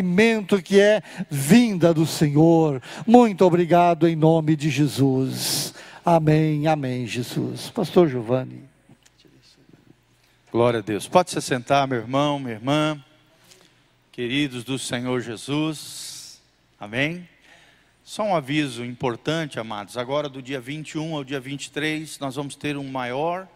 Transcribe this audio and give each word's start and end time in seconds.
alimento 0.00 0.62
que 0.62 0.80
é 0.80 1.02
vinda 1.28 1.92
do 1.92 2.06
Senhor. 2.06 2.82
Muito 3.06 3.44
obrigado 3.44 4.08
em 4.08 4.16
nome 4.16 4.56
de 4.56 4.70
Jesus. 4.70 5.74
Amém, 6.04 6.66
amém, 6.66 7.06
Jesus. 7.06 7.68
Pastor 7.68 8.08
Giovanni. 8.08 8.64
Glória 10.50 10.80
a 10.80 10.82
Deus. 10.82 11.06
Pode 11.06 11.30
se 11.30 11.40
sentar, 11.42 11.86
meu 11.86 11.98
irmão, 11.98 12.38
minha 12.38 12.54
irmã, 12.54 13.04
queridos 14.10 14.64
do 14.64 14.78
Senhor 14.78 15.20
Jesus. 15.20 16.40
Amém. 16.78 17.28
Só 18.02 18.24
um 18.24 18.34
aviso 18.34 18.84
importante, 18.84 19.60
amados. 19.60 19.98
Agora, 19.98 20.30
do 20.30 20.40
dia 20.40 20.60
21 20.60 21.14
ao 21.14 21.22
dia 21.22 21.38
23, 21.38 22.18
nós 22.18 22.36
vamos 22.36 22.56
ter 22.56 22.76
um 22.78 22.90
maior 22.90 23.46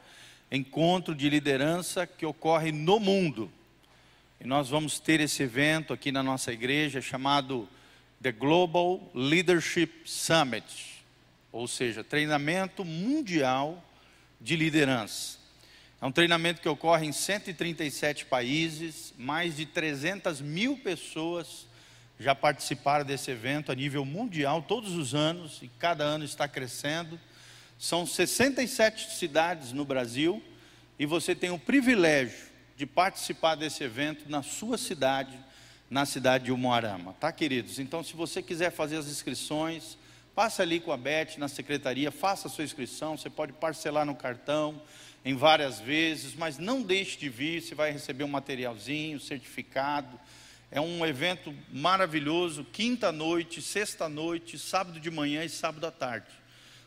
encontro 0.53 1.15
de 1.15 1.29
liderança 1.31 2.07
que 2.07 2.27
ocorre 2.27 2.71
no 2.71 3.01
mundo. 3.01 3.51
E 4.45 4.47
nós 4.47 4.69
vamos 4.69 5.01
ter 5.01 5.21
esse 5.21 5.43
evento 5.43 5.95
aqui 5.95 6.13
na 6.13 6.23
nossa 6.23 6.53
igreja 6.53 7.01
chamado 7.01 7.67
The 8.21 8.31
Global 8.31 9.11
Leadership 9.15 10.03
Summit, 10.05 11.03
ou 11.51 11.67
seja, 11.67 12.05
treinamento 12.05 12.85
mundial 12.85 13.83
de 14.39 14.55
liderança. 14.55 15.39
É 15.99 16.05
um 16.05 16.13
treinamento 16.13 16.61
que 16.61 16.69
ocorre 16.69 17.07
em 17.07 17.13
137 17.13 18.27
países, 18.27 19.15
mais 19.17 19.57
de 19.57 19.65
300 19.65 20.43
mil 20.43 20.77
pessoas 20.77 21.67
já 22.21 22.35
participaram 22.35 23.07
desse 23.07 23.31
evento 23.31 23.73
a 23.73 23.75
nível 23.75 24.05
mundial 24.05 24.61
todos 24.61 24.93
os 24.93 25.15
anos, 25.15 25.61
e 25.63 25.69
cada 25.79 26.05
ano 26.05 26.23
está 26.23 26.47
crescendo. 26.47 27.19
São 27.79 28.07
67 28.07 29.15
cidades 29.15 29.73
no 29.73 29.87
Brasil, 29.87 30.43
e 30.99 31.07
você 31.07 31.35
tem 31.35 31.49
o 31.49 31.59
privilégio 31.59 32.53
de 32.77 32.87
participar 32.87 33.55
desse 33.55 33.85
evento 33.85 34.29
na 34.29 34.43
sua 34.43 34.77
cidade, 34.77 35.39
na 35.89 36.05
cidade 36.05 36.45
de 36.45 36.53
Umuarama, 36.53 37.15
tá, 37.21 37.31
queridos? 37.31 37.79
Então, 37.79 38.03
se 38.03 38.15
você 38.15 38.43
quiser 38.43 38.71
fazer 38.71 38.97
as 38.97 39.07
inscrições, 39.07 39.97
passa 40.35 40.63
ali 40.63 40.81
com 40.81 40.91
a 40.91 40.97
Beth 40.97 41.39
na 41.39 41.47
secretaria, 41.47 42.11
faça 42.11 42.49
a 42.49 42.51
sua 42.51 42.65
inscrição, 42.65 43.17
você 43.17 43.31
pode 43.31 43.53
parcelar 43.53 44.05
no 44.05 44.15
cartão 44.15 44.83
em 45.25 45.35
várias 45.35 45.81
vezes, 45.81 46.35
mas 46.35 46.59
não 46.59 46.83
deixe 46.83 47.17
de 47.17 47.29
vir, 47.29 47.63
você 47.63 47.75
vai 47.75 47.91
receber 47.91 48.25
um 48.25 48.29
materialzinho, 48.29 49.21
certificado. 49.21 50.21
É 50.71 50.81
um 50.81 51.07
evento 51.07 51.55
maravilhoso, 51.73 52.65
quinta 52.65 53.13
noite, 53.13 53.63
sexta 53.63 54.09
noite, 54.09 54.59
sábado 54.59 54.99
de 54.99 55.11
manhã 55.11 55.45
e 55.45 55.49
sábado 55.49 55.87
à 55.87 55.91
tarde. 55.91 56.27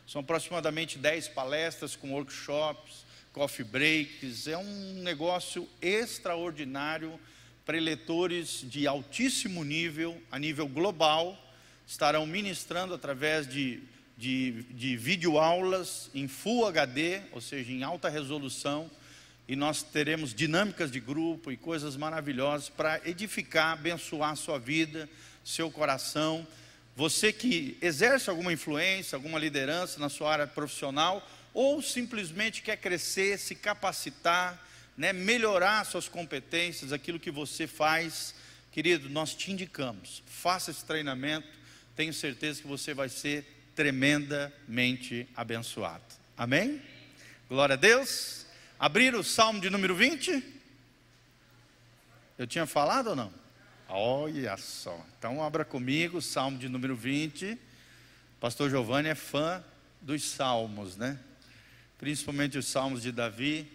São 0.06 0.20
aproximadamente 0.20 0.98
10 0.98 1.28
palestras 1.28 1.96
com 1.96 2.12
workshops, 2.12 3.06
coffee 3.32 3.64
breaks, 3.64 4.46
é 4.46 4.56
um 4.56 5.02
negócio 5.02 5.68
extraordinário 5.80 7.18
para 7.64 7.76
eleitores 7.76 8.64
de 8.64 8.86
altíssimo 8.86 9.62
nível, 9.62 10.20
a 10.30 10.38
nível 10.38 10.66
global, 10.66 11.38
estarão 11.86 12.26
ministrando 12.26 12.94
através 12.94 13.46
de, 13.46 13.82
de, 14.16 14.62
de 14.70 14.96
videoaulas 14.96 16.10
em 16.14 16.26
Full 16.26 16.66
HD, 16.66 17.20
ou 17.32 17.40
seja, 17.40 17.70
em 17.70 17.82
alta 17.82 18.08
resolução, 18.08 18.90
e 19.46 19.56
nós 19.56 19.82
teremos 19.82 20.34
dinâmicas 20.34 20.90
de 20.90 21.00
grupo 21.00 21.50
e 21.50 21.56
coisas 21.56 21.96
maravilhosas 21.96 22.68
para 22.68 23.00
edificar, 23.08 23.72
abençoar 23.72 24.32
a 24.32 24.36
sua 24.36 24.58
vida, 24.58 25.08
seu 25.44 25.70
coração. 25.70 26.46
Você 26.94 27.32
que 27.32 27.78
exerce 27.80 28.28
alguma 28.28 28.52
influência, 28.52 29.16
alguma 29.16 29.38
liderança 29.38 29.98
na 29.98 30.08
sua 30.08 30.32
área 30.32 30.46
profissional, 30.46 31.26
ou 31.60 31.82
simplesmente 31.82 32.62
quer 32.62 32.76
crescer, 32.76 33.36
se 33.36 33.52
capacitar, 33.52 34.64
né, 34.96 35.12
melhorar 35.12 35.84
suas 35.84 36.08
competências, 36.08 36.92
aquilo 36.92 37.18
que 37.18 37.32
você 37.32 37.66
faz, 37.66 38.32
querido, 38.70 39.10
nós 39.10 39.34
te 39.34 39.50
indicamos, 39.50 40.22
faça 40.24 40.70
esse 40.70 40.84
treinamento, 40.84 41.48
tenho 41.96 42.14
certeza 42.14 42.62
que 42.62 42.68
você 42.68 42.94
vai 42.94 43.08
ser 43.08 43.72
tremendamente 43.74 45.26
abençoado. 45.34 46.04
Amém? 46.36 46.80
Glória 47.48 47.72
a 47.72 47.76
Deus. 47.76 48.46
Abrir 48.78 49.16
o 49.16 49.24
Salmo 49.24 49.60
de 49.60 49.68
número 49.68 49.96
20? 49.96 50.40
Eu 52.38 52.46
tinha 52.46 52.66
falado 52.66 53.08
ou 53.08 53.16
não? 53.16 53.34
Olha 53.88 54.56
só. 54.58 55.04
Então 55.18 55.42
abra 55.42 55.64
comigo, 55.64 56.22
Salmo 56.22 56.56
de 56.56 56.68
número 56.68 56.94
20. 56.94 57.58
Pastor 58.38 58.70
Giovanni 58.70 59.08
é 59.08 59.16
fã 59.16 59.60
dos 60.00 60.22
salmos, 60.22 60.96
né? 60.96 61.18
Principalmente 61.98 62.56
os 62.56 62.66
salmos 62.66 63.02
de 63.02 63.10
Davi. 63.10 63.66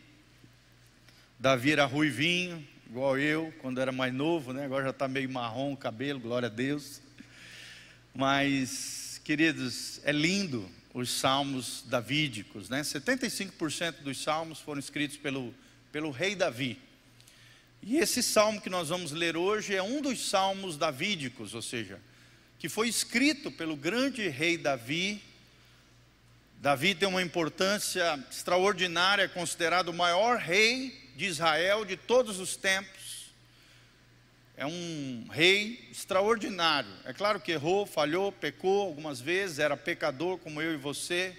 Davi 1.38 1.73
era 1.73 1.85
ruivinho, 1.85 2.66
igual 2.89 3.19
eu, 3.19 3.53
quando 3.59 3.81
era 3.81 3.91
mais 3.91 4.13
novo, 4.13 4.53
né? 4.53 4.63
agora 4.63 4.85
já 4.85 4.89
está 4.91 5.07
meio 5.07 5.29
marrom 5.29 5.73
o 5.73 5.78
cabelo, 5.78 6.19
glória 6.19 6.47
a 6.47 6.50
Deus. 6.50 7.01
Mas, 8.16 9.19
queridos, 9.25 10.00
é 10.06 10.11
lindo 10.13 10.69
os 10.94 11.09
salmos 11.09 11.84
davídicos, 11.88 12.69
né? 12.69 12.81
75% 12.81 14.03
dos 14.03 14.22
salmos 14.22 14.59
foram 14.59 14.79
escritos 14.79 15.17
pelo, 15.17 15.53
pelo 15.91 16.11
rei 16.11 16.35
Davi. 16.35 16.79
E 17.81 17.97
esse 17.97 18.23
salmo 18.23 18.61
que 18.61 18.69
nós 18.69 18.90
vamos 18.90 19.11
ler 19.11 19.35
hoje 19.35 19.75
é 19.75 19.84
um 19.84 20.01
dos 20.01 20.29
salmos 20.29 20.78
davídicos, 20.78 21.53
ou 21.55 21.61
seja, 21.61 22.00
que 22.59 22.69
foi 22.69 22.88
escrito 22.88 23.51
pelo 23.51 23.75
grande 23.75 24.29
rei 24.29 24.57
Davi 24.57 25.22
Davi 26.63 26.96
tem 26.96 27.09
uma 27.09 27.22
importância 27.22 28.18
extraordinária, 28.31 29.28
considerado 29.28 29.90
o 29.90 29.94
maior 29.94 30.38
rei 30.38 30.97
de 31.13 31.25
Israel 31.25 31.84
de 31.84 31.97
todos 31.97 32.40
os 32.40 32.56
tempos. 32.56 33.34
É 34.56 34.66
um 34.66 35.28
rei 35.29 35.90
extraordinário. 35.91 36.90
É 37.03 37.12
claro 37.12 37.41
que 37.41 37.52
errou, 37.52 37.85
falhou, 37.85 38.31
pecou 38.31 38.84
algumas 38.84 39.19
vezes, 39.19 39.59
era 39.59 39.75
pecador 39.75 40.38
como 40.38 40.62
eu 40.62 40.73
e 40.73 40.78
você, 40.78 41.35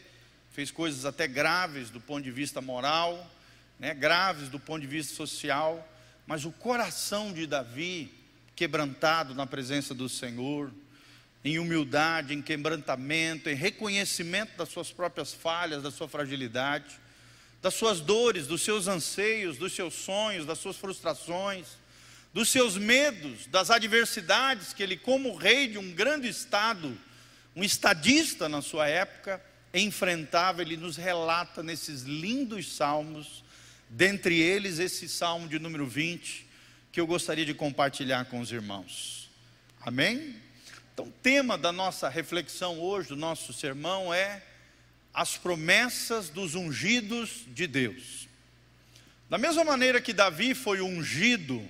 fez 0.53 0.71
coisas 0.71 1.07
até 1.07 1.27
graves 1.27 1.89
do 1.89 2.03
ponto 2.03 2.23
de 2.23 2.31
vista 2.31 2.61
moral, 2.61 3.27
né, 3.81 3.95
graves 3.95 4.51
do 4.51 4.61
ponto 4.61 4.83
de 4.83 4.87
vista 4.87 5.15
social, 5.15 5.89
mas 6.27 6.45
o 6.45 6.53
coração 6.53 7.33
de 7.33 7.47
Davi, 7.47 8.13
quebrantado 8.55 9.35
na 9.35 9.47
presença 9.47 9.95
do 9.95 10.07
Senhor, 10.07 10.71
em 11.45 11.59
humildade, 11.59 12.33
em 12.33 12.41
quebrantamento, 12.41 13.51
em 13.51 13.55
reconhecimento 13.55 14.57
das 14.57 14.71
suas 14.71 14.91
próprias 14.91 15.35
falhas, 15.35 15.83
da 15.83 15.91
sua 15.91 16.09
fragilidade, 16.09 16.99
das 17.61 17.75
suas 17.75 18.01
dores, 18.01 18.47
dos 18.47 18.63
seus 18.63 18.89
anseios, 18.89 19.59
dos 19.59 19.75
seus 19.75 19.95
sonhos, 19.95 20.47
das 20.47 20.59
suas 20.59 20.77
frustrações, 20.77 21.67
dos 22.33 22.49
seus 22.49 22.79
medos, 22.79 23.47
das 23.47 23.71
adversidades 23.71 24.73
que 24.73 24.83
ele, 24.83 24.97
como 24.97 25.37
rei 25.37 25.69
de 25.69 25.79
um 25.79 25.93
grande 25.93 26.29
estado, 26.29 26.97
um 27.55 27.63
estadista 27.63 28.49
na 28.49 28.63
sua 28.63 28.89
época, 28.89 29.41
enfrentava, 29.73 30.63
ele 30.63 30.77
nos 30.77 30.97
relata 30.97 31.63
nesses 31.63 32.03
lindos 32.03 32.75
salmos, 32.75 33.45
dentre 33.89 34.41
eles 34.41 34.79
esse 34.79 35.09
salmo 35.09 35.47
de 35.47 35.59
número 35.59 35.87
20, 35.87 36.47
que 36.91 37.01
eu 37.01 37.07
gostaria 37.07 37.45
de 37.45 37.55
compartilhar 37.55 38.25
com 38.27 38.41
os 38.41 38.51
irmãos. 38.51 39.31
Amém? 39.81 40.44
Então, 40.95 41.07
o 41.07 41.11
tema 41.11 41.59
da 41.59 41.73
nossa 41.73 42.09
reflexão 42.09 42.79
hoje, 42.79 43.09
do 43.09 43.17
nosso 43.17 43.53
sermão, 43.53 44.15
é 44.15 44.41
as 45.13 45.37
promessas 45.37 46.29
dos 46.29 46.55
ungidos 46.55 47.43
de 47.49 47.67
Deus. 47.67 48.29
Da 49.29 49.37
mesma 49.37 49.65
maneira 49.65 50.01
que 50.01 50.13
Davi 50.13 50.55
foi 50.55 50.81
ungido, 50.81 51.69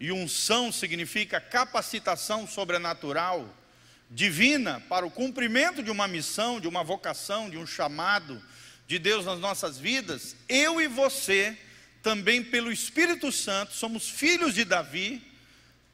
e 0.00 0.10
unção 0.10 0.72
significa 0.72 1.42
capacitação 1.42 2.48
sobrenatural, 2.48 3.54
divina, 4.10 4.82
para 4.88 5.04
o 5.04 5.10
cumprimento 5.10 5.82
de 5.82 5.90
uma 5.90 6.08
missão, 6.08 6.58
de 6.58 6.66
uma 6.66 6.82
vocação, 6.82 7.50
de 7.50 7.58
um 7.58 7.66
chamado 7.66 8.42
de 8.86 8.98
Deus 8.98 9.26
nas 9.26 9.38
nossas 9.38 9.78
vidas, 9.78 10.34
eu 10.48 10.80
e 10.80 10.88
você, 10.88 11.54
também 12.02 12.42
pelo 12.42 12.72
Espírito 12.72 13.30
Santo, 13.30 13.74
somos 13.74 14.08
filhos 14.08 14.54
de 14.54 14.64
Davi 14.64 15.33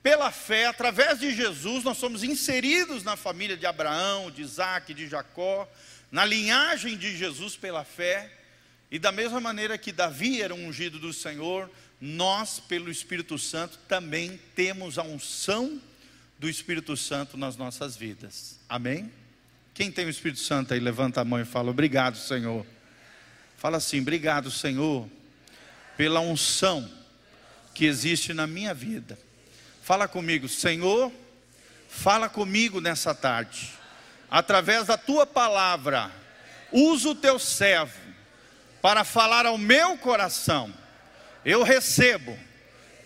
pela 0.03 0.31
fé, 0.31 0.66
através 0.66 1.21
de 1.21 1.34
Jesus, 1.34 1.84
nós 1.84 1.99
somos 1.99 2.22
inseridos 2.22 3.03
na 3.03 3.16
família 3.16 3.57
de 3.57 3.66
Abraão, 3.66 4.30
de 4.30 4.41
Isaac, 4.41 4.95
de 4.95 5.07
Jacó, 5.07 5.71
na 6.10 6.24
linhagem 6.24 6.97
de 6.97 7.16
Jesus 7.16 7.54
pela 7.57 7.84
fé, 7.84 8.33
e 8.91 8.98
da 8.98 9.13
mesma 9.13 9.41
maneira 9.41 9.77
que 9.77 9.92
Davi 9.92 10.41
era 10.41 10.54
um 10.54 10.69
ungido 10.69 10.98
do 10.98 11.13
Senhor, 11.13 11.71
nós, 12.01 12.59
pelo 12.59 12.91
Espírito 12.91 13.39
Santo, 13.39 13.78
também 13.86 14.41
temos 14.54 14.98
a 14.98 15.03
unção 15.03 15.80
do 16.39 16.48
Espírito 16.48 16.97
Santo 16.97 17.36
nas 17.36 17.57
nossas 17.57 17.95
vidas. 17.95 18.59
Amém? 18.69 19.13
Quem 19.74 19.92
tem 19.92 20.07
o 20.07 20.10
Espírito 20.10 20.41
Santo 20.41 20.72
aí, 20.72 20.80
levanta 20.80 21.21
a 21.21 21.24
mão 21.24 21.39
e 21.39 21.45
fala: 21.45 21.71
Obrigado, 21.71 22.16
Senhor. 22.16 22.66
Fala 23.59 23.77
assim: 23.77 24.01
Obrigado, 24.01 24.51
Senhor, 24.51 25.09
pela 25.97 26.21
unção 26.21 26.91
que 27.74 27.84
existe 27.84 28.33
na 28.33 28.47
minha 28.47 28.72
vida 28.72 29.19
Fala 29.82 30.06
comigo, 30.06 30.48
Senhor, 30.48 31.12
fala 31.88 32.28
comigo 32.28 32.80
nessa 32.80 33.15
tarde, 33.15 33.71
através 34.30 34.86
da 34.86 34.97
tua 34.97 35.27
palavra, 35.27 36.10
usa 36.71 37.09
o 37.09 37.15
teu 37.15 37.38
servo 37.38 37.98
para 38.80 39.04
falar 39.04 39.47
ao 39.47 39.59
meu 39.59 39.98
coração. 39.98 40.72
Eu 41.44 41.62
recebo, 41.62 42.38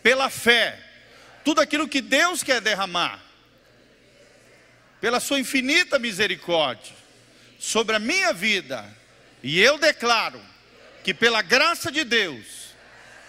pela 0.02 0.28
fé, 0.28 0.78
tudo 1.44 1.60
aquilo 1.60 1.88
que 1.88 2.00
Deus 2.00 2.42
quer 2.42 2.60
derramar, 2.60 3.20
pela 5.00 5.20
Sua 5.20 5.38
infinita 5.38 5.98
misericórdia, 5.98 6.94
sobre 7.58 7.96
a 7.96 7.98
minha 8.00 8.32
vida, 8.32 8.84
e 9.42 9.60
eu 9.60 9.78
declaro 9.78 10.40
que 11.04 11.14
pela 11.14 11.42
graça 11.42 11.90
de 11.92 12.02
Deus, 12.02 12.74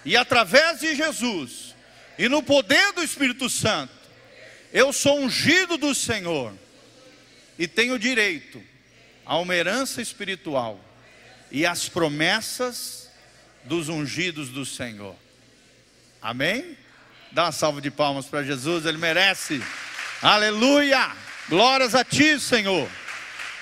e 0.04 0.18
através 0.18 0.80
de 0.80 0.96
Jesus, 0.96 1.75
e 2.18 2.30
no 2.30 2.42
poder 2.42 2.94
do 2.94 3.04
Espírito 3.04 3.50
Santo, 3.50 3.94
eu 4.72 4.92
sou 4.92 5.20
ungido 5.20 5.78
do 5.78 5.94
Senhor, 5.96 6.54
e 7.58 7.68
tenho 7.68 7.98
direito 7.98 8.62
a 9.26 9.38
uma 9.38 9.56
herança 9.56 10.02
espiritual 10.02 10.80
e 11.50 11.66
as 11.66 11.88
promessas 11.88 13.10
dos 13.64 13.90
ungidos 13.90 14.50
do 14.50 14.66
Senhor. 14.66 15.16
Amém? 16.22 16.78
Dá 17.32 17.46
uma 17.46 17.52
salva 17.52 17.82
de 17.82 17.90
palmas 17.90 18.26
para 18.26 18.44
Jesus, 18.44 18.86
ele 18.86 18.98
merece. 18.98 19.62
Aleluia! 20.22 21.12
Glórias 21.48 21.94
a 21.94 22.04
ti, 22.04 22.40
Senhor. 22.40 22.90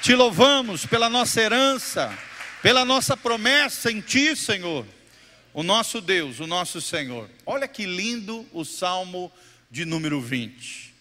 Te 0.02 0.16
louvamos 0.16 0.86
pela 0.86 1.10
nossa 1.10 1.42
herança, 1.42 2.18
pela 2.62 2.86
nossa 2.86 3.16
promessa 3.16 3.92
em 3.92 4.02
ti, 4.02 4.36
Senhor. 4.36 4.86
O 5.54 5.62
nosso 5.62 6.02
Deus, 6.02 6.40
o 6.40 6.48
nosso 6.48 6.82
Senhor. 6.82 7.30
Olha 7.46 7.68
que 7.68 7.86
lindo 7.86 8.44
o 8.52 8.66
salmo 8.66 9.32
de 9.70 9.86
número 9.86 10.20
20. 10.20 10.92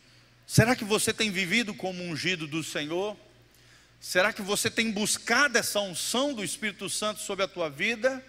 Será 0.46 0.76
que 0.76 0.84
você 0.84 1.10
tem 1.10 1.30
vivido 1.30 1.72
como 1.72 2.04
ungido 2.04 2.46
do 2.46 2.62
Senhor? 2.62 3.16
Será 3.98 4.30
que 4.30 4.42
você 4.42 4.68
tem 4.68 4.90
buscado 4.90 5.56
essa 5.56 5.80
unção 5.80 6.34
do 6.34 6.44
Espírito 6.44 6.90
Santo 6.90 7.20
sobre 7.22 7.46
a 7.46 7.48
tua 7.48 7.70
vida? 7.70 8.22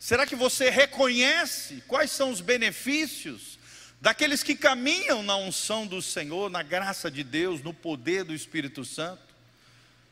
Será 0.00 0.26
que 0.26 0.34
você 0.34 0.68
reconhece 0.68 1.80
quais 1.86 2.10
são 2.10 2.32
os 2.32 2.40
benefícios 2.40 3.56
daqueles 4.00 4.42
que 4.42 4.56
caminham 4.56 5.22
na 5.22 5.36
unção 5.36 5.86
do 5.86 6.02
Senhor, 6.02 6.50
na 6.50 6.64
graça 6.64 7.08
de 7.08 7.22
Deus, 7.22 7.62
no 7.62 7.72
poder 7.72 8.24
do 8.24 8.34
Espírito 8.34 8.84
Santo? 8.84 9.22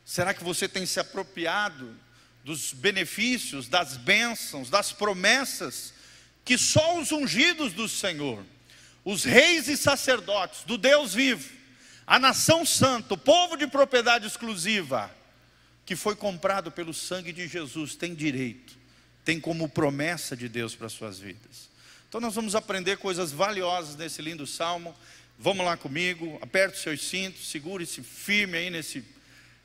Será 0.05 0.33
que 0.33 0.45
você 0.45 0.65
tem 0.65 0.85
se 0.85 0.97
apropriado 0.97 1.93
dos 2.43 2.73
benefícios, 2.73 3.67
das 3.67 3.97
bênçãos, 3.97 4.69
das 4.69 4.91
promessas 4.91 5.93
que 6.43 6.57
só 6.57 6.99
os 6.99 7.11
ungidos 7.11 7.73
do 7.73 7.87
Senhor, 7.87 8.43
os 9.05 9.23
reis 9.23 9.67
e 9.67 9.77
sacerdotes 9.77 10.63
do 10.63 10.77
Deus 10.77 11.13
vivo, 11.13 11.49
a 12.05 12.19
nação 12.19 12.65
santa, 12.65 13.13
o 13.13 13.17
povo 13.17 13.55
de 13.55 13.67
propriedade 13.67 14.25
exclusiva, 14.25 15.09
que 15.85 15.95
foi 15.95 16.15
comprado 16.15 16.71
pelo 16.71 16.93
sangue 16.93 17.31
de 17.31 17.47
Jesus, 17.47 17.95
tem 17.95 18.13
direito, 18.13 18.77
tem 19.23 19.39
como 19.39 19.69
promessa 19.69 20.35
de 20.35 20.49
Deus 20.49 20.75
para 20.75 20.89
suas 20.89 21.19
vidas. 21.19 21.69
Então 22.09 22.19
nós 22.19 22.35
vamos 22.35 22.55
aprender 22.55 22.97
coisas 22.97 23.31
valiosas 23.31 23.95
nesse 23.95 24.21
lindo 24.21 24.45
salmo. 24.45 24.93
Vamos 25.39 25.65
lá 25.65 25.77
comigo, 25.77 26.37
aperte 26.41 26.75
os 26.75 26.81
seus 26.81 27.07
cintos, 27.07 27.49
segure-se 27.49 28.03
firme 28.03 28.57
aí 28.57 28.69
nesse, 28.69 29.03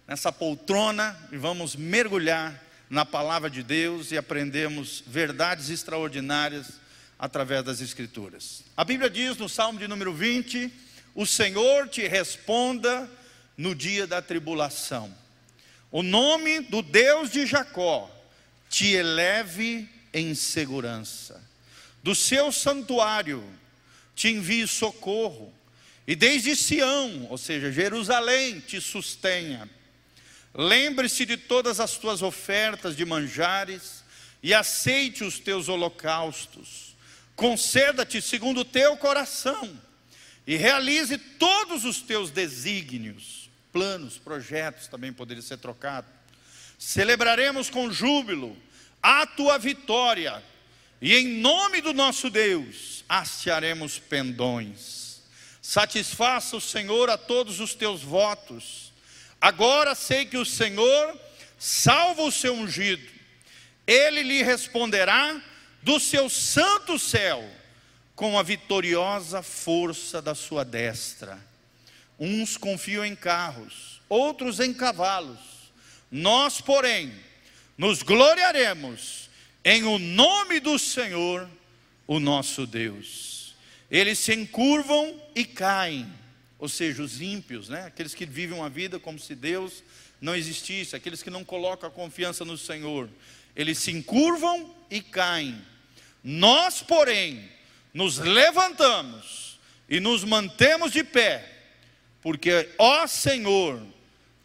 nessa 0.06 0.30
poltrona 0.30 1.18
e 1.32 1.36
vamos 1.36 1.74
mergulhar 1.74 2.65
na 2.88 3.04
palavra 3.04 3.50
de 3.50 3.62
Deus 3.62 4.12
e 4.12 4.18
aprendemos 4.18 5.02
verdades 5.06 5.70
extraordinárias 5.70 6.72
através 7.18 7.64
das 7.64 7.80
Escrituras. 7.80 8.62
A 8.76 8.84
Bíblia 8.84 9.10
diz 9.10 9.36
no 9.36 9.48
Salmo 9.48 9.78
de 9.78 9.88
número 9.88 10.12
20: 10.12 10.72
O 11.14 11.26
Senhor 11.26 11.88
te 11.88 12.06
responda 12.06 13.10
no 13.56 13.74
dia 13.74 14.06
da 14.06 14.22
tribulação. 14.22 15.12
O 15.90 16.02
nome 16.02 16.60
do 16.60 16.82
Deus 16.82 17.30
de 17.30 17.46
Jacó 17.46 18.10
te 18.68 18.92
eleve 18.92 19.88
em 20.12 20.34
segurança 20.34 21.46
do 22.06 22.14
seu 22.14 22.52
santuário 22.52 23.42
te 24.14 24.28
envie 24.28 24.64
socorro, 24.68 25.52
e 26.06 26.14
desde 26.14 26.54
Sião, 26.54 27.26
ou 27.28 27.36
seja, 27.36 27.72
Jerusalém, 27.72 28.60
te 28.60 28.80
sustenha. 28.80 29.68
Lembre-se 30.56 31.26
de 31.26 31.36
todas 31.36 31.80
as 31.80 31.98
tuas 31.98 32.22
ofertas 32.22 32.96
de 32.96 33.04
manjares 33.04 34.02
e 34.42 34.54
aceite 34.54 35.22
os 35.22 35.38
teus 35.38 35.68
holocaustos. 35.68 36.96
Conceda-te 37.34 38.22
segundo 38.22 38.60
o 38.60 38.64
teu 38.64 38.96
coração 38.96 39.78
e 40.46 40.56
realize 40.56 41.18
todos 41.18 41.84
os 41.84 42.00
teus 42.00 42.30
desígnios, 42.30 43.50
planos, 43.70 44.16
projetos 44.16 44.86
também 44.86 45.12
poderiam 45.12 45.42
ser 45.42 45.58
trocados. 45.58 46.10
Celebraremos 46.78 47.68
com 47.68 47.92
júbilo 47.92 48.56
a 49.02 49.26
tua 49.26 49.58
vitória 49.58 50.42
e 51.02 51.14
em 51.14 51.28
nome 51.40 51.82
do 51.82 51.92
nosso 51.92 52.30
Deus, 52.30 53.04
hastearemos 53.06 53.98
pendões. 53.98 55.20
Satisfaça 55.60 56.56
o 56.56 56.60
Senhor 56.60 57.10
a 57.10 57.18
todos 57.18 57.60
os 57.60 57.74
teus 57.74 58.02
votos. 58.02 58.85
Agora 59.40 59.94
sei 59.94 60.24
que 60.24 60.36
o 60.36 60.44
Senhor 60.44 61.18
salva 61.58 62.22
o 62.22 62.32
seu 62.32 62.54
ungido. 62.54 63.06
Ele 63.86 64.22
lhe 64.22 64.42
responderá 64.42 65.40
do 65.82 66.00
seu 66.00 66.28
santo 66.28 66.98
céu 66.98 67.48
com 68.14 68.38
a 68.38 68.42
vitoriosa 68.42 69.42
força 69.42 70.20
da 70.20 70.34
sua 70.34 70.64
destra. 70.64 71.38
Uns 72.18 72.56
confiam 72.56 73.04
em 73.04 73.14
carros, 73.14 74.00
outros 74.08 74.58
em 74.58 74.72
cavalos. 74.72 75.38
Nós, 76.10 76.60
porém, 76.60 77.12
nos 77.76 78.02
gloriaremos 78.02 79.28
em 79.62 79.82
o 79.84 79.98
nome 79.98 80.60
do 80.60 80.78
Senhor, 80.78 81.48
o 82.06 82.18
nosso 82.18 82.66
Deus. 82.66 83.54
Eles 83.90 84.18
se 84.18 84.34
encurvam 84.34 85.20
e 85.34 85.44
caem, 85.44 86.10
ou 86.58 86.68
seja, 86.68 87.02
os 87.02 87.20
ímpios, 87.20 87.68
né? 87.68 87.86
aqueles 87.86 88.14
que 88.14 88.24
vivem 88.24 88.58
uma 88.58 88.68
vida 88.68 88.98
como 88.98 89.18
se 89.18 89.34
Deus 89.34 89.82
não 90.20 90.34
existisse, 90.34 90.96
aqueles 90.96 91.22
que 91.22 91.30
não 91.30 91.44
colocam 91.44 91.88
a 91.88 91.92
confiança 91.92 92.44
no 92.44 92.56
Senhor, 92.56 93.08
eles 93.54 93.78
se 93.78 93.90
encurvam 93.90 94.74
e 94.90 95.00
caem. 95.00 95.60
Nós, 96.24 96.82
porém, 96.82 97.48
nos 97.92 98.18
levantamos 98.18 99.58
e 99.88 100.00
nos 100.00 100.24
mantemos 100.24 100.92
de 100.92 101.04
pé, 101.04 101.44
porque, 102.22 102.70
ó 102.78 103.06
Senhor, 103.06 103.80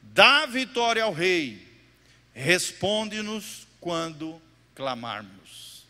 dá 0.02 0.46
vitória 0.46 1.04
ao 1.04 1.14
Rei, 1.14 1.68
responde-nos 2.34 3.68
quando 3.80 4.42
clamarmos. 4.76 5.86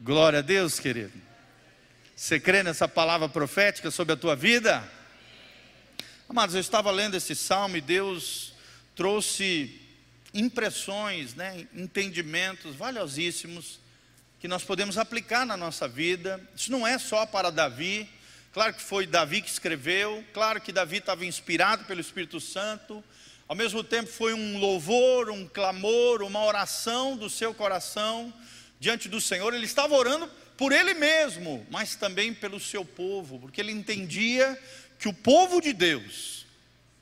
Glória 0.00 0.40
a 0.40 0.42
Deus, 0.42 0.78
querido. 0.78 1.12
Você 2.14 2.38
crê 2.38 2.62
nessa 2.62 2.86
palavra 2.86 3.28
profética 3.28 3.90
sobre 3.90 4.12
a 4.12 4.16
tua 4.16 4.36
vida? 4.36 4.86
Amados, 6.30 6.54
eu 6.54 6.60
estava 6.60 6.92
lendo 6.92 7.16
esse 7.16 7.34
salmo 7.34 7.76
e 7.76 7.80
Deus 7.80 8.52
trouxe 8.94 9.80
impressões, 10.32 11.34
né, 11.34 11.66
entendimentos 11.74 12.76
valiosíssimos 12.76 13.80
que 14.38 14.46
nós 14.46 14.62
podemos 14.62 14.96
aplicar 14.96 15.44
na 15.44 15.56
nossa 15.56 15.88
vida. 15.88 16.40
Isso 16.54 16.70
não 16.70 16.86
é 16.86 17.00
só 17.00 17.26
para 17.26 17.50
Davi. 17.50 18.08
Claro 18.52 18.74
que 18.74 18.80
foi 18.80 19.08
Davi 19.08 19.42
que 19.42 19.50
escreveu, 19.50 20.24
claro 20.32 20.60
que 20.60 20.70
Davi 20.70 20.98
estava 20.98 21.26
inspirado 21.26 21.84
pelo 21.84 22.00
Espírito 22.00 22.38
Santo, 22.38 23.02
ao 23.48 23.56
mesmo 23.56 23.82
tempo 23.82 24.08
foi 24.08 24.32
um 24.32 24.56
louvor, 24.60 25.30
um 25.30 25.48
clamor, 25.48 26.22
uma 26.22 26.44
oração 26.44 27.16
do 27.16 27.28
seu 27.28 27.52
coração 27.52 28.32
diante 28.78 29.08
do 29.08 29.20
Senhor. 29.20 29.52
Ele 29.52 29.66
estava 29.66 29.96
orando 29.96 30.30
por 30.56 30.70
ele 30.70 30.94
mesmo, 30.94 31.66
mas 31.70 31.96
também 31.96 32.32
pelo 32.32 32.60
seu 32.60 32.84
povo, 32.84 33.40
porque 33.40 33.60
ele 33.60 33.72
entendia 33.72 34.56
que 35.00 35.08
o 35.08 35.14
povo 35.14 35.62
de 35.62 35.72
Deus 35.72 36.44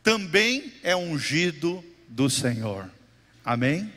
também 0.05 0.73
é 0.85 0.95
ungido 0.95 1.85
do 2.09 2.31
Senhor. 2.31 2.88
Amém? 3.45 3.93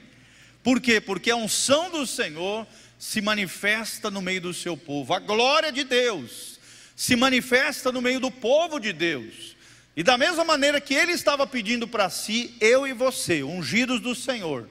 Por 0.64 0.82
quê? 0.82 1.00
Porque 1.00 1.30
a 1.30 1.36
unção 1.36 1.92
do 1.92 2.08
Senhor 2.08 2.66
se 2.98 3.22
manifesta 3.22 4.10
no 4.10 4.20
meio 4.20 4.42
do 4.42 4.54
seu 4.56 4.76
povo. 4.76 5.14
A 5.14 5.20
glória 5.20 5.72
de 5.72 5.84
Deus 5.84 6.60
se 6.96 7.16
manifesta 7.16 7.92
no 7.92 8.02
meio 8.02 8.20
do 8.20 8.32
povo 8.32 8.80
de 8.80 8.92
Deus. 8.92 9.56
E 9.96 10.02
da 10.02 10.18
mesma 10.18 10.44
maneira 10.44 10.82
que 10.82 10.96
ele 10.96 11.12
estava 11.12 11.46
pedindo 11.46 11.88
para 11.88 12.10
si, 12.10 12.56
eu 12.60 12.88
e 12.88 12.94
você, 12.94 13.44
ungidos 13.44 14.02
do 14.02 14.16
Senhor, 14.16 14.68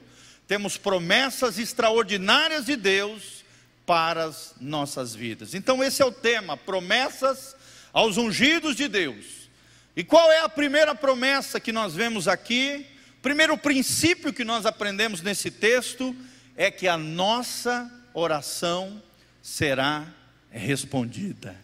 temos 0.48 0.76
promessas 0.76 1.56
extraordinárias 1.56 2.66
de 2.66 2.74
Deus 2.74 3.44
para 3.86 4.24
as 4.24 4.54
nossas 4.60 5.14
vidas. 5.14 5.54
Então, 5.54 5.84
esse 5.84 6.02
é 6.02 6.04
o 6.04 6.10
tema: 6.10 6.56
promessas 6.56 7.54
aos 7.92 8.16
ungidos 8.16 8.76
de 8.76 8.88
Deus. 8.88 9.48
E 9.96 10.04
qual 10.04 10.30
é 10.30 10.40
a 10.40 10.48
primeira 10.48 10.94
promessa 10.94 11.60
que 11.60 11.72
nós 11.72 11.94
vemos 11.94 12.28
aqui? 12.28 12.86
Primeiro 13.22 13.56
princípio 13.58 14.32
que 14.32 14.44
nós 14.44 14.64
aprendemos 14.64 15.20
nesse 15.20 15.50
texto 15.50 16.14
é 16.56 16.70
que 16.70 16.88
a 16.88 16.96
nossa 16.96 17.90
oração 18.14 19.02
será 19.42 20.06
respondida. 20.50 21.56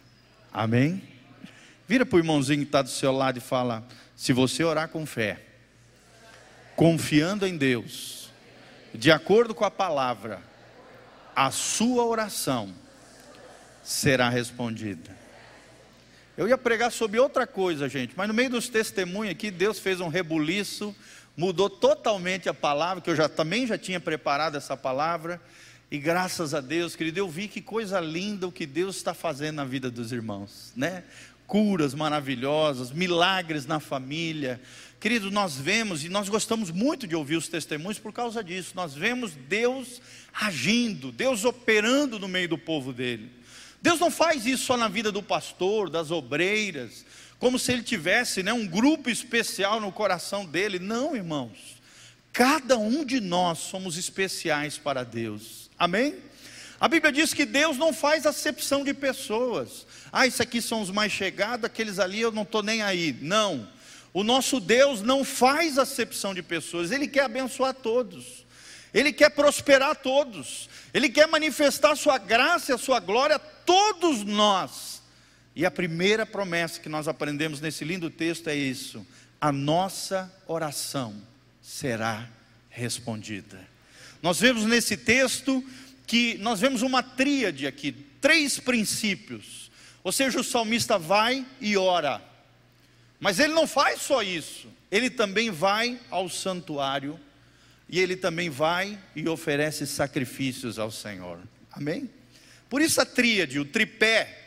Amém? 0.51 1.01
Vira 1.87 2.05
para 2.05 2.17
o 2.17 2.19
irmãozinho 2.19 2.59
que 2.59 2.67
está 2.67 2.81
do 2.81 2.89
seu 2.89 3.11
lado 3.11 3.37
e 3.37 3.41
fala: 3.41 3.87
se 4.15 4.33
você 4.33 4.63
orar 4.63 4.89
com 4.89 5.05
fé, 5.05 5.39
confiando 6.75 7.45
em 7.47 7.57
Deus, 7.57 8.29
de 8.93 9.11
acordo 9.11 9.55
com 9.55 9.63
a 9.63 9.71
palavra, 9.71 10.41
a 11.35 11.51
sua 11.51 12.03
oração 12.03 12.73
será 13.83 14.29
respondida. 14.29 15.15
Eu 16.37 16.47
ia 16.47 16.57
pregar 16.57 16.91
sobre 16.91 17.19
outra 17.19 17.47
coisa, 17.47 17.89
gente, 17.89 18.13
mas 18.15 18.27
no 18.27 18.33
meio 18.33 18.51
dos 18.51 18.69
testemunhos 18.69 19.31
aqui, 19.31 19.49
Deus 19.49 19.79
fez 19.79 19.99
um 19.99 20.07
rebuliço, 20.07 20.95
mudou 21.35 21.67
totalmente 21.67 22.47
a 22.47 22.53
palavra, 22.53 23.01
que 23.01 23.09
eu 23.09 23.15
já 23.15 23.27
também 23.27 23.65
já 23.65 23.75
tinha 23.75 23.99
preparado 23.99 24.55
essa 24.55 24.77
palavra, 24.77 25.41
e 25.89 25.97
graças 25.97 26.53
a 26.53 26.61
Deus, 26.61 26.95
querido, 26.95 27.17
eu 27.17 27.27
vi 27.27 27.47
que 27.47 27.59
coisa 27.59 27.99
linda 27.99 28.47
o 28.47 28.51
que 28.51 28.67
Deus 28.67 28.97
está 28.97 29.15
fazendo 29.15 29.55
na 29.55 29.65
vida 29.65 29.89
dos 29.89 30.11
irmãos, 30.11 30.71
né? 30.75 31.03
Curas 31.47 31.95
maravilhosas, 31.95 32.91
milagres 32.91 33.65
na 33.65 33.79
família. 33.79 34.61
Querido, 34.99 35.31
nós 35.31 35.55
vemos 35.55 36.03
e 36.03 36.09
nós 36.09 36.29
gostamos 36.29 36.69
muito 36.69 37.07
de 37.07 37.15
ouvir 37.15 37.37
os 37.37 37.47
testemunhos 37.47 37.97
por 37.97 38.13
causa 38.13 38.43
disso. 38.43 38.73
Nós 38.75 38.93
vemos 38.93 39.31
Deus 39.33 40.01
agindo, 40.33 41.11
Deus 41.11 41.45
operando 41.45 42.19
no 42.19 42.27
meio 42.27 42.49
do 42.49 42.57
povo 42.57 42.93
dele. 42.93 43.36
Deus 43.81 43.99
não 43.99 44.09
faz 44.09 44.45
isso 44.45 44.65
só 44.65 44.77
na 44.77 44.87
vida 44.87 45.11
do 45.11 45.21
pastor, 45.21 45.89
das 45.89 46.11
obreiras, 46.11 47.05
como 47.39 47.59
se 47.59 47.71
ele 47.71 47.83
tivesse 47.83 48.41
né, 48.41 48.51
um 48.51 48.65
grupo 48.65 49.09
especial 49.09 49.79
no 49.79 49.91
coração 49.91 50.45
dele. 50.45 50.79
Não, 50.79 51.15
irmãos. 51.15 51.77
Cada 52.33 52.77
um 52.77 53.03
de 53.03 53.19
nós 53.19 53.59
somos 53.59 53.97
especiais 53.97 54.77
para 54.77 55.03
Deus. 55.03 55.69
Amém? 55.77 56.15
A 56.79 56.87
Bíblia 56.87 57.11
diz 57.11 57.33
que 57.33 57.45
Deus 57.45 57.77
não 57.77 57.91
faz 57.91 58.25
acepção 58.25 58.83
de 58.83 58.93
pessoas. 58.93 59.87
Ah, 60.11 60.27
isso 60.27 60.43
aqui 60.43 60.61
são 60.61 60.81
os 60.81 60.91
mais 60.91 61.11
chegados, 61.11 61.65
aqueles 61.65 61.97
ali 61.97 62.21
eu 62.21 62.31
não 62.31 62.43
estou 62.43 62.61
nem 62.61 62.83
aí. 62.83 63.17
Não. 63.21 63.67
O 64.13 64.23
nosso 64.23 64.59
Deus 64.59 65.01
não 65.01 65.23
faz 65.23 65.77
acepção 65.77 66.33
de 66.33 66.43
pessoas, 66.43 66.91
Ele 66.91 67.07
quer 67.07 67.23
abençoar 67.23 67.73
todos. 67.73 68.36
Ele 68.97 69.13
quer 69.13 69.29
prosperar 69.29 69.95
todos, 69.95 70.67
Ele 70.91 71.07
quer 71.07 71.27
manifestar 71.27 71.95
sua 71.95 72.17
graça 72.17 72.71
e 72.71 72.73
a 72.73 72.79
sua 72.79 72.99
glória 72.99 73.35
a 73.35 73.39
todos 73.39 74.23
nós. 74.23 75.03
E 75.55 75.67
a 75.67 75.69
primeira 75.69 76.25
promessa 76.25 76.79
que 76.79 76.89
nós 76.89 77.07
aprendemos 77.07 77.61
nesse 77.61 77.85
lindo 77.85 78.09
texto 78.09 78.47
é 78.47 78.55
isso: 78.55 79.05
a 79.39 79.51
nossa 79.51 80.33
oração 80.47 81.13
será 81.61 82.27
respondida. 82.71 83.59
Nós 84.19 84.39
vemos 84.39 84.63
nesse 84.63 84.97
texto 84.97 85.63
que 86.07 86.35
nós 86.39 86.59
vemos 86.59 86.81
uma 86.81 87.03
tríade 87.03 87.67
aqui, 87.67 87.91
três 88.19 88.59
princípios. 88.59 89.69
Ou 90.03 90.11
seja, 90.11 90.39
o 90.39 90.43
salmista 90.43 90.97
vai 90.97 91.45
e 91.61 91.77
ora. 91.77 92.19
Mas 93.19 93.37
ele 93.37 93.53
não 93.53 93.67
faz 93.67 94.01
só 94.01 94.23
isso, 94.23 94.67
ele 94.89 95.11
também 95.11 95.51
vai 95.51 95.99
ao 96.09 96.27
santuário 96.27 97.19
e 97.89 97.99
ele 97.99 98.15
também 98.15 98.49
vai 98.49 98.97
e 99.15 99.27
oferece 99.27 99.87
sacrifícios 99.87 100.77
ao 100.77 100.91
Senhor. 100.91 101.39
Amém? 101.71 102.09
Por 102.69 102.81
isso 102.81 102.99
a 102.99 103.05
tríade, 103.05 103.59
o 103.59 103.65
tripé 103.65 104.45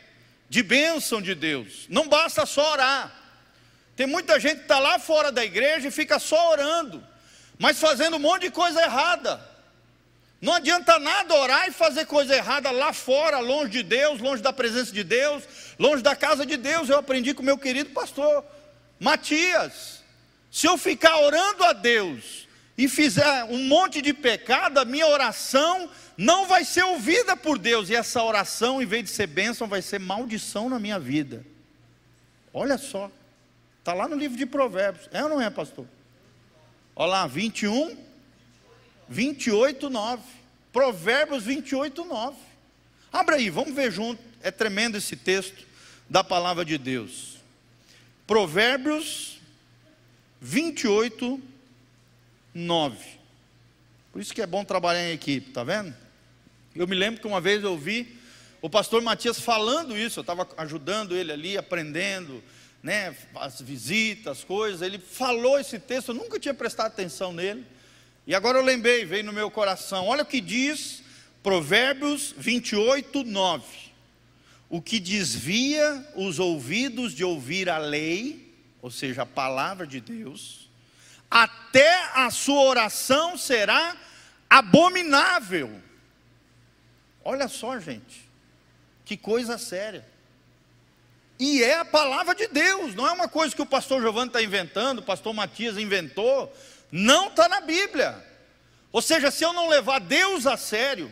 de 0.49 0.61
bênção 0.61 1.21
de 1.21 1.33
Deus. 1.33 1.87
Não 1.89 2.07
basta 2.07 2.45
só 2.45 2.73
orar. 2.73 3.19
Tem 3.95 4.05
muita 4.05 4.39
gente 4.39 4.57
que 4.57 4.63
está 4.63 4.79
lá 4.79 4.99
fora 4.99 5.31
da 5.31 5.43
igreja 5.43 5.87
e 5.87 5.91
fica 5.91 6.19
só 6.19 6.51
orando, 6.51 7.03
mas 7.57 7.79
fazendo 7.79 8.17
um 8.17 8.19
monte 8.19 8.43
de 8.43 8.51
coisa 8.51 8.81
errada. 8.81 9.49
Não 10.39 10.53
adianta 10.53 10.97
nada 10.97 11.35
orar 11.35 11.67
e 11.67 11.71
fazer 11.71 12.05
coisa 12.05 12.35
errada 12.35 12.71
lá 12.71 12.93
fora, 12.93 13.39
longe 13.39 13.71
de 13.71 13.83
Deus, 13.83 14.19
longe 14.19 14.41
da 14.41 14.51
presença 14.51 14.91
de 14.91 15.03
Deus, 15.03 15.43
longe 15.77 16.01
da 16.01 16.15
casa 16.15 16.45
de 16.45 16.57
Deus. 16.57 16.89
Eu 16.89 16.97
aprendi 16.97 17.33
com 17.33 17.43
meu 17.43 17.57
querido 17.57 17.91
pastor 17.91 18.43
Matias. 18.99 20.03
Se 20.51 20.67
eu 20.67 20.77
ficar 20.77 21.19
orando 21.19 21.63
a 21.63 21.73
Deus 21.73 22.47
e 22.81 22.87
fizer 22.87 23.43
um 23.43 23.63
monte 23.65 24.01
de 24.01 24.11
pecado, 24.11 24.79
a 24.79 24.85
minha 24.85 25.05
oração 25.05 25.87
não 26.17 26.47
vai 26.47 26.65
ser 26.65 26.81
ouvida 26.83 27.37
por 27.37 27.59
Deus, 27.59 27.91
e 27.91 27.95
essa 27.95 28.23
oração, 28.23 28.81
em 28.81 28.87
vez 28.87 29.03
de 29.03 29.11
ser 29.11 29.27
bênção, 29.27 29.67
vai 29.67 29.83
ser 29.83 29.99
maldição 29.99 30.67
na 30.67 30.79
minha 30.79 30.99
vida. 30.99 31.45
Olha 32.51 32.79
só, 32.79 33.11
está 33.77 33.93
lá 33.93 34.07
no 34.07 34.15
livro 34.15 34.35
de 34.35 34.47
Provérbios, 34.47 35.07
é 35.13 35.21
ou 35.21 35.29
não 35.29 35.39
é, 35.39 35.47
pastor? 35.51 35.85
Olha 36.95 37.11
lá, 37.11 37.27
21, 37.27 37.95
28, 39.07 39.87
9. 39.87 40.23
Provérbios 40.73 41.43
28, 41.43 42.03
9. 42.03 42.35
Abra 43.13 43.35
aí, 43.35 43.51
vamos 43.51 43.75
ver 43.75 43.91
junto, 43.91 44.19
é 44.41 44.49
tremendo 44.49 44.97
esse 44.97 45.15
texto 45.15 45.67
da 46.09 46.23
palavra 46.23 46.65
de 46.65 46.79
Deus. 46.79 47.37
Provérbios 48.25 49.39
28, 50.41 51.27
9. 51.29 51.50
Por 54.11 54.21
isso 54.21 54.33
que 54.33 54.41
é 54.41 54.47
bom 54.47 54.63
trabalhar 54.63 55.09
em 55.09 55.13
equipe, 55.13 55.51
tá 55.51 55.63
vendo? 55.63 55.93
Eu 56.75 56.87
me 56.87 56.95
lembro 56.95 57.21
que 57.21 57.27
uma 57.27 57.41
vez 57.41 57.63
eu 57.63 57.71
ouvi 57.71 58.17
o 58.61 58.69
pastor 58.69 59.01
Matias 59.01 59.39
falando 59.39 59.97
isso, 59.97 60.19
eu 60.19 60.21
estava 60.21 60.47
ajudando 60.57 61.15
ele 61.15 61.31
ali, 61.31 61.57
aprendendo, 61.57 62.43
né, 62.83 63.15
as 63.35 63.59
visitas, 63.59 64.39
as 64.39 64.43
coisas. 64.43 64.81
Ele 64.81 64.99
falou 64.99 65.59
esse 65.59 65.79
texto, 65.79 66.09
eu 66.09 66.15
nunca 66.15 66.39
tinha 66.39 66.53
prestado 66.53 66.87
atenção 66.87 67.33
nele. 67.33 67.65
E 68.27 68.35
agora 68.35 68.59
eu 68.59 68.63
lembrei, 68.63 69.03
veio 69.03 69.23
no 69.23 69.33
meu 69.33 69.49
coração. 69.49 70.05
Olha 70.07 70.23
o 70.23 70.25
que 70.25 70.39
diz 70.39 71.01
Provérbios 71.41 72.35
28, 72.37 73.23
9. 73.23 73.63
O 74.69 74.81
que 74.81 74.99
desvia 74.99 76.07
os 76.15 76.37
ouvidos 76.37 77.13
de 77.13 77.23
ouvir 77.23 77.67
a 77.67 77.77
lei, 77.77 78.53
ou 78.81 78.91
seja, 78.91 79.23
a 79.23 79.25
palavra 79.25 79.87
de 79.87 79.99
Deus, 79.99 80.60
até 81.31 82.11
a 82.13 82.29
sua 82.29 82.61
oração 82.63 83.37
será 83.37 83.95
abominável. 84.49 85.81
Olha 87.23 87.47
só, 87.47 87.79
gente, 87.79 88.29
que 89.05 89.15
coisa 89.15 89.57
séria. 89.57 90.05
E 91.39 91.63
é 91.63 91.79
a 91.79 91.85
palavra 91.85 92.35
de 92.35 92.47
Deus, 92.47 92.93
não 92.93 93.07
é 93.07 93.11
uma 93.13 93.29
coisa 93.29 93.55
que 93.55 93.61
o 93.61 93.65
pastor 93.65 94.01
Giovanni 94.01 94.27
está 94.27 94.43
inventando, 94.43 94.99
o 94.99 95.03
pastor 95.03 95.33
Matias 95.33 95.77
inventou, 95.77 96.55
não 96.91 97.29
está 97.29 97.47
na 97.47 97.61
Bíblia. 97.61 98.15
Ou 98.91 99.01
seja, 99.01 99.31
se 99.31 99.43
eu 99.43 99.53
não 99.53 99.69
levar 99.69 99.99
Deus 99.99 100.45
a 100.45 100.57
sério, 100.57 101.11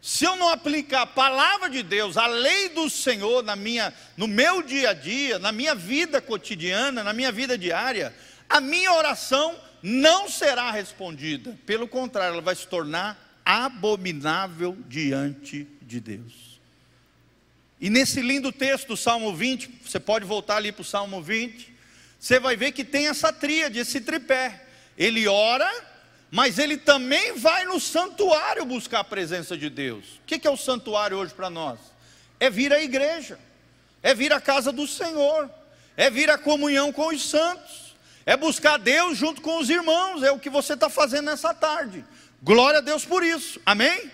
se 0.00 0.24
eu 0.24 0.36
não 0.36 0.50
aplicar 0.50 1.02
a 1.02 1.06
palavra 1.06 1.68
de 1.68 1.82
Deus, 1.82 2.16
a 2.16 2.26
lei 2.26 2.68
do 2.68 2.88
Senhor 2.88 3.42
na 3.42 3.56
minha, 3.56 3.92
no 4.16 4.28
meu 4.28 4.62
dia 4.62 4.90
a 4.90 4.94
dia, 4.94 5.38
na 5.38 5.50
minha 5.50 5.74
vida 5.74 6.20
cotidiana, 6.20 7.02
na 7.02 7.12
minha 7.12 7.32
vida 7.32 7.58
diária, 7.58 8.14
a 8.48 8.60
minha 8.60 8.92
oração 8.92 9.58
não 9.82 10.28
será 10.28 10.70
respondida. 10.70 11.56
Pelo 11.66 11.86
contrário, 11.86 12.34
ela 12.34 12.42
vai 12.42 12.54
se 12.54 12.66
tornar 12.66 13.40
abominável 13.44 14.76
diante 14.88 15.66
de 15.82 16.00
Deus. 16.00 16.60
E 17.80 17.88
nesse 17.88 18.20
lindo 18.20 18.50
texto 18.50 18.88
do 18.88 18.96
Salmo 18.96 19.34
20, 19.34 19.70
você 19.84 20.00
pode 20.00 20.24
voltar 20.24 20.56
ali 20.56 20.72
para 20.72 20.82
o 20.82 20.84
Salmo 20.84 21.22
20, 21.22 21.74
você 22.18 22.40
vai 22.40 22.56
ver 22.56 22.72
que 22.72 22.84
tem 22.84 23.06
essa 23.06 23.32
tríade, 23.32 23.78
esse 23.78 24.00
tripé. 24.00 24.64
Ele 24.96 25.28
ora, 25.28 25.70
mas 26.30 26.58
ele 26.58 26.76
também 26.76 27.34
vai 27.38 27.64
no 27.66 27.78
santuário 27.78 28.64
buscar 28.64 29.00
a 29.00 29.04
presença 29.04 29.56
de 29.56 29.70
Deus. 29.70 30.04
O 30.16 30.26
que 30.26 30.46
é 30.46 30.50
o 30.50 30.56
santuário 30.56 31.16
hoje 31.16 31.32
para 31.32 31.48
nós? 31.48 31.78
É 32.40 32.50
vir 32.50 32.72
à 32.72 32.82
igreja, 32.82 33.38
é 34.02 34.12
vir 34.14 34.32
à 34.32 34.40
casa 34.40 34.72
do 34.72 34.86
Senhor, 34.86 35.48
é 35.96 36.10
vir 36.10 36.30
à 36.30 36.36
comunhão 36.36 36.92
com 36.92 37.08
os 37.08 37.30
santos 37.30 37.87
é 38.28 38.36
buscar 38.36 38.76
Deus 38.76 39.16
junto 39.16 39.40
com 39.40 39.58
os 39.58 39.70
irmãos, 39.70 40.22
é 40.22 40.30
o 40.30 40.38
que 40.38 40.50
você 40.50 40.74
está 40.74 40.90
fazendo 40.90 41.24
nessa 41.24 41.54
tarde. 41.54 42.04
Glória 42.42 42.80
a 42.80 42.82
Deus 42.82 43.02
por 43.02 43.24
isso, 43.24 43.58
amém? 43.64 44.10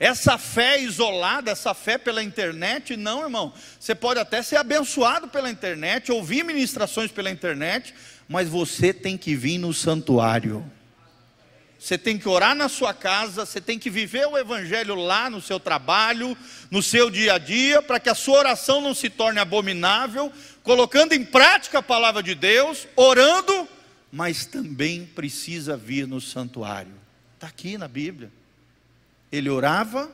Essa 0.00 0.38
fé 0.38 0.80
isolada, 0.80 1.50
essa 1.50 1.74
fé 1.74 1.98
pela 1.98 2.22
internet, 2.22 2.96
não, 2.96 3.20
irmão. 3.20 3.52
Você 3.78 3.94
pode 3.94 4.18
até 4.18 4.40
ser 4.40 4.56
abençoado 4.56 5.28
pela 5.28 5.50
internet, 5.50 6.10
ouvir 6.10 6.42
ministrações 6.42 7.12
pela 7.12 7.30
internet, 7.30 7.94
mas 8.26 8.48
você 8.48 8.94
tem 8.94 9.14
que 9.14 9.36
vir 9.36 9.58
no 9.58 9.74
santuário. 9.74 10.64
Você 11.84 11.98
tem 11.98 12.16
que 12.16 12.26
orar 12.26 12.54
na 12.54 12.70
sua 12.70 12.94
casa, 12.94 13.44
você 13.44 13.60
tem 13.60 13.78
que 13.78 13.90
viver 13.90 14.26
o 14.26 14.38
evangelho 14.38 14.94
lá 14.94 15.28
no 15.28 15.42
seu 15.42 15.60
trabalho, 15.60 16.34
no 16.70 16.82
seu 16.82 17.10
dia 17.10 17.34
a 17.34 17.38
dia, 17.38 17.82
para 17.82 18.00
que 18.00 18.08
a 18.08 18.14
sua 18.14 18.38
oração 18.38 18.80
não 18.80 18.94
se 18.94 19.10
torne 19.10 19.38
abominável, 19.38 20.32
colocando 20.64 21.12
em 21.12 21.22
prática 21.22 21.78
a 21.78 21.82
palavra 21.82 22.22
de 22.22 22.34
Deus, 22.34 22.88
orando, 22.96 23.68
mas 24.10 24.46
também 24.46 25.04
precisa 25.04 25.76
vir 25.76 26.08
no 26.08 26.20
santuário. 26.20 26.94
Está 27.34 27.46
aqui 27.46 27.76
na 27.76 27.86
Bíblia. 27.86 28.32
Ele 29.30 29.50
orava, 29.50 30.10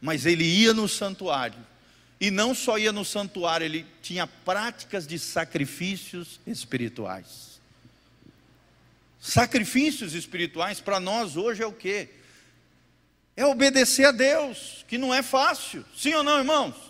mas 0.00 0.24
ele 0.24 0.44
ia 0.44 0.72
no 0.72 0.88
santuário. 0.88 1.58
E 2.20 2.30
não 2.30 2.54
só 2.54 2.78
ia 2.78 2.92
no 2.92 3.04
santuário, 3.04 3.64
ele 3.64 3.84
tinha 4.00 4.26
práticas 4.26 5.04
de 5.06 5.18
sacrifícios 5.18 6.40
espirituais. 6.46 7.60
Sacrifícios 9.20 10.14
espirituais 10.14 10.80
para 10.80 11.00
nós 11.00 11.36
hoje 11.36 11.62
é 11.62 11.66
o 11.66 11.72
que? 11.72 12.08
É 13.36 13.44
obedecer 13.44 14.04
a 14.04 14.12
Deus, 14.12 14.84
que 14.86 14.96
não 14.96 15.12
é 15.12 15.22
fácil. 15.22 15.84
Sim 15.96 16.14
ou 16.14 16.22
não, 16.22 16.38
irmãos? 16.38 16.87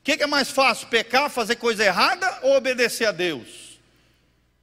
O 0.00 0.02
que, 0.02 0.16
que 0.16 0.22
é 0.22 0.26
mais 0.26 0.50
fácil, 0.50 0.88
pecar, 0.88 1.28
fazer 1.28 1.56
coisa 1.56 1.84
errada 1.84 2.40
ou 2.42 2.56
obedecer 2.56 3.06
a 3.06 3.12
Deus? 3.12 3.78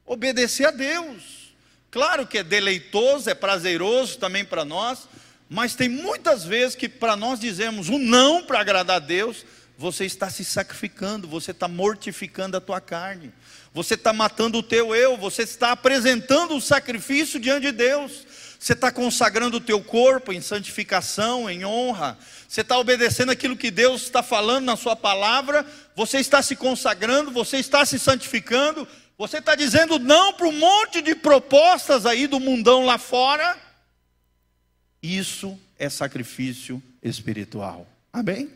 Obedecer 0.05 0.67
a 0.67 0.71
Deus. 0.71 1.53
Claro 1.91 2.25
que 2.27 2.39
é 2.39 2.43
deleitoso, 2.43 3.29
é 3.29 3.33
prazeroso 3.33 4.17
também 4.17 4.43
para 4.43 4.65
nós, 4.65 5.07
mas 5.49 5.75
tem 5.75 5.87
muitas 5.87 6.43
vezes 6.43 6.75
que 6.75 6.89
para 6.89 7.15
nós 7.15 7.39
dizemos 7.39 7.87
um 7.87 7.97
não 7.99 8.43
para 8.43 8.59
agradar 8.59 8.97
a 8.97 8.99
Deus, 8.99 9.45
você 9.77 10.05
está 10.05 10.29
se 10.29 10.43
sacrificando, 10.43 11.27
você 11.27 11.51
está 11.51 11.67
mortificando 11.67 12.57
a 12.57 12.61
tua 12.61 12.81
carne, 12.81 13.31
você 13.73 13.93
está 13.93 14.11
matando 14.11 14.57
o 14.57 14.63
teu 14.63 14.95
eu, 14.95 15.15
você 15.17 15.43
está 15.43 15.71
apresentando 15.71 16.55
um 16.55 16.59
sacrifício 16.59 17.39
diante 17.39 17.67
de 17.67 17.71
Deus, 17.71 18.25
você 18.59 18.73
está 18.73 18.91
consagrando 18.91 19.57
o 19.57 19.61
teu 19.61 19.81
corpo 19.83 20.33
em 20.33 20.41
santificação, 20.41 21.49
em 21.49 21.63
honra, 21.65 22.17
você 22.47 22.61
está 22.61 22.77
obedecendo 22.77 23.31
aquilo 23.31 23.55
que 23.55 23.69
Deus 23.69 24.03
está 24.03 24.23
falando 24.23 24.65
na 24.65 24.75
Sua 24.75 24.95
palavra, 24.95 25.65
você 25.95 26.17
está 26.19 26.41
se 26.41 26.55
consagrando, 26.55 27.31
você 27.31 27.57
está 27.57 27.85
se 27.85 27.99
santificando, 27.99 28.87
você 29.17 29.37
está 29.37 29.55
dizendo 29.55 29.99
não 29.99 30.33
para 30.33 30.47
um 30.47 30.51
monte 30.51 31.01
de 31.01 31.15
propostas 31.15 32.05
aí 32.05 32.27
do 32.27 32.39
mundão 32.39 32.85
lá 32.85 32.97
fora. 32.97 33.57
Isso 35.01 35.57
é 35.77 35.89
sacrifício 35.89 36.81
espiritual. 37.01 37.87
Amém? 38.11 38.49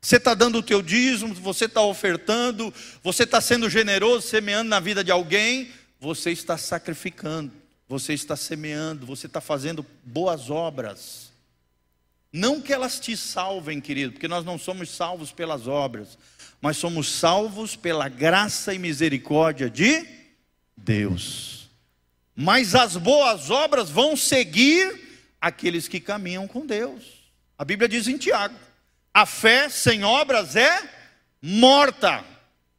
Você 0.00 0.16
está 0.16 0.32
dando 0.32 0.58
o 0.58 0.62
teu 0.62 0.80
dízimo, 0.80 1.34
você 1.34 1.66
está 1.66 1.82
ofertando, 1.82 2.72
você 3.02 3.24
está 3.24 3.40
sendo 3.40 3.68
generoso, 3.68 4.26
semeando 4.26 4.70
na 4.70 4.80
vida 4.80 5.04
de 5.04 5.10
alguém, 5.10 5.70
você 6.00 6.30
está 6.30 6.56
sacrificando, 6.56 7.52
você 7.90 8.12
está 8.12 8.36
semeando, 8.36 9.04
você 9.04 9.26
está 9.26 9.40
fazendo 9.40 9.84
boas 10.04 10.48
obras. 10.48 11.32
Não 12.32 12.60
que 12.60 12.72
elas 12.72 13.00
te 13.00 13.16
salvem, 13.16 13.80
querido, 13.80 14.12
porque 14.12 14.28
nós 14.28 14.44
não 14.44 14.56
somos 14.56 14.90
salvos 14.90 15.32
pelas 15.32 15.66
obras, 15.66 16.16
mas 16.60 16.76
somos 16.76 17.10
salvos 17.10 17.74
pela 17.74 18.08
graça 18.08 18.72
e 18.72 18.78
misericórdia 18.78 19.68
de 19.68 20.06
Deus. 20.76 21.68
Mas 22.36 22.76
as 22.76 22.96
boas 22.96 23.50
obras 23.50 23.90
vão 23.90 24.16
seguir 24.16 25.26
aqueles 25.40 25.88
que 25.88 25.98
caminham 25.98 26.46
com 26.46 26.64
Deus. 26.64 27.02
A 27.58 27.64
Bíblia 27.64 27.88
diz 27.88 28.06
em 28.06 28.16
Tiago: 28.16 28.54
a 29.12 29.26
fé 29.26 29.68
sem 29.68 30.04
obras 30.04 30.54
é 30.54 30.88
morta, 31.42 32.24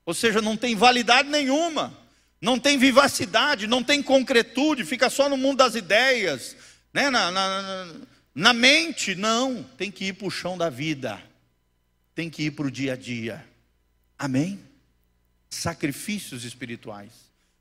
ou 0.06 0.13
seja, 0.13 0.41
não 0.41 0.56
tem 0.56 0.74
validade 0.74 1.27
nenhuma, 1.27 2.00
não 2.41 2.60
tem 2.60 2.77
vivacidade, 2.77 3.67
não 3.67 3.83
tem 3.83 4.01
concretude, 4.01 4.83
fica 4.83 5.10
só 5.10 5.29
no 5.29 5.38
mundo 5.38 5.57
das 5.57 5.75
ideias, 5.75 6.55
né? 6.91 7.10
na, 7.12 7.29
na, 7.29 7.93
na 8.33 8.51
mente, 8.51 9.13
não, 9.13 9.63
tem 9.77 9.91
que 9.91 10.05
ir 10.05 10.13
para 10.13 10.27
o 10.27 10.31
chão 10.31 10.57
da 10.57 10.69
vida, 10.69 11.21
tem 12.15 12.29
que 12.29 12.43
ir 12.43 12.51
para 12.51 12.65
o 12.65 12.71
dia 12.71 12.93
a 12.93 12.95
dia, 12.98 13.45
amém? 14.17 14.60
Sacrifícios 15.50 16.43
espirituais. 16.43 17.12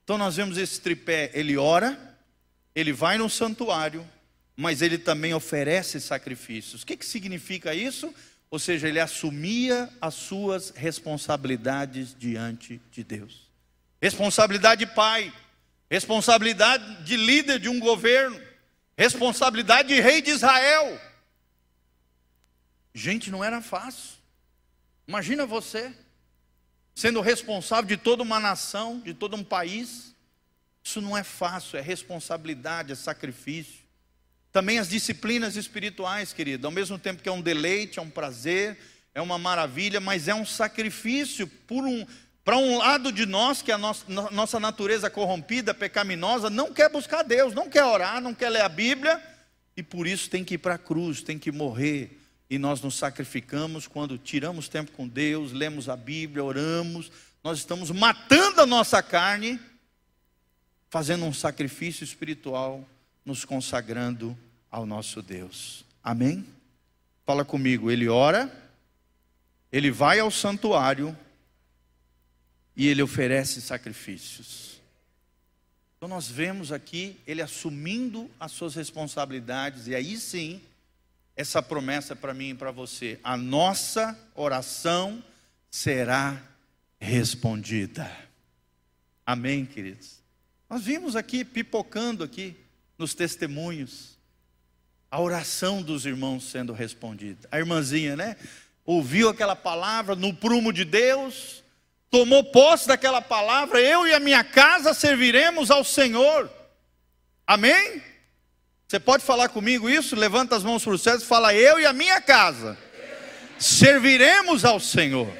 Então 0.03 0.17
nós 0.17 0.37
vemos 0.37 0.57
esse 0.57 0.81
tripé, 0.81 1.31
ele 1.35 1.59
ora, 1.59 2.17
ele 2.75 2.93
vai 2.93 3.19
no 3.19 3.29
santuário, 3.29 4.07
mas 4.57 4.81
ele 4.81 4.97
também 4.97 5.35
oferece 5.35 6.01
sacrifícios. 6.01 6.83
O 6.83 6.87
que, 6.87 6.97
que 6.97 7.07
significa 7.07 7.75
isso? 7.75 8.13
Ou 8.51 8.59
seja, 8.59 8.89
ele 8.89 8.99
assumia 8.99 9.89
as 10.01 10.15
suas 10.15 10.71
responsabilidades 10.71 12.17
diante 12.19 12.81
de 12.91 13.05
Deus. 13.05 13.50
Responsabilidade 14.01 14.85
de 14.85 14.93
pai, 14.93 15.33
responsabilidade 15.91 17.05
de 17.05 17.17
líder 17.17 17.59
de 17.59 17.69
um 17.69 17.79
governo, 17.79 18.41
responsabilidade 18.97 19.89
de 19.89 20.01
rei 20.01 20.23
de 20.23 20.31
Israel. 20.31 21.01
Gente, 22.95 23.31
não 23.31 23.45
era 23.45 23.61
fácil. 23.61 24.19
Imagina 25.07 25.45
você 25.45 25.93
sendo 26.95 27.21
responsável 27.21 27.85
de 27.85 27.97
toda 27.97 28.23
uma 28.23 28.39
nação, 28.39 29.01
de 29.01 29.15
todo 29.15 29.37
um 29.37 29.45
país. 29.45 30.15
Isso 30.83 31.01
não 31.01 31.17
é 31.17 31.23
fácil, 31.23 31.79
é 31.79 31.81
responsabilidade, 31.81 32.93
é 32.93 32.95
sacrifício. 32.95 33.81
Também 34.53 34.79
as 34.79 34.89
disciplinas 34.89 35.57
espirituais, 35.57 36.33
querido, 36.33 36.67
ao 36.67 36.73
mesmo 36.73 36.99
tempo 36.99 37.23
que 37.23 37.29
é 37.29 37.33
um 37.33 37.41
deleite, 37.41 37.99
é 37.99 38.03
um 38.03 38.11
prazer, 38.11 38.77
é 39.15 39.21
uma 39.21 39.39
maravilha, 39.39 40.01
mas 40.01 40.29
é 40.29 40.35
um 40.35 40.45
sacrifício 40.45 41.47
por 41.47 41.85
um, 41.85 42.07
para 42.45 42.57
um 42.57 42.79
lado 42.79 43.13
de 43.13 43.27
nós, 43.27 43.61
que 43.63 43.71
a 43.71 43.79
nossa, 43.79 44.05
nossa 44.31 44.59
natureza 44.59 45.11
corrompida, 45.11 45.75
pecaminosa, 45.75 46.49
não 46.49 46.73
quer 46.73 46.91
buscar 46.91 47.23
Deus, 47.23 47.55
não 47.55 47.69
quer 47.69 47.85
orar, 47.85 48.21
não 48.21 48.35
quer 48.35 48.49
ler 48.49 48.63
a 48.63 48.69
Bíblia, 48.69 49.23
e 49.77 49.83
por 49.83 50.07
isso 50.07 50.31
tem 50.31 50.43
que 50.43 50.55
ir 50.55 50.59
para 50.59 50.75
a 50.75 50.79
cruz, 50.79 51.23
tem 51.23 51.39
que 51.39 51.53
morrer. 51.53 52.19
E 52.49 52.59
nós 52.59 52.81
nos 52.81 52.97
sacrificamos 52.97 53.87
quando 53.87 54.19
tiramos 54.19 54.69
tempo 54.69 54.91
com 54.93 55.07
Deus, 55.07 55.53
lemos 55.53 55.89
a 55.89 55.97
Bíblia, 55.97 56.43
oramos, 56.43 57.13
nós 57.45 57.59
estamos 57.59 57.91
matando 57.91 58.61
a 58.61 58.67
nossa 58.67 59.03
carne, 59.03 59.61
fazendo 60.89 61.25
um 61.25 61.33
sacrifício 61.33 62.03
espiritual 62.03 62.85
nos 63.25 63.45
consagrando 63.45 64.37
ao 64.71 64.85
nosso 64.85 65.23
Deus. 65.23 65.85
Amém? 66.03 66.45
Fala 67.25 67.45
comigo, 67.45 67.91
ele 67.91 68.09
ora, 68.09 68.51
ele 69.71 69.91
vai 69.91 70.19
ao 70.19 70.31
santuário 70.31 71.17
e 72.77 72.87
ele 72.87 73.03
oferece 73.03 73.61
sacrifícios. 73.61 74.81
Então 75.97 76.09
nós 76.09 76.29
vemos 76.29 76.73
aqui 76.73 77.19
ele 77.27 77.43
assumindo 77.43 78.31
as 78.41 78.53
suas 78.53 78.75
responsabilidades, 78.75 79.87
e 79.87 79.95
aí 79.95 80.17
sim, 80.17 80.61
essa 81.37 81.63
promessa 81.63 82.17
para 82.17 82.33
mim 82.33 82.51
e 82.51 82.55
para 82.55 82.71
você: 82.71 83.21
a 83.23 83.37
nossa 83.37 84.19
oração 84.35 85.23
será 85.71 86.41
respondida. 86.99 88.11
Amém, 89.27 89.65
queridos? 89.65 90.21
Nós 90.69 90.85
vimos 90.85 91.17
aqui, 91.17 91.45
pipocando 91.45 92.25
aqui, 92.25 92.57
nos 92.97 93.15
testemunhos, 93.15 94.19
a 95.11 95.21
oração 95.21 95.83
dos 95.83 96.07
irmãos 96.07 96.45
sendo 96.45 96.73
respondida. 96.73 97.49
A 97.51 97.59
irmãzinha, 97.59 98.17
né? 98.17 98.37
Ouviu 98.85 99.29
aquela 99.29 99.57
palavra 99.57 100.15
no 100.15 100.33
prumo 100.33 100.73
de 100.73 100.85
Deus, 100.85 101.63
tomou 102.11 102.43
posse 102.45 102.89
daquela 102.89 103.23
palavra, 103.23 103.81
eu 103.81 104.07
e 104.07 104.13
a 104.13 104.21
minha 104.21 104.43
casa 104.43 104.93
serviremos 104.93 105.71
ao 105.71 105.85
Senhor. 105.85 106.51
Amém? 107.47 108.03
Você 108.87 108.99
pode 108.99 109.23
falar 109.23 109.49
comigo 109.49 109.89
isso? 109.89 110.17
Levanta 110.17 110.57
as 110.57 110.65
mãos 110.65 110.83
para 110.83 110.93
o 110.93 110.99
céu 110.99 111.17
e 111.17 111.21
fala: 111.21 111.55
Eu 111.55 111.79
e 111.79 111.87
a 111.87 111.93
minha 111.93 112.21
casa 112.21 112.77
serviremos 113.57 114.65
ao 114.65 114.81
Senhor. 114.81 115.33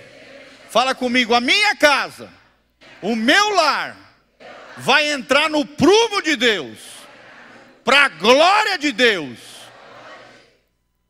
Fala 0.69 0.95
comigo: 0.95 1.35
A 1.35 1.41
minha 1.41 1.75
casa, 1.75 2.31
o 3.03 3.17
meu 3.17 3.55
lar, 3.55 3.97
vai 4.77 5.11
entrar 5.11 5.51
no 5.51 5.67
prumo 5.67 6.23
de 6.23 6.37
Deus 6.37 6.79
para 7.83 8.05
a 8.05 8.09
glória 8.09 8.79
de 8.79 8.93
Deus. 8.93 9.39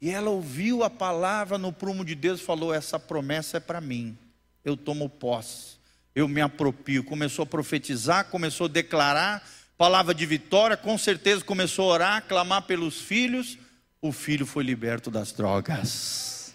E 0.00 0.08
ela 0.10 0.30
ouviu 0.30 0.82
a 0.82 0.88
palavra 0.88 1.58
no 1.58 1.70
prumo 1.70 2.06
de 2.06 2.14
Deus 2.14 2.40
e 2.40 2.44
falou: 2.44 2.72
Essa 2.72 2.98
promessa 2.98 3.58
é 3.58 3.60
para 3.60 3.82
mim, 3.82 4.16
eu 4.64 4.76
tomo 4.76 5.08
posse, 5.08 5.78
eu 6.14 6.28
me 6.28 6.40
apropio. 6.40 7.04
Começou 7.04 7.42
a 7.42 7.46
profetizar, 7.46 8.26
começou 8.26 8.66
a 8.66 8.70
declarar 8.70 9.48
palavra 9.76 10.14
de 10.14 10.26
vitória, 10.26 10.76
com 10.76 10.98
certeza 10.98 11.42
começou 11.42 11.90
a 11.90 11.94
orar, 11.94 12.24
clamar 12.28 12.62
pelos 12.62 13.00
filhos. 13.00 13.56
O 14.02 14.12
filho 14.12 14.44
foi 14.44 14.62
liberto 14.62 15.10
das 15.10 15.32
drogas. 15.32 16.54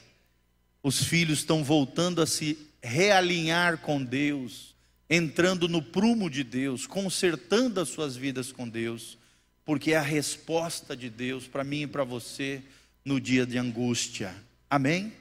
Os 0.83 1.03
filhos 1.03 1.39
estão 1.39 1.63
voltando 1.63 2.21
a 2.21 2.27
se 2.27 2.57
realinhar 2.83 3.79
com 3.79 4.03
Deus, 4.03 4.75
entrando 5.09 5.67
no 5.67 5.81
prumo 5.81 6.29
de 6.29 6.43
Deus, 6.43 6.85
consertando 6.85 7.81
as 7.81 7.89
suas 7.89 8.15
vidas 8.15 8.51
com 8.51 8.69
Deus 8.69 9.17
porque 9.65 9.93
é 9.93 9.97
a 9.97 10.01
resposta 10.01 10.95
de 10.95 11.09
Deus 11.09 11.47
para 11.47 11.63
mim 11.63 11.81
e 11.81 11.87
para 11.87 12.03
você 12.03 12.61
no 13.03 13.19
dia 13.19 13.45
de 13.45 13.57
angústia. 13.57 14.33
Amém? 14.69 15.11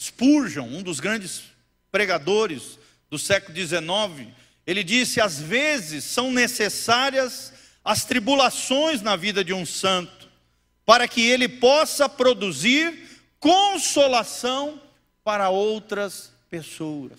Spurgeon, 0.00 0.66
um 0.66 0.82
dos 0.82 1.00
grandes 1.00 1.42
pregadores 1.92 2.78
do 3.10 3.18
século 3.18 3.54
XIX, 3.56 4.32
ele 4.66 4.82
disse: 4.82 5.20
às 5.20 5.38
vezes 5.38 6.02
são 6.02 6.32
necessárias 6.32 7.52
as 7.84 8.04
tribulações 8.04 9.02
na 9.02 9.14
vida 9.14 9.44
de 9.44 9.52
um 9.52 9.66
santo, 9.66 10.28
para 10.86 11.06
que 11.06 11.20
ele 11.20 11.48
possa 11.48 12.08
produzir 12.08 13.10
consolação 13.38 14.80
para 15.22 15.50
outras 15.50 16.32
pessoas. 16.48 17.18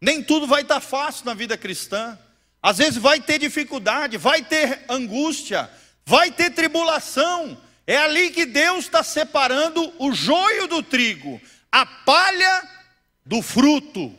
Nem 0.00 0.22
tudo 0.22 0.46
vai 0.46 0.62
estar 0.62 0.80
fácil 0.80 1.26
na 1.26 1.34
vida 1.34 1.56
cristã. 1.56 2.18
Às 2.62 2.78
vezes 2.78 2.96
vai 2.96 3.20
ter 3.20 3.38
dificuldade, 3.38 4.16
vai 4.16 4.42
ter 4.42 4.84
angústia, 4.88 5.70
vai 6.04 6.30
ter 6.30 6.50
tribulação. 6.50 7.60
É 7.86 7.96
ali 7.96 8.30
que 8.30 8.44
Deus 8.44 8.84
está 8.84 9.02
separando 9.02 9.92
o 9.98 10.12
joio 10.12 10.66
do 10.66 10.82
trigo, 10.82 11.40
a 11.70 11.86
palha 11.86 12.77
do 13.28 13.42
fruto. 13.42 14.10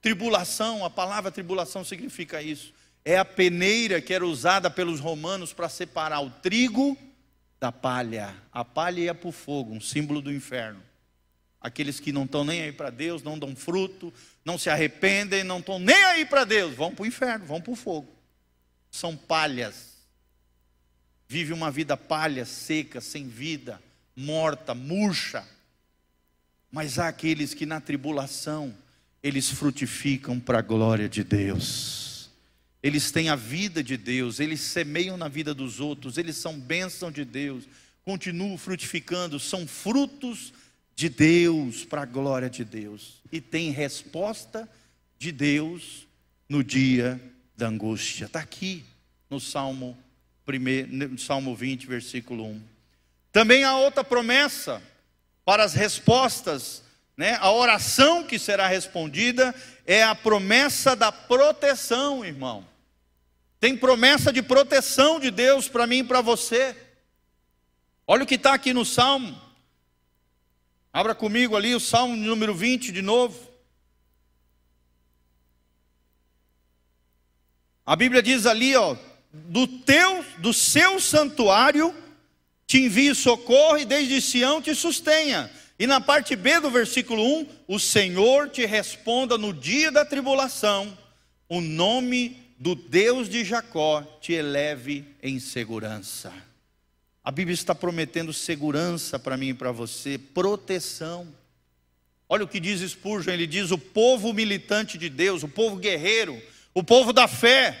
Tribulação, 0.00 0.84
a 0.84 0.88
palavra 0.88 1.32
tribulação 1.32 1.82
significa 1.82 2.40
isso. 2.40 2.72
É 3.04 3.18
a 3.18 3.24
peneira 3.24 4.00
que 4.00 4.14
era 4.14 4.24
usada 4.24 4.70
pelos 4.70 5.00
romanos 5.00 5.52
para 5.52 5.68
separar 5.68 6.20
o 6.20 6.30
trigo 6.30 6.96
da 7.58 7.72
palha. 7.72 8.36
A 8.52 8.64
palha 8.64 9.00
ia 9.00 9.14
para 9.14 9.28
o 9.28 9.32
fogo, 9.32 9.74
um 9.74 9.80
símbolo 9.80 10.22
do 10.22 10.32
inferno. 10.32 10.80
Aqueles 11.60 11.98
que 11.98 12.12
não 12.12 12.24
estão 12.24 12.44
nem 12.44 12.62
aí 12.62 12.72
para 12.72 12.90
Deus, 12.90 13.20
não 13.20 13.36
dão 13.36 13.56
fruto, 13.56 14.14
não 14.44 14.56
se 14.56 14.70
arrependem, 14.70 15.42
não 15.42 15.58
estão 15.58 15.80
nem 15.80 16.04
aí 16.04 16.24
para 16.24 16.44
Deus, 16.44 16.72
vão 16.76 16.94
para 16.94 17.02
o 17.02 17.06
inferno, 17.06 17.46
vão 17.46 17.60
para 17.60 17.72
o 17.72 17.76
fogo. 17.76 18.08
São 18.92 19.16
palhas. 19.16 19.96
Vive 21.26 21.52
uma 21.52 21.68
vida 21.68 21.96
palha, 21.96 22.44
seca, 22.44 23.00
sem 23.00 23.26
vida, 23.26 23.82
morta, 24.14 24.72
murcha. 24.72 25.44
Mas 26.76 26.98
há 26.98 27.08
aqueles 27.08 27.54
que 27.54 27.64
na 27.64 27.80
tribulação 27.80 28.76
eles 29.22 29.48
frutificam 29.48 30.38
para 30.38 30.58
a 30.58 30.62
glória 30.62 31.08
de 31.08 31.24
Deus. 31.24 32.28
Eles 32.82 33.10
têm 33.10 33.30
a 33.30 33.34
vida 33.34 33.82
de 33.82 33.96
Deus, 33.96 34.40
eles 34.40 34.60
semeiam 34.60 35.16
na 35.16 35.26
vida 35.26 35.54
dos 35.54 35.80
outros, 35.80 36.18
eles 36.18 36.36
são 36.36 36.60
bênção 36.60 37.10
de 37.10 37.24
Deus, 37.24 37.64
continuam 38.04 38.58
frutificando, 38.58 39.40
são 39.40 39.66
frutos 39.66 40.52
de 40.94 41.08
Deus 41.08 41.82
para 41.82 42.02
a 42.02 42.04
glória 42.04 42.50
de 42.50 42.62
Deus. 42.62 43.22
E 43.32 43.40
tem 43.40 43.70
resposta 43.70 44.68
de 45.18 45.32
Deus 45.32 46.06
no 46.46 46.62
dia 46.62 47.18
da 47.56 47.68
angústia. 47.68 48.26
Está 48.26 48.40
aqui 48.40 48.84
no 49.30 49.40
Salmo, 49.40 49.96
primeiro, 50.44 51.18
Salmo 51.18 51.56
20, 51.56 51.86
versículo 51.86 52.44
1. 52.44 52.62
Também 53.32 53.64
há 53.64 53.78
outra 53.78 54.04
promessa 54.04 54.82
para 55.46 55.62
as 55.62 55.74
respostas, 55.74 56.82
né? 57.16 57.38
a 57.40 57.52
oração 57.52 58.24
que 58.24 58.36
será 58.36 58.66
respondida 58.66 59.54
é 59.86 60.02
a 60.02 60.12
promessa 60.12 60.96
da 60.96 61.12
proteção, 61.12 62.24
irmão. 62.24 62.66
Tem 63.60 63.76
promessa 63.76 64.32
de 64.32 64.42
proteção 64.42 65.20
de 65.20 65.30
Deus 65.30 65.68
para 65.68 65.86
mim 65.86 65.98
e 65.98 66.04
para 66.04 66.20
você. 66.20 66.76
Olha 68.08 68.24
o 68.24 68.26
que 68.26 68.34
está 68.34 68.54
aqui 68.54 68.74
no 68.74 68.84
Salmo. 68.84 69.40
Abra 70.92 71.14
comigo 71.14 71.54
ali 71.54 71.76
o 71.76 71.80
Salmo 71.80 72.16
número 72.16 72.52
20 72.52 72.90
de 72.90 73.00
novo. 73.00 73.48
A 77.84 77.94
Bíblia 77.94 78.20
diz 78.20 78.46
ali, 78.46 78.74
ó, 78.74 78.96
do 79.32 79.68
teu, 79.68 80.24
do 80.38 80.52
seu 80.52 80.98
santuário 80.98 81.94
te 82.66 82.78
envie 82.78 83.14
socorro 83.14 83.78
e 83.78 83.84
desde 83.84 84.20
Sião 84.20 84.60
te 84.60 84.74
sustenha. 84.74 85.50
E 85.78 85.86
na 85.86 86.00
parte 86.00 86.34
B 86.34 86.58
do 86.58 86.70
versículo 86.70 87.22
1, 87.40 87.46
o 87.68 87.78
Senhor 87.78 88.48
te 88.48 88.64
responda 88.64 89.36
no 89.36 89.52
dia 89.52 89.92
da 89.92 90.04
tribulação, 90.04 90.96
o 91.48 91.60
nome 91.60 92.42
do 92.58 92.74
Deus 92.74 93.28
de 93.28 93.44
Jacó 93.44 94.02
te 94.20 94.32
eleve 94.32 95.04
em 95.22 95.38
segurança. 95.38 96.32
A 97.22 97.30
Bíblia 97.30 97.54
está 97.54 97.74
prometendo 97.74 98.32
segurança 98.32 99.18
para 99.18 99.36
mim 99.36 99.48
e 99.48 99.54
para 99.54 99.70
você, 99.70 100.16
proteção. 100.16 101.28
Olha 102.28 102.44
o 102.44 102.48
que 102.48 102.58
diz 102.58 102.80
Spurgeon, 102.80 103.34
ele 103.34 103.46
diz: 103.46 103.70
o 103.70 103.78
povo 103.78 104.32
militante 104.32 104.96
de 104.96 105.08
Deus, 105.08 105.42
o 105.42 105.48
povo 105.48 105.76
guerreiro, 105.76 106.40
o 106.72 106.82
povo 106.82 107.12
da 107.12 107.28
fé, 107.28 107.78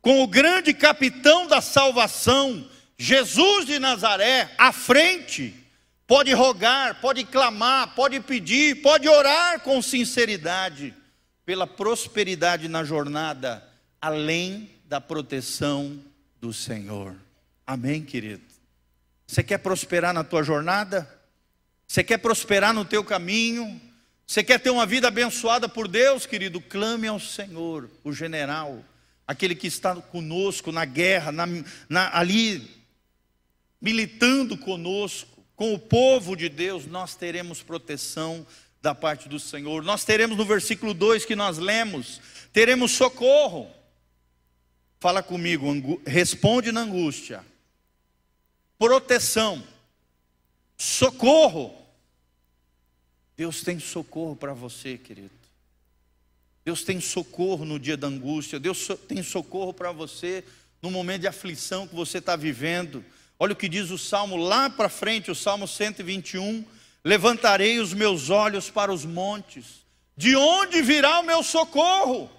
com 0.00 0.22
o 0.22 0.26
grande 0.26 0.74
capitão 0.74 1.46
da 1.46 1.60
salvação, 1.60 2.68
Jesus 3.02 3.66
de 3.66 3.80
Nazaré 3.80 4.48
à 4.56 4.70
frente, 4.70 5.52
pode 6.06 6.32
rogar, 6.32 7.00
pode 7.00 7.24
clamar, 7.24 7.96
pode 7.96 8.20
pedir, 8.20 8.80
pode 8.80 9.08
orar 9.08 9.58
com 9.58 9.82
sinceridade 9.82 10.94
pela 11.44 11.66
prosperidade 11.66 12.68
na 12.68 12.84
jornada, 12.84 13.68
além 14.00 14.70
da 14.84 15.00
proteção 15.00 16.00
do 16.40 16.52
Senhor. 16.52 17.16
Amém, 17.66 18.04
querido? 18.04 18.44
Você 19.26 19.42
quer 19.42 19.58
prosperar 19.58 20.14
na 20.14 20.22
tua 20.22 20.44
jornada? 20.44 21.12
Você 21.88 22.04
quer 22.04 22.18
prosperar 22.18 22.72
no 22.72 22.84
teu 22.84 23.02
caminho? 23.02 23.80
Você 24.24 24.44
quer 24.44 24.60
ter 24.60 24.70
uma 24.70 24.86
vida 24.86 25.08
abençoada 25.08 25.68
por 25.68 25.88
Deus, 25.88 26.24
querido? 26.24 26.60
Clame 26.60 27.08
ao 27.08 27.18
Senhor, 27.18 27.90
o 28.04 28.12
general, 28.12 28.78
aquele 29.26 29.56
que 29.56 29.66
está 29.66 29.96
conosco 29.96 30.70
na 30.70 30.84
guerra, 30.84 31.32
na, 31.32 31.48
na, 31.88 32.16
ali 32.16 32.80
militando 33.82 34.56
conosco, 34.56 35.44
com 35.56 35.74
o 35.74 35.78
povo 35.78 36.36
de 36.36 36.48
Deus, 36.48 36.86
nós 36.86 37.16
teremos 37.16 37.62
proteção 37.62 38.46
da 38.80 38.94
parte 38.94 39.28
do 39.28 39.38
Senhor. 39.38 39.82
Nós 39.82 40.04
teremos 40.04 40.38
no 40.38 40.44
versículo 40.44 40.94
2 40.94 41.24
que 41.24 41.34
nós 41.34 41.58
lemos, 41.58 42.20
teremos 42.52 42.92
socorro. 42.92 43.68
Fala 45.00 45.20
comigo, 45.20 46.00
responde 46.06 46.70
na 46.70 46.82
angústia. 46.82 47.44
Proteção. 48.78 49.62
Socorro. 50.76 51.76
Deus 53.36 53.62
tem 53.62 53.80
socorro 53.80 54.36
para 54.36 54.54
você, 54.54 54.96
querido. 54.96 55.30
Deus 56.64 56.84
tem 56.84 57.00
socorro 57.00 57.64
no 57.64 57.80
dia 57.80 57.96
da 57.96 58.06
angústia. 58.06 58.60
Deus 58.60 58.88
tem 59.08 59.22
socorro 59.24 59.74
para 59.74 59.90
você 59.90 60.44
no 60.80 60.90
momento 60.90 61.22
de 61.22 61.26
aflição 61.26 61.86
que 61.86 61.94
você 61.94 62.18
está 62.18 62.36
vivendo. 62.36 63.04
Olha 63.38 63.52
o 63.52 63.56
que 63.56 63.68
diz 63.68 63.90
o 63.90 63.98
salmo 63.98 64.36
lá 64.36 64.70
para 64.70 64.88
frente, 64.88 65.30
o 65.30 65.34
salmo 65.34 65.66
121. 65.66 66.64
Levantarei 67.04 67.80
os 67.80 67.92
meus 67.92 68.30
olhos 68.30 68.70
para 68.70 68.92
os 68.92 69.04
montes, 69.04 69.82
de 70.16 70.36
onde 70.36 70.82
virá 70.82 71.18
o 71.18 71.24
meu 71.24 71.42
socorro? 71.42 72.30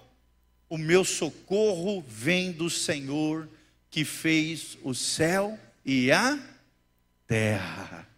O 0.68 0.78
meu 0.78 1.04
socorro 1.04 2.02
vem 2.08 2.50
do 2.50 2.70
Senhor 2.70 3.48
que 3.90 4.04
fez 4.04 4.78
o 4.82 4.94
céu 4.94 5.58
e 5.84 6.10
a 6.10 6.38
terra. 7.26 8.08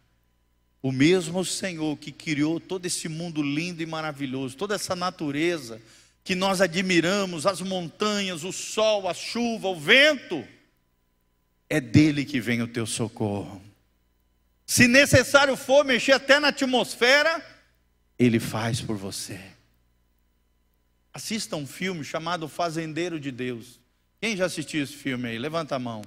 O 0.80 0.92
mesmo 0.92 1.44
Senhor 1.44 1.96
que 1.96 2.12
criou 2.12 2.60
todo 2.60 2.86
esse 2.86 3.08
mundo 3.08 3.42
lindo 3.42 3.82
e 3.82 3.86
maravilhoso, 3.86 4.56
toda 4.56 4.76
essa 4.76 4.94
natureza 4.94 5.82
que 6.22 6.34
nós 6.34 6.60
admiramos, 6.60 7.46
as 7.46 7.60
montanhas, 7.60 8.44
o 8.44 8.52
sol, 8.52 9.08
a 9.08 9.14
chuva, 9.14 9.68
o 9.68 9.78
vento 9.78 10.44
é 11.68 11.80
dele 11.80 12.24
que 12.24 12.40
vem 12.40 12.62
o 12.62 12.68
teu 12.68 12.86
socorro. 12.86 13.62
Se 14.64 14.88
necessário 14.88 15.56
for 15.56 15.84
mexer 15.84 16.12
até 16.12 16.40
na 16.40 16.48
atmosfera, 16.48 17.44
ele 18.18 18.40
faz 18.40 18.80
por 18.80 18.96
você. 18.96 19.40
Assista 21.12 21.56
um 21.56 21.66
filme 21.66 22.04
chamado 22.04 22.48
Fazendeiro 22.48 23.18
de 23.18 23.30
Deus. 23.30 23.80
Quem 24.20 24.36
já 24.36 24.46
assistiu 24.46 24.82
esse 24.82 24.94
filme 24.94 25.28
aí? 25.28 25.38
Levanta 25.38 25.76
a 25.76 25.78
mão. 25.78 26.02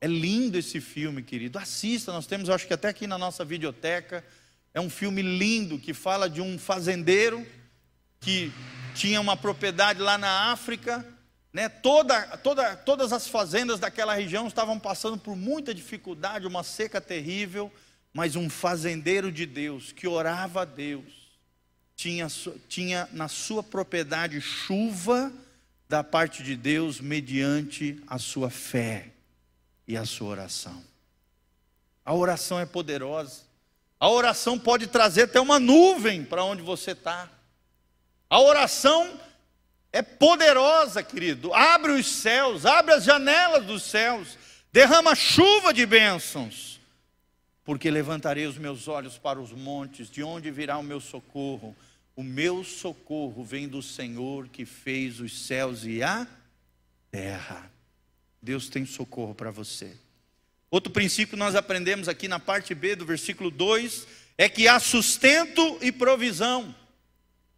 É 0.00 0.06
lindo 0.06 0.58
esse 0.58 0.80
filme, 0.80 1.22
querido. 1.22 1.58
Assista, 1.58 2.12
nós 2.12 2.26
temos, 2.26 2.48
acho 2.48 2.66
que 2.66 2.74
até 2.74 2.88
aqui 2.88 3.06
na 3.06 3.18
nossa 3.18 3.44
videoteca. 3.44 4.24
É 4.72 4.80
um 4.80 4.88
filme 4.88 5.20
lindo 5.20 5.78
que 5.78 5.92
fala 5.92 6.28
de 6.30 6.40
um 6.40 6.58
fazendeiro 6.58 7.46
que 8.20 8.52
tinha 8.94 9.20
uma 9.20 9.36
propriedade 9.36 10.00
lá 10.00 10.16
na 10.16 10.52
África 10.52 11.04
né, 11.52 11.68
toda, 11.68 12.36
toda, 12.38 12.76
todas 12.76 13.12
as 13.12 13.26
fazendas 13.26 13.80
daquela 13.80 14.14
região 14.14 14.46
estavam 14.46 14.78
passando 14.78 15.18
por 15.18 15.34
muita 15.34 15.74
dificuldade, 15.74 16.46
uma 16.46 16.62
seca 16.62 17.00
terrível, 17.00 17.72
mas 18.12 18.36
um 18.36 18.48
fazendeiro 18.48 19.32
de 19.32 19.46
Deus 19.46 19.92
que 19.92 20.06
orava 20.06 20.62
a 20.62 20.64
Deus 20.64 21.20
tinha, 21.96 22.28
tinha 22.68 23.08
na 23.12 23.28
sua 23.28 23.62
propriedade 23.62 24.40
chuva 24.40 25.32
da 25.88 26.04
parte 26.04 26.42
de 26.42 26.56
Deus 26.56 27.00
mediante 27.00 28.00
a 28.06 28.18
sua 28.18 28.48
fé 28.48 29.10
e 29.86 29.96
a 29.96 30.06
sua 30.06 30.28
oração. 30.28 30.82
A 32.04 32.14
oração 32.14 32.58
é 32.58 32.64
poderosa. 32.64 33.42
A 33.98 34.08
oração 34.08 34.58
pode 34.58 34.86
trazer 34.86 35.22
até 35.24 35.40
uma 35.40 35.58
nuvem 35.58 36.24
para 36.24 36.42
onde 36.42 36.62
você 36.62 36.92
está. 36.92 37.28
A 38.30 38.40
oração 38.40 39.20
é 39.92 40.02
poderosa, 40.02 41.02
querido. 41.02 41.52
Abre 41.52 41.92
os 41.92 42.06
céus, 42.06 42.64
abre 42.64 42.94
as 42.94 43.04
janelas 43.04 43.64
dos 43.66 43.82
céus, 43.82 44.38
derrama 44.72 45.14
chuva 45.14 45.74
de 45.74 45.84
bênçãos. 45.84 46.80
Porque 47.64 47.90
levantarei 47.90 48.46
os 48.46 48.56
meus 48.56 48.88
olhos 48.88 49.18
para 49.18 49.40
os 49.40 49.52
montes, 49.52 50.10
de 50.10 50.22
onde 50.22 50.50
virá 50.50 50.78
o 50.78 50.82
meu 50.82 51.00
socorro? 51.00 51.76
O 52.16 52.22
meu 52.22 52.64
socorro 52.64 53.44
vem 53.44 53.68
do 53.68 53.82
Senhor 53.82 54.48
que 54.48 54.64
fez 54.64 55.20
os 55.20 55.46
céus 55.46 55.84
e 55.84 56.02
a 56.02 56.26
terra. 57.10 57.70
Deus 58.42 58.68
tem 58.68 58.86
socorro 58.86 59.34
para 59.34 59.50
você. 59.50 59.96
Outro 60.70 60.92
princípio 60.92 61.32
que 61.32 61.36
nós 61.36 61.54
aprendemos 61.54 62.08
aqui 62.08 62.28
na 62.28 62.38
parte 62.38 62.74
B 62.74 62.94
do 62.94 63.04
versículo 63.04 63.50
2 63.50 64.06
é 64.38 64.48
que 64.48 64.68
há 64.68 64.78
sustento 64.78 65.78
e 65.82 65.90
provisão. 65.90 66.74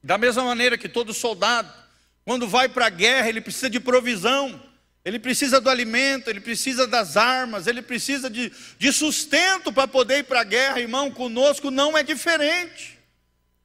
Da 0.03 0.17
mesma 0.17 0.43
maneira 0.45 0.79
que 0.79 0.89
todo 0.89 1.13
soldado 1.13 1.82
quando 2.25 2.47
vai 2.47 2.69
para 2.69 2.87
a 2.87 2.91
guerra, 2.91 3.29
ele 3.29 3.41
precisa 3.41 3.69
de 3.69 3.81
provisão, 3.81 4.61
ele 5.05 5.19
precisa 5.19 5.61
do 5.61 5.69
alimento, 5.69 6.31
ele 6.31 6.41
precisa 6.41 6.87
das 6.87 7.17
armas, 7.17 7.67
ele 7.67 7.83
precisa 7.83 8.31
de, 8.31 8.53
de 8.79 8.93
sustento 8.93 9.73
para 9.73 9.89
poder 9.89 10.19
ir 10.19 10.25
para 10.25 10.41
a 10.41 10.45
guerra, 10.45 10.81
irmão. 10.81 11.11
Conosco 11.11 11.71
não 11.71 11.99
é 11.99 12.03
diferente. 12.03 12.99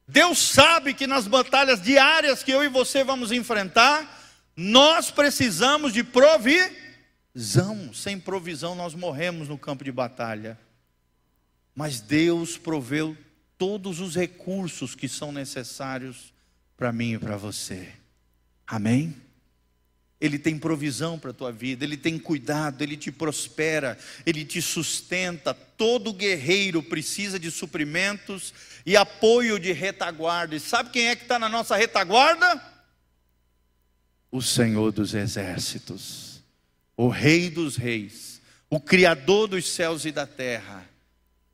Deus 0.08 0.40
sabe 0.40 0.94
que 0.94 1.06
nas 1.06 1.28
batalhas 1.28 1.82
diárias 1.82 2.42
que 2.42 2.52
eu 2.52 2.64
e 2.64 2.70
você 2.70 3.04
vamos 3.04 3.32
enfrentar, 3.32 4.18
nós 4.56 5.12
precisamos 5.12 5.94
de 5.94 6.04
provisão. 6.04 7.94
Sem 7.94 8.20
provisão, 8.20 8.74
nós 8.74 8.96
morremos 8.96 9.48
no 9.48 9.58
campo 9.58 9.84
de 9.84 9.92
batalha. 9.92 10.58
Mas 11.76 12.00
Deus 12.02 12.58
proveu 12.58 13.16
todos 13.58 14.00
os 14.00 14.16
recursos 14.16 14.96
que 14.96 15.08
são 15.08 15.32
necessários 15.32 16.34
para 16.76 16.92
mim 16.92 17.14
e 17.14 17.20
para 17.20 17.38
você. 17.38 17.97
Amém? 18.68 19.16
Ele 20.20 20.40
tem 20.40 20.58
provisão 20.58 21.18
para 21.18 21.30
a 21.30 21.34
tua 21.34 21.52
vida, 21.52 21.86
Ele 21.86 21.96
tem 21.96 22.18
cuidado, 22.18 22.82
Ele 22.82 22.98
te 22.98 23.12
prospera, 23.12 23.98
Ele 24.26 24.44
te 24.44 24.62
sustenta. 24.62 25.54
Todo 25.54 26.12
guerreiro 26.12 26.82
precisa 26.82 27.40
de 27.40 27.52
suprimentos 27.52 28.54
e 28.86 28.98
apoio 28.98 29.60
de 29.60 29.72
retaguarda. 29.72 30.56
E 30.56 30.60
sabe 30.60 30.90
quem 30.90 31.08
é 31.08 31.16
que 31.16 31.24
está 31.24 31.38
na 31.38 31.48
nossa 31.48 31.76
retaguarda? 31.76 32.62
O 34.32 34.42
Senhor 34.42 34.92
dos 34.92 35.14
Exércitos, 35.14 36.42
o 36.96 37.08
Rei 37.08 37.50
dos 37.50 37.78
Reis, 37.78 38.42
o 38.70 38.80
Criador 38.80 39.48
dos 39.48 39.68
céus 39.68 40.04
e 40.04 40.12
da 40.12 40.26
terra. 40.26 40.84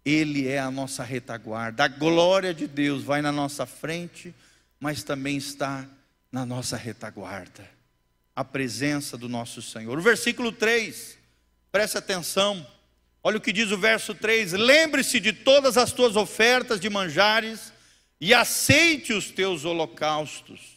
Ele 0.05 0.47
é 0.47 0.59
a 0.59 0.71
nossa 0.71 1.03
retaguarda. 1.03 1.83
A 1.83 1.87
glória 1.87 2.53
de 2.53 2.67
Deus 2.67 3.03
vai 3.03 3.21
na 3.21 3.31
nossa 3.31 3.65
frente, 3.65 4.33
mas 4.79 5.03
também 5.03 5.37
está 5.37 5.87
na 6.33 6.47
nossa 6.47 6.75
retaguarda 6.75 7.69
a 8.35 8.43
presença 8.43 9.15
do 9.15 9.29
nosso 9.29 9.61
Senhor. 9.61 9.95
O 9.95 10.01
versículo 10.01 10.51
3, 10.51 11.15
preste 11.71 11.95
atenção, 11.95 12.65
olha 13.23 13.37
o 13.37 13.41
que 13.41 13.53
diz 13.53 13.69
o 13.69 13.77
verso 13.77 14.15
3: 14.15 14.53
Lembre-se 14.53 15.19
de 15.19 15.31
todas 15.31 15.77
as 15.77 15.91
tuas 15.91 16.15
ofertas 16.15 16.79
de 16.79 16.89
manjares 16.89 17.71
e 18.19 18.33
aceite 18.33 19.13
os 19.13 19.29
teus 19.29 19.63
holocaustos. 19.63 20.73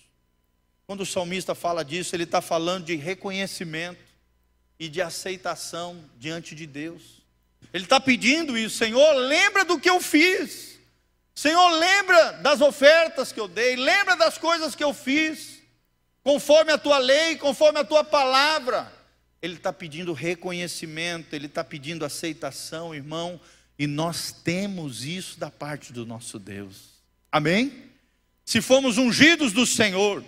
Quando 0.86 1.00
o 1.00 1.06
salmista 1.06 1.54
fala 1.54 1.82
disso, 1.82 2.14
ele 2.14 2.24
está 2.24 2.42
falando 2.42 2.84
de 2.84 2.94
reconhecimento 2.94 4.04
e 4.78 4.90
de 4.90 5.00
aceitação 5.00 6.04
diante 6.18 6.54
de 6.54 6.66
Deus. 6.66 7.22
Ele 7.72 7.84
está 7.84 7.98
pedindo 7.98 8.58
isso, 8.58 8.76
Senhor, 8.76 9.14
lembra 9.14 9.64
do 9.64 9.80
que 9.80 9.88
eu 9.88 10.02
fiz. 10.02 10.75
Senhor, 11.36 11.68
lembra 11.68 12.32
das 12.32 12.62
ofertas 12.62 13.30
que 13.30 13.38
eu 13.38 13.46
dei, 13.46 13.76
lembra 13.76 14.16
das 14.16 14.38
coisas 14.38 14.74
que 14.74 14.82
eu 14.82 14.94
fiz 14.94 15.60
conforme 16.24 16.72
a 16.72 16.78
tua 16.78 16.96
lei, 16.96 17.36
conforme 17.36 17.78
a 17.78 17.84
tua 17.84 18.02
palavra. 18.02 18.90
Ele 19.42 19.54
está 19.54 19.70
pedindo 19.70 20.14
reconhecimento, 20.14 21.34
ele 21.34 21.44
está 21.44 21.62
pedindo 21.62 22.06
aceitação, 22.06 22.94
irmão, 22.94 23.38
e 23.78 23.86
nós 23.86 24.32
temos 24.32 25.04
isso 25.04 25.38
da 25.38 25.50
parte 25.50 25.92
do 25.92 26.06
nosso 26.06 26.38
Deus. 26.38 26.96
Amém? 27.30 27.84
Se 28.42 28.62
formos 28.62 28.96
ungidos 28.96 29.52
do 29.52 29.66
Senhor, 29.66 30.24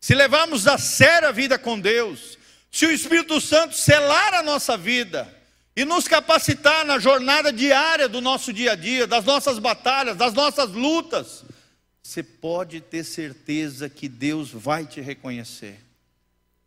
se 0.00 0.14
levarmos 0.14 0.66
a 0.66 0.78
sério 0.78 1.28
a 1.28 1.32
vida 1.32 1.58
com 1.58 1.78
Deus, 1.78 2.38
se 2.72 2.86
o 2.86 2.90
Espírito 2.90 3.42
Santo 3.42 3.76
selar 3.76 4.32
a 4.32 4.42
nossa 4.42 4.74
vida 4.74 5.35
e 5.76 5.84
nos 5.84 6.08
capacitar 6.08 6.86
na 6.86 6.98
jornada 6.98 7.52
diária 7.52 8.08
do 8.08 8.22
nosso 8.22 8.50
dia 8.50 8.72
a 8.72 8.74
dia, 8.74 9.06
das 9.06 9.26
nossas 9.26 9.58
batalhas, 9.58 10.16
das 10.16 10.32
nossas 10.32 10.70
lutas, 10.70 11.44
você 12.02 12.22
pode 12.22 12.80
ter 12.80 13.04
certeza 13.04 13.88
que 13.90 14.08
Deus 14.08 14.50
vai 14.50 14.86
te 14.86 15.02
reconhecer, 15.02 15.78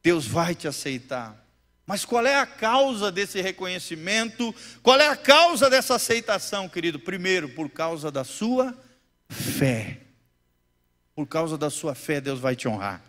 Deus 0.03 0.27
vai 0.27 0.53
te 0.53 0.67
aceitar. 0.67 1.43
Mas 1.87 2.05
qual 2.05 2.23
é 2.23 2.35
a 2.35 2.45
causa 2.45 3.11
desse 3.11 3.41
reconhecimento? 3.41 4.53
Qual 4.83 4.99
é 4.99 5.07
a 5.07 5.15
causa 5.15 5.71
dessa 5.71 5.95
aceitação, 5.95 6.69
querido? 6.69 6.99
Primeiro, 6.99 7.49
por 7.49 7.67
causa 7.67 8.11
da 8.11 8.23
sua 8.23 8.77
fé. 9.27 10.01
Por 11.15 11.25
causa 11.25 11.57
da 11.57 11.71
sua 11.71 11.95
fé, 11.95 12.21
Deus 12.21 12.39
vai 12.39 12.55
te 12.55 12.67
honrar. 12.67 13.01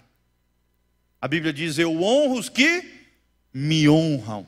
A 1.21 1.29
Bíblia 1.29 1.53
diz: 1.53 1.79
Eu 1.79 2.03
honro 2.03 2.39
os 2.39 2.49
que 2.49 3.07
me 3.53 3.87
honram, 3.87 4.47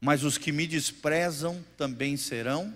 mas 0.00 0.22
os 0.22 0.38
que 0.38 0.52
me 0.52 0.66
desprezam 0.66 1.64
também 1.76 2.16
serão 2.16 2.74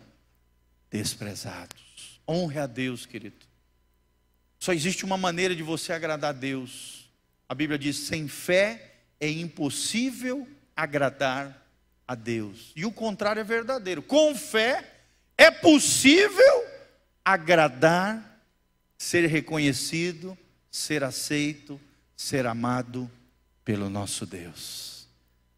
desprezados. 0.90 2.20
Honre 2.28 2.58
a 2.58 2.66
Deus, 2.66 3.06
querido. 3.06 3.46
Só 4.58 4.72
existe 4.72 5.04
uma 5.04 5.16
maneira 5.16 5.56
de 5.56 5.62
você 5.62 5.92
agradar 5.92 6.30
a 6.30 6.38
Deus. 6.38 7.08
A 7.48 7.54
Bíblia 7.54 7.78
diz: 7.78 7.96
sem 7.96 8.28
fé 8.28 8.94
é 9.18 9.28
impossível 9.28 10.46
agradar 10.76 11.66
a 12.06 12.14
Deus. 12.14 12.72
E 12.76 12.84
o 12.84 12.92
contrário 12.92 13.40
é 13.40 13.44
verdadeiro. 13.44 14.02
Com 14.02 14.34
fé 14.34 14.92
é 15.36 15.50
possível 15.50 16.64
agradar, 17.24 18.40
ser 18.98 19.26
reconhecido, 19.26 20.36
ser 20.70 21.02
aceito, 21.02 21.80
ser 22.16 22.46
amado 22.46 23.10
pelo 23.64 23.88
nosso 23.88 24.26
Deus. 24.26 24.91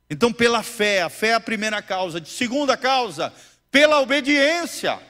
Então, 0.09 0.33
pela 0.33 0.63
fé, 0.63 1.03
a 1.03 1.09
fé 1.09 1.29
é 1.29 1.35
a 1.35 1.41
primeira 1.41 1.81
causa. 1.81 2.25
Segunda 2.25 2.77
causa, 2.77 3.33
pela 3.71 4.01
obediência. 4.01 5.01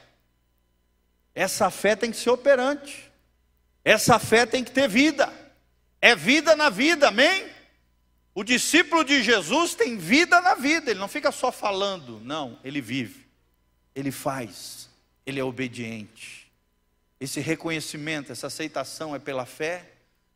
Essa 1.34 1.70
fé 1.70 1.96
tem 1.96 2.10
que 2.10 2.16
ser 2.16 2.30
operante. 2.30 3.10
Essa 3.84 4.18
fé 4.18 4.46
tem 4.46 4.62
que 4.62 4.70
ter 4.70 4.88
vida. 4.88 5.32
É 6.00 6.14
vida 6.14 6.54
na 6.54 6.70
vida, 6.70 7.08
amém? 7.08 7.54
O 8.34 8.42
discípulo 8.42 9.04
de 9.04 9.22
Jesus 9.22 9.74
tem 9.74 9.96
vida 9.96 10.40
na 10.40 10.54
vida, 10.54 10.90
ele 10.90 10.98
não 10.98 11.06
fica 11.06 11.30
só 11.30 11.52
falando, 11.52 12.18
não, 12.24 12.58
ele 12.64 12.80
vive, 12.80 13.24
ele 13.94 14.10
faz, 14.10 14.90
ele 15.24 15.38
é 15.38 15.44
obediente. 15.44 16.50
Esse 17.20 17.38
reconhecimento, 17.38 18.32
essa 18.32 18.48
aceitação 18.48 19.14
é 19.14 19.20
pela 19.20 19.46
fé, 19.46 19.88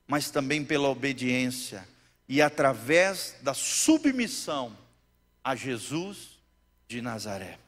mas 0.07 0.31
também 0.31 0.65
pela 0.65 0.89
obediência 0.89 1.87
e 2.29 2.43
através 2.43 3.37
da 3.41 3.55
submissão 3.55 4.77
a 5.43 5.57
Jesus 5.57 6.39
de 6.87 7.01
Nazaré. 7.01 7.59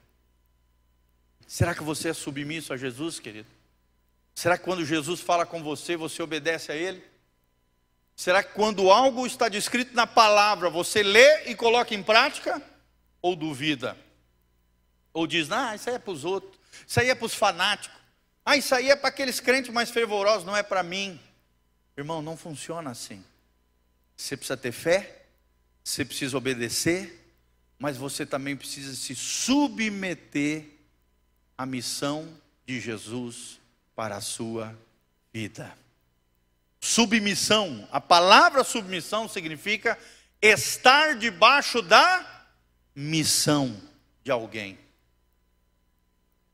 Será 1.46 1.75
que 1.75 1.83
você 1.83 2.11
é 2.11 2.12
submisso 2.12 2.73
a 2.73 2.77
Jesus, 2.77 3.18
querido? 3.18 3.49
Será 4.35 4.57
que 4.57 4.64
quando 4.64 4.85
Jesus 4.85 5.20
fala 5.20 5.44
com 5.44 5.62
você, 5.62 5.96
você 5.96 6.23
obedece 6.23 6.70
a 6.70 6.77
Ele? 6.77 7.03
Será 8.14 8.42
que 8.42 8.53
quando 8.53 8.90
algo 8.90 9.27
está 9.27 9.49
descrito 9.49 9.94
na 9.94 10.07
palavra, 10.07 10.68
você 10.68 11.03
lê 11.03 11.46
e 11.46 11.55
coloca 11.55 11.94
em 11.94 12.03
prática? 12.03 12.62
Ou 13.23 13.35
duvida? 13.35 13.96
Ou 15.12 15.27
diz, 15.27 15.51
ah, 15.51 15.75
isso 15.75 15.88
aí 15.88 15.96
é 15.96 15.99
para 15.99 16.12
os 16.12 16.25
outros, 16.25 16.59
isso 16.87 17.01
aí 17.01 17.11
é 17.11 17.14
para 17.14 17.27
os 17.27 17.35
fanáticos, 17.35 17.99
ah, 18.44 18.57
isso 18.57 18.75
aí 18.75 18.90
é 18.90 18.96
para 18.96 19.09
aqueles 19.09 19.40
crentes 19.40 19.73
mais 19.73 19.90
fervorosos, 19.90 20.44
não 20.44 20.57
é 20.57 20.62
para 20.62 20.83
mim. 20.83 21.18
Irmão, 21.96 22.23
não 22.23 22.37
funciona 22.37 22.90
assim. 22.90 23.25
Você 24.21 24.37
precisa 24.37 24.57
ter 24.57 24.71
fé, 24.71 25.23
você 25.83 26.05
precisa 26.05 26.37
obedecer, 26.37 27.35
mas 27.79 27.97
você 27.97 28.27
também 28.27 28.55
precisa 28.55 28.95
se 28.95 29.15
submeter 29.15 30.67
à 31.57 31.65
missão 31.65 32.29
de 32.67 32.79
Jesus 32.79 33.59
para 33.97 34.17
a 34.17 34.21
sua 34.21 34.79
vida. 35.33 35.75
Submissão, 36.79 37.89
a 37.91 37.99
palavra 37.99 38.63
submissão 38.63 39.27
significa 39.27 39.99
estar 40.43 41.17
debaixo 41.17 41.81
da 41.81 42.53
missão 42.95 43.75
de 44.23 44.31
alguém. 44.31 44.79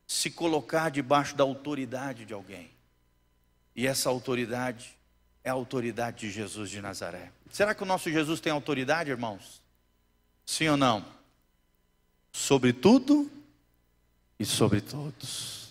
Se 0.06 0.30
colocar 0.30 0.88
debaixo 0.88 1.34
da 1.34 1.42
autoridade 1.42 2.24
de 2.24 2.32
alguém. 2.32 2.70
E 3.74 3.88
essa 3.88 4.08
autoridade 4.08 4.96
é 5.46 5.50
a 5.50 5.54
autoridade 5.54 6.26
de 6.26 6.30
Jesus 6.30 6.68
de 6.68 6.82
Nazaré. 6.82 7.30
Será 7.50 7.74
que 7.74 7.82
o 7.82 7.86
nosso 7.86 8.10
Jesus 8.10 8.40
tem 8.40 8.52
autoridade, 8.52 9.10
irmãos? 9.10 9.62
Sim 10.44 10.68
ou 10.68 10.76
não? 10.76 11.06
Sobre 12.32 12.74
tudo 12.74 13.30
e 14.38 14.44
sobre 14.44 14.82
todos 14.82 15.66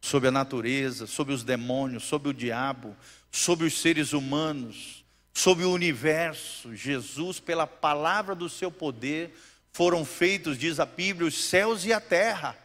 sobre 0.00 0.28
a 0.28 0.32
natureza, 0.32 1.06
sobre 1.06 1.34
os 1.34 1.44
demônios, 1.44 2.04
sobre 2.04 2.30
o 2.30 2.34
diabo, 2.34 2.96
sobre 3.30 3.66
os 3.66 3.80
seres 3.80 4.12
humanos, 4.12 5.04
sobre 5.32 5.64
o 5.64 5.72
universo. 5.72 6.74
Jesus, 6.74 7.38
pela 7.38 7.66
palavra 7.66 8.34
do 8.34 8.48
seu 8.48 8.70
poder, 8.70 9.36
foram 9.72 10.04
feitos, 10.04 10.58
diz 10.58 10.80
a 10.80 10.86
Bíblia, 10.86 11.28
os 11.28 11.44
céus 11.44 11.84
e 11.84 11.92
a 11.92 12.00
terra. 12.00 12.56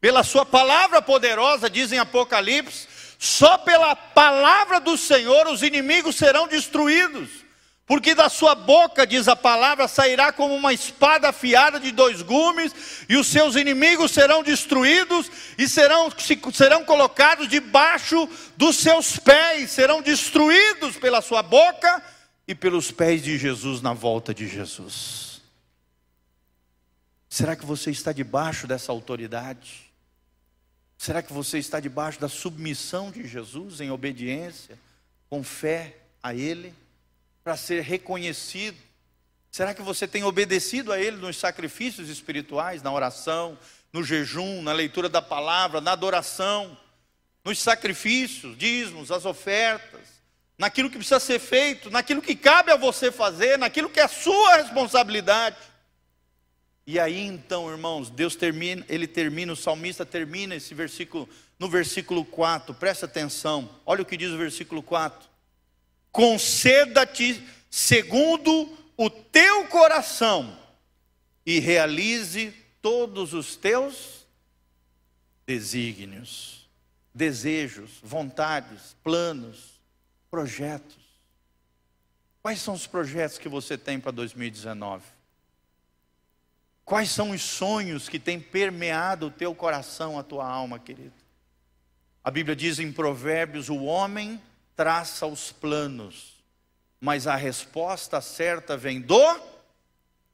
Pela 0.00 0.24
sua 0.24 0.46
palavra 0.46 1.02
poderosa, 1.02 1.68
diz 1.68 1.92
em 1.92 1.98
Apocalipse, 1.98 2.88
só 3.22 3.56
pela 3.56 3.94
palavra 3.94 4.80
do 4.80 4.98
Senhor 4.98 5.46
os 5.46 5.62
inimigos 5.62 6.16
serão 6.16 6.48
destruídos. 6.48 7.30
Porque 7.86 8.16
da 8.16 8.28
sua 8.28 8.56
boca, 8.56 9.06
diz 9.06 9.28
a 9.28 9.36
palavra, 9.36 9.86
sairá 9.86 10.32
como 10.32 10.56
uma 10.56 10.72
espada 10.72 11.28
afiada 11.28 11.78
de 11.78 11.92
dois 11.92 12.20
gumes, 12.20 12.74
e 13.08 13.16
os 13.16 13.28
seus 13.28 13.54
inimigos 13.54 14.10
serão 14.10 14.42
destruídos 14.42 15.30
e 15.56 15.68
serão, 15.68 16.12
serão 16.52 16.84
colocados 16.84 17.46
debaixo 17.46 18.28
dos 18.56 18.78
seus 18.78 19.16
pés, 19.20 19.70
serão 19.70 20.02
destruídos 20.02 20.96
pela 20.96 21.22
sua 21.22 21.44
boca 21.44 22.02
e 22.48 22.56
pelos 22.56 22.90
pés 22.90 23.22
de 23.22 23.38
Jesus 23.38 23.80
na 23.80 23.92
volta 23.92 24.34
de 24.34 24.48
Jesus. 24.48 25.40
Será 27.28 27.54
que 27.54 27.64
você 27.64 27.92
está 27.92 28.10
debaixo 28.10 28.66
dessa 28.66 28.90
autoridade? 28.90 29.91
Será 31.02 31.20
que 31.20 31.32
você 31.32 31.58
está 31.58 31.80
debaixo 31.80 32.20
da 32.20 32.28
submissão 32.28 33.10
de 33.10 33.26
Jesus 33.26 33.80
em 33.80 33.90
obediência, 33.90 34.78
com 35.28 35.42
fé 35.42 35.96
a 36.22 36.32
Ele? 36.32 36.72
para 37.42 37.56
ser 37.56 37.82
reconhecido? 37.82 38.78
Será 39.50 39.74
que 39.74 39.82
você 39.82 40.06
tem 40.06 40.22
obedecido 40.22 40.92
a 40.92 41.00
Ele 41.00 41.16
nos 41.16 41.36
sacrifícios 41.36 42.08
espirituais, 42.08 42.84
na 42.84 42.92
oração, 42.92 43.58
no 43.92 44.04
jejum, 44.04 44.62
na 44.62 44.72
leitura 44.72 45.08
da 45.08 45.20
palavra, 45.20 45.80
na 45.80 45.90
adoração, 45.90 46.78
nos 47.44 47.58
sacrifícios, 47.58 48.56
dízimos, 48.56 49.10
as 49.10 49.24
ofertas, 49.24 50.00
naquilo 50.56 50.88
que 50.88 50.98
precisa 50.98 51.18
ser 51.18 51.40
feito, 51.40 51.90
naquilo 51.90 52.22
que 52.22 52.36
cabe 52.36 52.70
a 52.70 52.76
você 52.76 53.10
fazer, 53.10 53.58
naquilo 53.58 53.90
que 53.90 53.98
é 53.98 54.06
sua 54.06 54.58
responsabilidade. 54.58 55.56
E 56.86 56.98
aí 56.98 57.20
então, 57.20 57.70
irmãos, 57.70 58.10
Deus 58.10 58.34
termina, 58.34 58.84
ele 58.88 59.06
termina, 59.06 59.52
o 59.52 59.56
salmista 59.56 60.04
termina 60.04 60.54
esse 60.56 60.74
versículo 60.74 61.28
no 61.58 61.68
versículo 61.68 62.24
4. 62.24 62.74
Presta 62.74 63.06
atenção. 63.06 63.70
Olha 63.86 64.02
o 64.02 64.04
que 64.04 64.16
diz 64.16 64.30
o 64.30 64.38
versículo 64.38 64.82
4. 64.82 65.28
Conceda-te 66.10 67.40
segundo 67.70 68.76
o 68.96 69.08
teu 69.08 69.66
coração 69.68 70.58
e 71.46 71.60
realize 71.60 72.52
todos 72.80 73.32
os 73.32 73.54
teus 73.54 74.26
desígnios, 75.46 76.68
desejos, 77.14 77.98
vontades, 78.02 78.96
planos, 79.04 79.80
projetos. 80.30 80.98
Quais 82.42 82.60
são 82.60 82.74
os 82.74 82.88
projetos 82.88 83.38
que 83.38 83.48
você 83.48 83.78
tem 83.78 84.00
para 84.00 84.10
2019? 84.10 85.04
Quais 86.92 87.10
são 87.10 87.30
os 87.30 87.40
sonhos 87.40 88.06
que 88.06 88.18
têm 88.18 88.38
permeado 88.38 89.28
o 89.28 89.30
teu 89.30 89.54
coração, 89.54 90.18
a 90.18 90.22
tua 90.22 90.46
alma, 90.46 90.78
querido? 90.78 91.14
A 92.22 92.30
Bíblia 92.30 92.54
diz 92.54 92.78
em 92.78 92.92
Provérbios: 92.92 93.70
o 93.70 93.84
homem 93.84 94.38
traça 94.76 95.24
os 95.26 95.50
planos, 95.50 96.34
mas 97.00 97.26
a 97.26 97.34
resposta 97.34 98.20
certa 98.20 98.76
vem 98.76 99.00
do 99.00 99.40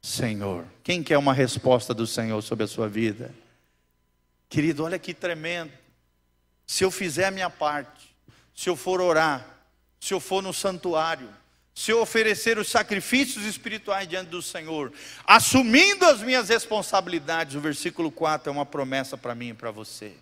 Senhor. 0.02 0.64
Quem 0.82 1.00
quer 1.00 1.16
uma 1.16 1.32
resposta 1.32 1.94
do 1.94 2.08
Senhor 2.08 2.42
sobre 2.42 2.64
a 2.64 2.68
sua 2.68 2.88
vida? 2.88 3.32
Querido, 4.48 4.82
olha 4.82 4.98
que 4.98 5.14
tremendo. 5.14 5.70
Se 6.66 6.82
eu 6.82 6.90
fizer 6.90 7.26
a 7.26 7.30
minha 7.30 7.50
parte, 7.50 8.12
se 8.52 8.68
eu 8.68 8.74
for 8.74 9.00
orar, 9.00 9.46
se 10.00 10.12
eu 10.12 10.18
for 10.18 10.42
no 10.42 10.52
santuário, 10.52 11.32
se 11.78 11.92
eu 11.92 12.00
oferecer 12.00 12.58
os 12.58 12.68
sacrifícios 12.68 13.44
espirituais 13.44 14.08
diante 14.08 14.30
do 14.30 14.42
Senhor, 14.42 14.92
assumindo 15.24 16.04
as 16.06 16.20
minhas 16.20 16.48
responsabilidades, 16.48 17.54
o 17.54 17.60
versículo 17.60 18.10
4 18.10 18.50
é 18.50 18.52
uma 18.52 18.66
promessa 18.66 19.16
para 19.16 19.32
mim 19.32 19.50
e 19.50 19.54
para 19.54 19.70
você. 19.70 20.14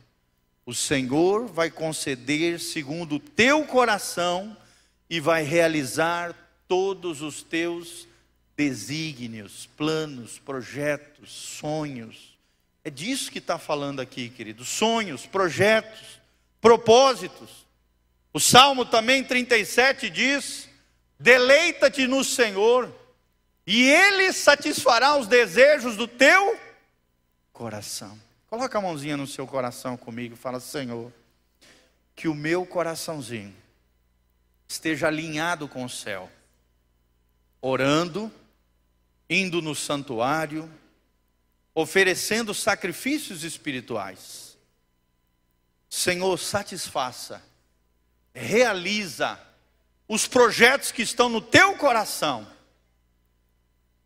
O 0.66 0.74
Senhor 0.74 1.46
vai 1.46 1.70
conceder 1.70 2.60
segundo 2.60 3.14
o 3.14 3.18
teu 3.18 3.64
coração 3.64 4.54
e 5.08 5.18
vai 5.18 5.44
realizar 5.44 6.34
todos 6.68 7.22
os 7.22 7.42
teus 7.42 8.06
desígnios, 8.54 9.66
planos, 9.78 10.38
projetos, 10.38 11.30
sonhos. 11.30 12.36
É 12.84 12.90
disso 12.90 13.32
que 13.32 13.38
está 13.38 13.58
falando 13.58 14.00
aqui, 14.00 14.28
querido. 14.28 14.62
Sonhos, 14.62 15.24
projetos, 15.24 16.20
propósitos. 16.60 17.66
O 18.30 18.38
Salmo 18.38 18.84
também 18.84 19.24
37 19.24 20.10
diz: 20.10 20.68
Deleita-te 21.18 22.06
no 22.06 22.22
Senhor, 22.22 22.94
e 23.66 23.88
Ele 23.88 24.32
satisfará 24.32 25.16
os 25.16 25.26
desejos 25.26 25.96
do 25.96 26.06
teu 26.06 26.58
coração. 27.52 28.18
Coloca 28.48 28.78
a 28.78 28.80
mãozinha 28.80 29.16
no 29.16 29.26
seu 29.26 29.46
coração 29.46 29.96
comigo 29.96 30.34
e 30.34 30.38
fala: 30.38 30.60
Senhor, 30.60 31.12
que 32.14 32.28
o 32.28 32.34
meu 32.34 32.64
coraçãozinho 32.64 33.54
esteja 34.68 35.08
alinhado 35.08 35.68
com 35.68 35.84
o 35.84 35.90
céu, 35.90 36.30
orando, 37.60 38.30
indo 39.28 39.60
no 39.62 39.74
santuário, 39.74 40.70
oferecendo 41.74 42.54
sacrifícios 42.54 43.42
espirituais. 43.42 44.56
Senhor, 45.88 46.38
satisfaça, 46.38 47.42
realiza 48.34 49.38
os 50.08 50.26
projetos 50.26 50.92
que 50.92 51.02
estão 51.02 51.28
no 51.28 51.40
teu 51.40 51.76
coração 51.76 52.46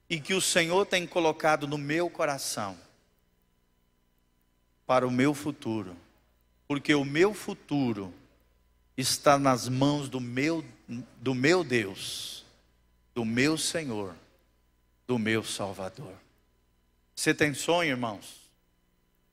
e 0.08 0.20
que 0.20 0.34
o 0.34 0.40
Senhor 0.40 0.86
tem 0.86 1.06
colocado 1.06 1.66
no 1.66 1.78
meu 1.78 2.08
coração 2.08 2.76
para 4.86 5.06
o 5.06 5.10
meu 5.10 5.34
futuro, 5.34 5.96
porque 6.66 6.94
o 6.94 7.04
meu 7.04 7.32
futuro 7.32 8.12
está 8.96 9.38
nas 9.38 9.68
mãos 9.68 10.08
do 10.08 10.20
meu, 10.20 10.64
do 11.18 11.34
meu 11.34 11.62
Deus, 11.62 12.44
do 13.14 13.24
meu 13.24 13.56
Senhor 13.56 14.14
do 15.10 15.18
meu 15.18 15.42
Salvador. 15.42 16.14
Você 17.16 17.34
tem 17.34 17.52
sonho, 17.52 17.90
irmãos? 17.90 18.48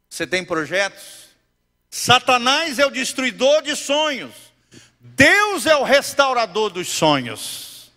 Você 0.09 0.25
tem 0.25 0.43
projetos? 0.43 1.27
Satanás 1.91 2.79
é 2.79 2.85
o 2.87 2.89
destruidor 2.89 3.61
de 3.61 3.75
sonhos. 3.75 4.33
Deus 4.99 5.65
é 5.65 5.75
o 5.75 5.83
restaurador 5.83 6.69
dos 6.69 6.87
sonhos. 6.87 7.91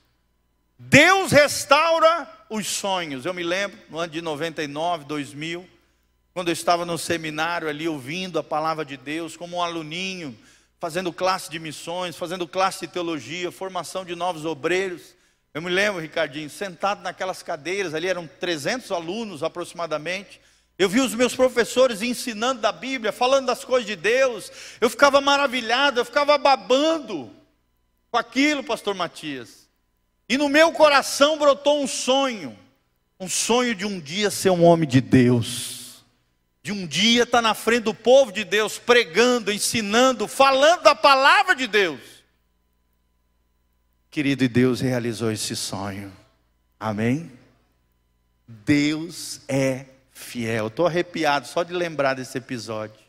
Deus 0.78 1.32
restaura 1.32 2.28
os 2.48 2.66
sonhos. 2.66 3.24
Eu 3.24 3.32
me 3.32 3.42
lembro 3.42 3.78
no 3.88 3.98
ano 3.98 4.12
de 4.12 4.20
99, 4.20 5.04
2000, 5.04 5.68
quando 6.34 6.48
eu 6.48 6.52
estava 6.52 6.84
no 6.84 6.98
seminário 6.98 7.68
ali 7.68 7.88
ouvindo 7.88 8.38
a 8.38 8.42
palavra 8.42 8.84
de 8.84 8.96
Deus, 8.96 9.36
como 9.36 9.58
um 9.58 9.62
aluninho, 9.62 10.36
fazendo 10.78 11.12
classe 11.12 11.50
de 11.50 11.58
missões, 11.58 12.16
fazendo 12.16 12.48
classe 12.48 12.86
de 12.86 12.92
teologia, 12.92 13.52
formação 13.52 14.04
de 14.04 14.14
novos 14.14 14.44
obreiros. 14.44 15.14
Eu 15.52 15.60
me 15.60 15.68
lembro, 15.68 16.00
Ricardinho, 16.00 16.48
sentado 16.48 17.02
naquelas 17.02 17.42
cadeiras, 17.42 17.94
ali 17.94 18.08
eram 18.08 18.26
300 18.26 18.90
alunos 18.90 19.42
aproximadamente. 19.42 20.40
Eu 20.80 20.88
vi 20.88 20.98
os 20.98 21.14
meus 21.14 21.36
professores 21.36 22.00
ensinando 22.00 22.62
da 22.62 22.72
Bíblia, 22.72 23.12
falando 23.12 23.44
das 23.44 23.62
coisas 23.62 23.86
de 23.86 23.94
Deus. 23.94 24.50
Eu 24.80 24.88
ficava 24.88 25.20
maravilhado, 25.20 26.00
eu 26.00 26.06
ficava 26.06 26.38
babando 26.38 27.30
com 28.10 28.16
aquilo, 28.16 28.64
pastor 28.64 28.94
Matias. 28.94 29.68
E 30.26 30.38
no 30.38 30.48
meu 30.48 30.72
coração 30.72 31.36
brotou 31.36 31.82
um 31.82 31.86
sonho, 31.86 32.58
um 33.20 33.28
sonho 33.28 33.74
de 33.74 33.84
um 33.84 34.00
dia 34.00 34.30
ser 34.30 34.48
um 34.48 34.64
homem 34.64 34.88
de 34.88 35.02
Deus. 35.02 36.02
De 36.62 36.72
um 36.72 36.86
dia 36.86 37.24
estar 37.24 37.42
na 37.42 37.52
frente 37.52 37.82
do 37.82 37.92
povo 37.92 38.32
de 38.32 38.42
Deus, 38.42 38.78
pregando, 38.78 39.52
ensinando, 39.52 40.26
falando 40.26 40.80
da 40.80 40.94
palavra 40.94 41.54
de 41.54 41.66
Deus. 41.66 42.00
Querido, 44.10 44.44
e 44.44 44.48
Deus 44.48 44.80
realizou 44.80 45.30
esse 45.30 45.54
sonho. 45.54 46.10
Amém? 46.80 47.30
Deus 48.48 49.42
é 49.46 49.84
fiel. 50.20 50.68
Estou 50.68 50.86
arrepiado 50.86 51.48
só 51.48 51.62
de 51.62 51.72
lembrar 51.72 52.14
desse 52.14 52.38
episódio. 52.38 53.00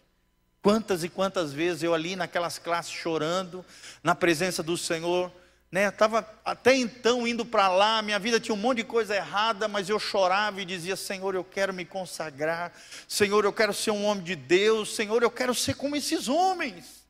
Quantas 0.61 1.03
e 1.03 1.09
quantas 1.09 1.51
vezes 1.51 1.83
eu 1.83 1.93
ali 1.93 2.15
naquelas 2.15 2.57
classes 2.57 2.91
chorando, 2.91 3.65
na 4.03 4.15
presença 4.15 4.61
do 4.61 4.77
Senhor, 4.77 5.31
né? 5.71 5.87
Estava 5.87 6.27
até 6.43 6.75
então 6.75 7.27
indo 7.27 7.45
para 7.45 7.67
lá, 7.69 8.01
minha 8.01 8.19
vida 8.19 8.39
tinha 8.39 8.53
um 8.53 8.57
monte 8.57 8.77
de 8.77 8.83
coisa 8.83 9.15
errada, 9.15 9.67
mas 9.67 9.89
eu 9.89 9.97
chorava 9.97 10.61
e 10.61 10.65
dizia: 10.65 10.95
Senhor, 10.95 11.33
eu 11.33 11.43
quero 11.43 11.73
me 11.73 11.85
consagrar, 11.85 12.73
Senhor, 13.07 13.45
eu 13.45 13.53
quero 13.53 13.73
ser 13.73 13.91
um 13.91 14.03
homem 14.05 14.23
de 14.23 14.35
Deus, 14.35 14.95
Senhor, 14.95 15.23
eu 15.23 15.31
quero 15.31 15.55
ser 15.55 15.75
como 15.75 15.95
esses 15.95 16.27
homens. 16.27 17.01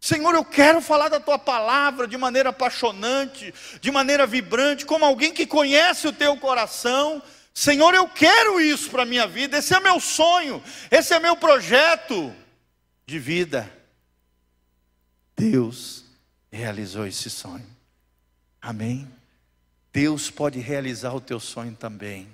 Senhor, 0.00 0.34
eu 0.34 0.44
quero 0.44 0.80
falar 0.80 1.08
da 1.08 1.18
tua 1.18 1.38
palavra 1.38 2.06
de 2.06 2.16
maneira 2.16 2.50
apaixonante, 2.50 3.52
de 3.80 3.90
maneira 3.90 4.26
vibrante, 4.26 4.86
como 4.86 5.04
alguém 5.04 5.32
que 5.32 5.46
conhece 5.46 6.06
o 6.06 6.12
teu 6.12 6.36
coração. 6.36 7.22
Senhor, 7.58 7.92
eu 7.92 8.08
quero 8.08 8.60
isso 8.60 8.88
para 8.88 9.02
a 9.02 9.04
minha 9.04 9.26
vida, 9.26 9.58
esse 9.58 9.74
é 9.74 9.80
meu 9.80 9.98
sonho, 9.98 10.62
esse 10.92 11.12
é 11.12 11.18
meu 11.18 11.36
projeto 11.36 12.32
de 13.04 13.18
vida. 13.18 13.68
Deus 15.36 16.04
realizou 16.52 17.04
esse 17.04 17.28
sonho. 17.28 17.66
Amém? 18.62 19.12
Deus 19.92 20.30
pode 20.30 20.60
realizar 20.60 21.12
o 21.12 21.20
teu 21.20 21.40
sonho 21.40 21.74
também. 21.74 22.28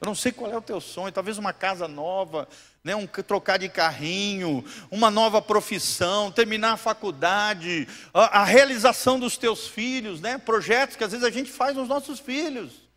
Eu 0.00 0.06
não 0.06 0.14
sei 0.14 0.30
qual 0.30 0.52
é 0.52 0.56
o 0.56 0.62
teu 0.62 0.80
sonho, 0.80 1.10
talvez 1.10 1.36
uma 1.36 1.52
casa 1.52 1.88
nova, 1.88 2.46
né, 2.84 2.94
um 2.94 3.08
trocar 3.08 3.58
de 3.58 3.68
carrinho, 3.68 4.64
uma 4.88 5.10
nova 5.10 5.42
profissão, 5.42 6.30
terminar 6.30 6.74
a 6.74 6.76
faculdade, 6.76 7.88
a, 8.14 8.42
a, 8.42 8.44
realização 8.44 9.18
dos 9.18 9.36
teus 9.36 9.66
filhos, 9.66 10.20
né, 10.20 10.38
projetos 10.38 10.94
que 10.94 11.02
às 11.02 11.10
vezes 11.10 11.26
a 11.26 11.30
gente 11.30 11.50
faz 11.50 11.74
nos 11.74 11.88
nossos 11.88 12.20
filhos. 12.20 12.88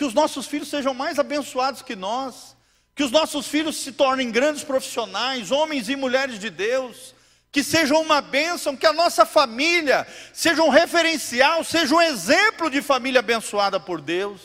Que 0.00 0.04
os 0.06 0.14
nossos 0.14 0.46
filhos 0.46 0.70
sejam 0.70 0.94
mais 0.94 1.18
abençoados 1.18 1.82
que 1.82 1.94
nós, 1.94 2.56
que 2.94 3.02
os 3.02 3.10
nossos 3.10 3.46
filhos 3.46 3.76
se 3.76 3.92
tornem 3.92 4.30
grandes 4.30 4.64
profissionais, 4.64 5.50
homens 5.50 5.90
e 5.90 5.94
mulheres 5.94 6.38
de 6.38 6.48
Deus, 6.48 7.14
que 7.52 7.62
sejam 7.62 8.00
uma 8.00 8.22
bênção, 8.22 8.74
que 8.74 8.86
a 8.86 8.94
nossa 8.94 9.26
família 9.26 10.06
seja 10.32 10.62
um 10.62 10.70
referencial, 10.70 11.62
seja 11.62 11.94
um 11.94 12.00
exemplo 12.00 12.70
de 12.70 12.80
família 12.80 13.18
abençoada 13.18 13.78
por 13.78 14.00
Deus. 14.00 14.40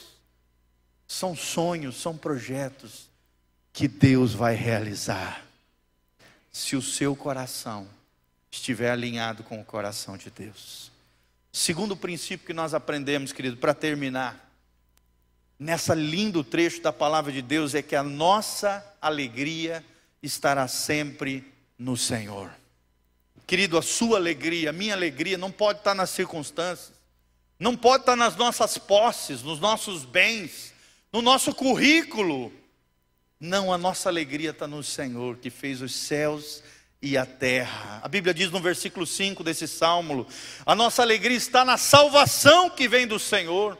São 1.08 1.34
sonhos, 1.34 1.96
são 2.02 2.18
projetos 2.18 3.10
que 3.72 3.88
Deus 3.88 4.34
vai 4.34 4.56
realizar, 4.56 5.42
se 6.52 6.76
o 6.76 6.82
seu 6.82 7.16
coração 7.16 7.88
estiver 8.52 8.92
alinhado 8.92 9.42
com 9.42 9.62
o 9.62 9.64
coração 9.64 10.18
de 10.18 10.30
Deus. 10.30 10.92
Segundo 11.50 11.96
princípio 11.96 12.46
que 12.46 12.54
nós 12.54 12.74
aprendemos, 12.74 13.32
querido, 13.32 13.56
para 13.56 13.74
terminar, 13.74 14.45
nessa 15.60 15.94
lindo 15.94 16.44
trecho 16.44 16.82
da 16.82 16.92
palavra 16.92 17.32
de 17.32 17.42
Deus, 17.42 17.74
é 17.74 17.82
que 17.82 17.96
a 17.96 18.04
nossa 18.04 18.86
alegria 19.02 19.84
estará 20.22 20.68
sempre 20.68 21.52
no 21.78 21.96
Senhor. 21.96 22.52
Querido, 23.48 23.78
a 23.78 23.82
sua 23.82 24.18
alegria, 24.18 24.72
a 24.72 24.74
minha 24.74 24.94
alegria 24.94 25.38
não 25.38 25.52
pode 25.52 25.80
estar 25.80 25.94
nas 25.94 26.10
circunstâncias, 26.10 26.94
não 27.60 27.76
pode 27.78 28.04
estar 28.04 28.16
nas 28.16 28.36
nossas 28.36 28.78
posses, 28.78 29.44
nos 29.44 29.60
nossos 29.60 30.04
bens, 30.04 30.74
no 31.14 31.22
nosso 31.22 31.54
currículo. 31.54 32.52
Não, 33.40 33.72
a 33.72 33.78
nossa 33.78 34.10
alegria 34.10 34.50
está 34.50 34.68
no 34.68 34.84
Senhor 34.84 35.38
que 35.38 35.50
fez 35.50 35.82
os 35.82 35.94
céus 35.94 36.64
e 37.02 37.18
a 37.18 37.26
terra. 37.26 38.02
A 38.04 38.08
Bíblia 38.08 38.34
diz 38.34 38.50
no 38.50 38.60
versículo 38.60 39.06
5 39.06 39.44
desse 39.44 39.68
salmo: 39.68 40.26
a 40.66 40.74
nossa 40.74 41.04
alegria 41.04 41.38
está 41.38 41.64
na 41.64 41.78
salvação 41.78 42.70
que 42.70 42.88
vem 42.88 43.06
do 43.06 43.20
Senhor. 43.20 43.78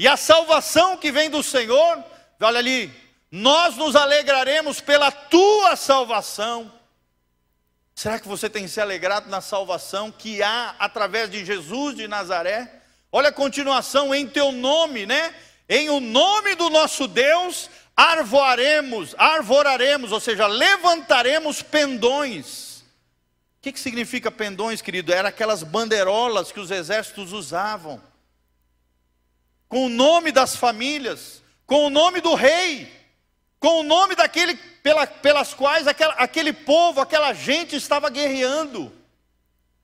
E 0.00 0.08
a 0.08 0.16
salvação 0.16 0.96
que 0.96 1.12
vem 1.12 1.28
do 1.28 1.42
Senhor, 1.42 2.02
olha 2.40 2.58
ali, 2.58 2.90
nós 3.30 3.76
nos 3.76 3.94
alegraremos 3.94 4.80
pela 4.80 5.12
tua 5.12 5.76
salvação. 5.76 6.72
Será 7.94 8.18
que 8.18 8.26
você 8.26 8.48
tem 8.48 8.66
se 8.66 8.80
alegrado 8.80 9.28
na 9.28 9.42
salvação 9.42 10.10
que 10.10 10.42
há 10.42 10.74
através 10.78 11.30
de 11.30 11.44
Jesus 11.44 11.96
de 11.96 12.08
Nazaré? 12.08 12.80
Olha 13.12 13.28
a 13.28 13.32
continuação, 13.32 14.14
em 14.14 14.26
teu 14.26 14.52
nome, 14.52 15.04
né? 15.04 15.34
Em 15.68 15.90
o 15.90 16.00
nome 16.00 16.54
do 16.54 16.70
nosso 16.70 17.06
Deus, 17.06 17.68
arvoaremos, 17.94 19.14
arvoraremos, 19.18 20.12
ou 20.12 20.20
seja, 20.20 20.46
levantaremos 20.46 21.60
pendões. 21.60 22.80
O 23.58 23.60
que, 23.60 23.70
que 23.70 23.78
significa 23.78 24.30
pendões, 24.30 24.80
querido? 24.80 25.12
Era 25.12 25.28
aquelas 25.28 25.62
bandeirolas 25.62 26.50
que 26.50 26.58
os 26.58 26.70
exércitos 26.70 27.34
usavam, 27.34 28.00
com 29.70 29.86
o 29.86 29.88
nome 29.88 30.30
das 30.30 30.54
famílias, 30.54 31.42
com 31.64 31.86
o 31.86 31.90
nome 31.90 32.20
do 32.20 32.34
rei, 32.34 32.92
com 33.58 33.80
o 33.80 33.82
nome 33.82 34.14
daquele 34.14 34.54
pela, 34.82 35.06
pelas 35.06 35.54
quais 35.54 35.86
aquela, 35.86 36.12
aquele 36.14 36.52
povo, 36.52 37.00
aquela 37.00 37.32
gente 37.32 37.74
estava 37.74 38.10
guerreando. 38.10 38.82
O 38.82 38.92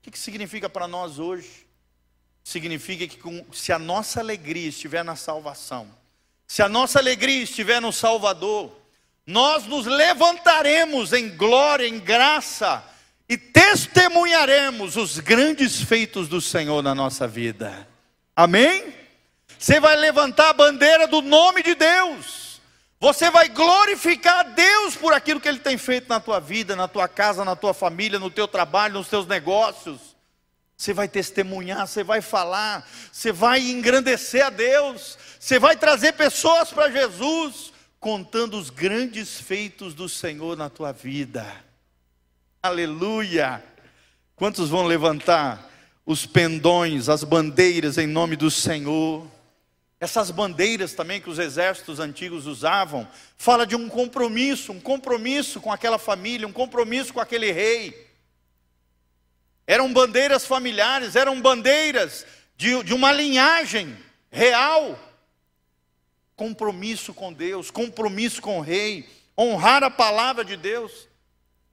que, 0.02 0.10
que 0.10 0.18
significa 0.18 0.68
para 0.68 0.86
nós 0.86 1.18
hoje? 1.18 1.66
significa 2.46 3.08
que 3.08 3.16
com, 3.16 3.44
se 3.52 3.72
a 3.72 3.78
nossa 3.78 4.20
alegria 4.20 4.68
estiver 4.68 5.04
na 5.04 5.16
salvação, 5.16 5.88
se 6.46 6.62
a 6.62 6.68
nossa 6.68 7.00
alegria 7.00 7.42
estiver 7.42 7.80
no 7.80 7.92
Salvador, 7.92 8.70
nós 9.26 9.66
nos 9.66 9.84
levantaremos 9.84 11.12
em 11.12 11.28
glória, 11.36 11.88
em 11.88 11.98
graça 11.98 12.84
e 13.28 13.36
testemunharemos 13.36 14.94
os 14.94 15.18
grandes 15.18 15.80
feitos 15.80 16.28
do 16.28 16.40
Senhor 16.40 16.84
na 16.84 16.94
nossa 16.94 17.26
vida. 17.26 17.88
Amém? 18.36 18.94
Você 19.58 19.80
vai 19.80 19.96
levantar 19.96 20.50
a 20.50 20.52
bandeira 20.52 21.06
do 21.06 21.22
nome 21.22 21.62
de 21.62 21.74
Deus. 21.74 22.60
Você 22.98 23.30
vai 23.30 23.48
glorificar 23.48 24.40
a 24.40 24.42
Deus 24.42 24.96
por 24.96 25.12
aquilo 25.12 25.40
que 25.40 25.48
Ele 25.48 25.58
tem 25.58 25.76
feito 25.76 26.08
na 26.08 26.18
tua 26.18 26.40
vida, 26.40 26.74
na 26.74 26.88
tua 26.88 27.06
casa, 27.06 27.44
na 27.44 27.54
tua 27.54 27.74
família, 27.74 28.18
no 28.18 28.30
teu 28.30 28.48
trabalho, 28.48 28.94
nos 28.94 29.08
teus 29.08 29.26
negócios. 29.26 30.16
Você 30.76 30.92
vai 30.92 31.08
testemunhar, 31.08 31.86
você 31.86 32.02
vai 32.02 32.20
falar, 32.20 32.86
você 33.10 33.32
vai 33.32 33.60
engrandecer 33.60 34.44
a 34.44 34.50
Deus, 34.50 35.18
você 35.38 35.58
vai 35.58 35.76
trazer 35.76 36.12
pessoas 36.12 36.70
para 36.70 36.90
Jesus, 36.90 37.72
contando 37.98 38.58
os 38.58 38.68
grandes 38.68 39.40
feitos 39.40 39.94
do 39.94 40.08
Senhor 40.08 40.56
na 40.56 40.68
tua 40.68 40.92
vida. 40.92 41.46
Aleluia! 42.62 43.62
Quantos 44.34 44.68
vão 44.68 44.84
levantar 44.84 45.66
os 46.04 46.26
pendões, 46.26 47.08
as 47.08 47.24
bandeiras 47.24 47.96
em 47.96 48.06
nome 48.06 48.36
do 48.36 48.50
Senhor? 48.50 49.26
Essas 49.98 50.30
bandeiras 50.30 50.92
também 50.92 51.20
que 51.20 51.30
os 51.30 51.38
exércitos 51.38 52.00
antigos 52.00 52.46
usavam, 52.46 53.08
fala 53.36 53.66
de 53.66 53.74
um 53.74 53.88
compromisso, 53.88 54.72
um 54.72 54.80
compromisso 54.80 55.60
com 55.60 55.72
aquela 55.72 55.98
família, 55.98 56.46
um 56.46 56.52
compromisso 56.52 57.14
com 57.14 57.20
aquele 57.20 57.50
rei 57.50 58.06
eram 59.66 59.92
bandeiras 59.92 60.46
familiares, 60.46 61.16
eram 61.16 61.40
bandeiras 61.40 62.24
de, 62.56 62.82
de 62.84 62.94
uma 62.94 63.10
linhagem 63.10 63.96
real. 64.30 64.98
Compromisso 66.36 67.12
com 67.12 67.32
Deus, 67.32 67.70
compromisso 67.70 68.40
com 68.40 68.58
o 68.58 68.62
rei, 68.62 69.08
honrar 69.36 69.82
a 69.82 69.90
palavra 69.90 70.44
de 70.44 70.56
Deus. 70.56 71.08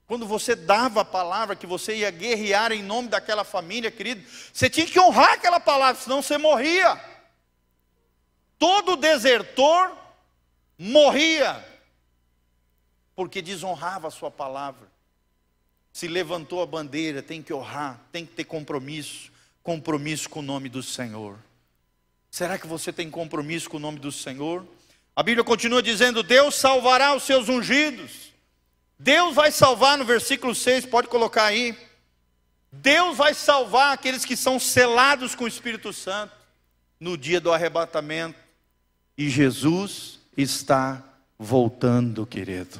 Quando 0.07 0.25
você 0.25 0.55
dava 0.55 1.01
a 1.01 1.05
palavra 1.05 1.55
que 1.55 1.67
você 1.67 1.97
ia 1.97 2.09
guerrear 2.09 2.71
em 2.71 2.81
nome 2.81 3.09
daquela 3.09 3.43
família, 3.43 3.91
querido, 3.91 4.23
você 4.51 4.69
tinha 4.69 4.87
que 4.87 4.99
honrar 4.99 5.33
aquela 5.33 5.59
palavra, 5.59 6.01
senão 6.01 6.21
você 6.21 6.37
morria. 6.37 6.99
Todo 8.63 8.95
desertor 8.95 9.91
morria, 10.77 11.61
porque 13.13 13.41
desonrava 13.41 14.07
a 14.07 14.11
sua 14.11 14.31
palavra 14.31 14.93
se 15.91 16.07
levantou 16.07 16.63
a 16.63 16.65
bandeira, 16.65 17.21
tem 17.21 17.41
que 17.43 17.53
honrar, 17.53 17.99
tem 18.11 18.25
que 18.25 18.33
ter 18.33 18.45
compromisso, 18.45 19.31
compromisso 19.61 20.27
com 20.27 20.39
o 20.39 20.43
nome 20.43 20.67
do 20.67 20.81
Senhor. 20.81 21.37
Será 22.31 22.57
que 22.57 22.65
você 22.65 22.91
tem 22.91 23.11
compromisso 23.11 23.69
com 23.69 23.77
o 23.77 23.79
nome 23.79 23.99
do 23.99 24.11
Senhor? 24.11 24.65
A 25.15 25.21
Bíblia 25.21 25.43
continua 25.43 25.83
dizendo: 25.83 26.23
Deus 26.23 26.55
salvará 26.55 27.13
os 27.13 27.23
seus 27.23 27.47
ungidos. 27.47 28.33
Deus 28.97 29.35
vai 29.35 29.51
salvar 29.51 29.97
no 29.97 30.05
versículo 30.05 30.55
6, 30.55 30.87
pode 30.87 31.09
colocar 31.09 31.45
aí. 31.45 31.77
Deus 32.71 33.17
vai 33.17 33.35
salvar 33.35 33.93
aqueles 33.93 34.25
que 34.25 34.35
são 34.35 34.57
selados 34.57 35.35
com 35.35 35.43
o 35.43 35.47
Espírito 35.47 35.93
Santo 35.93 36.33
no 36.99 37.15
dia 37.15 37.41
do 37.41 37.53
arrebatamento. 37.53 38.42
E 39.17 39.29
Jesus 39.29 40.19
está 40.35 41.03
voltando, 41.37 42.25
querido. 42.25 42.79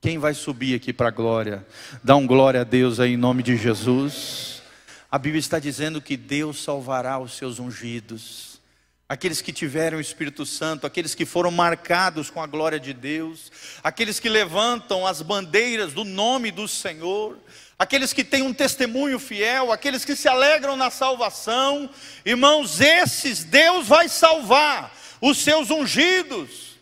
Quem 0.00 0.18
vai 0.18 0.34
subir 0.34 0.74
aqui 0.74 0.92
para 0.92 1.08
a 1.08 1.10
glória? 1.10 1.66
Dá 2.02 2.14
um 2.14 2.26
glória 2.26 2.60
a 2.60 2.64
Deus 2.64 3.00
aí 3.00 3.14
em 3.14 3.16
nome 3.16 3.42
de 3.42 3.56
Jesus. 3.56 4.62
A 5.10 5.18
Bíblia 5.18 5.40
está 5.40 5.58
dizendo 5.58 6.02
que 6.02 6.16
Deus 6.16 6.62
salvará 6.62 7.18
os 7.18 7.34
seus 7.38 7.58
ungidos. 7.58 8.60
Aqueles 9.08 9.40
que 9.40 9.52
tiveram 9.52 9.96
o 9.96 10.00
Espírito 10.00 10.44
Santo, 10.44 10.86
aqueles 10.86 11.14
que 11.14 11.24
foram 11.24 11.50
marcados 11.50 12.28
com 12.28 12.42
a 12.42 12.46
glória 12.46 12.80
de 12.80 12.92
Deus, 12.92 13.50
aqueles 13.82 14.20
que 14.20 14.28
levantam 14.28 15.06
as 15.06 15.22
bandeiras 15.22 15.94
do 15.94 16.04
nome 16.04 16.50
do 16.50 16.68
Senhor, 16.68 17.38
aqueles 17.78 18.12
que 18.12 18.24
têm 18.24 18.42
um 18.42 18.54
testemunho 18.54 19.18
fiel, 19.18 19.72
aqueles 19.72 20.04
que 20.04 20.16
se 20.16 20.28
alegram 20.28 20.76
na 20.76 20.90
salvação, 20.90 21.90
irmãos, 22.24 22.80
esses 22.80 23.44
Deus 23.44 23.86
vai 23.86 24.08
salvar, 24.08 24.94
os 25.20 25.38
seus 25.38 25.70
ungidos. 25.70 26.74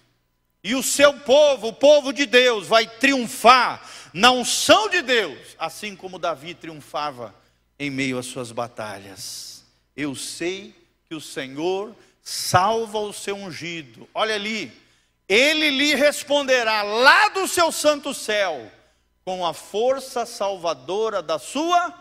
E 0.64 0.76
o 0.76 0.82
seu 0.82 1.12
povo, 1.14 1.68
o 1.68 1.72
povo 1.72 2.12
de 2.12 2.24
Deus, 2.24 2.68
vai 2.68 2.86
triunfar 2.86 3.82
na 4.12 4.30
unção 4.30 4.88
de 4.88 5.03
Deus, 5.03 5.57
assim 5.59 5.97
como 5.97 6.18
Davi 6.18 6.55
triunfava 6.55 7.34
em 7.78 7.90
meio 7.90 8.18
às 8.18 8.26
suas 8.26 8.53
batalhas. 8.53 9.64
Eu 9.97 10.14
sei 10.14 10.72
que 11.09 11.16
o 11.16 11.20
Senhor 11.20 11.97
salva 12.22 12.99
o 12.99 13.12
seu 13.12 13.34
ungido. 13.34 14.09
Olha 14.14 14.36
ali, 14.36 14.72
ele 15.28 15.70
lhe 15.70 15.95
responderá 15.95 16.82
lá 16.82 17.30
do 17.30 17.49
seu 17.49 17.72
santo 17.72 18.14
céu, 18.14 18.70
com 19.24 19.46
a 19.46 19.52
força 19.52 20.26
salvadora 20.26 21.22
da 21.22 21.38
sua 21.38 21.94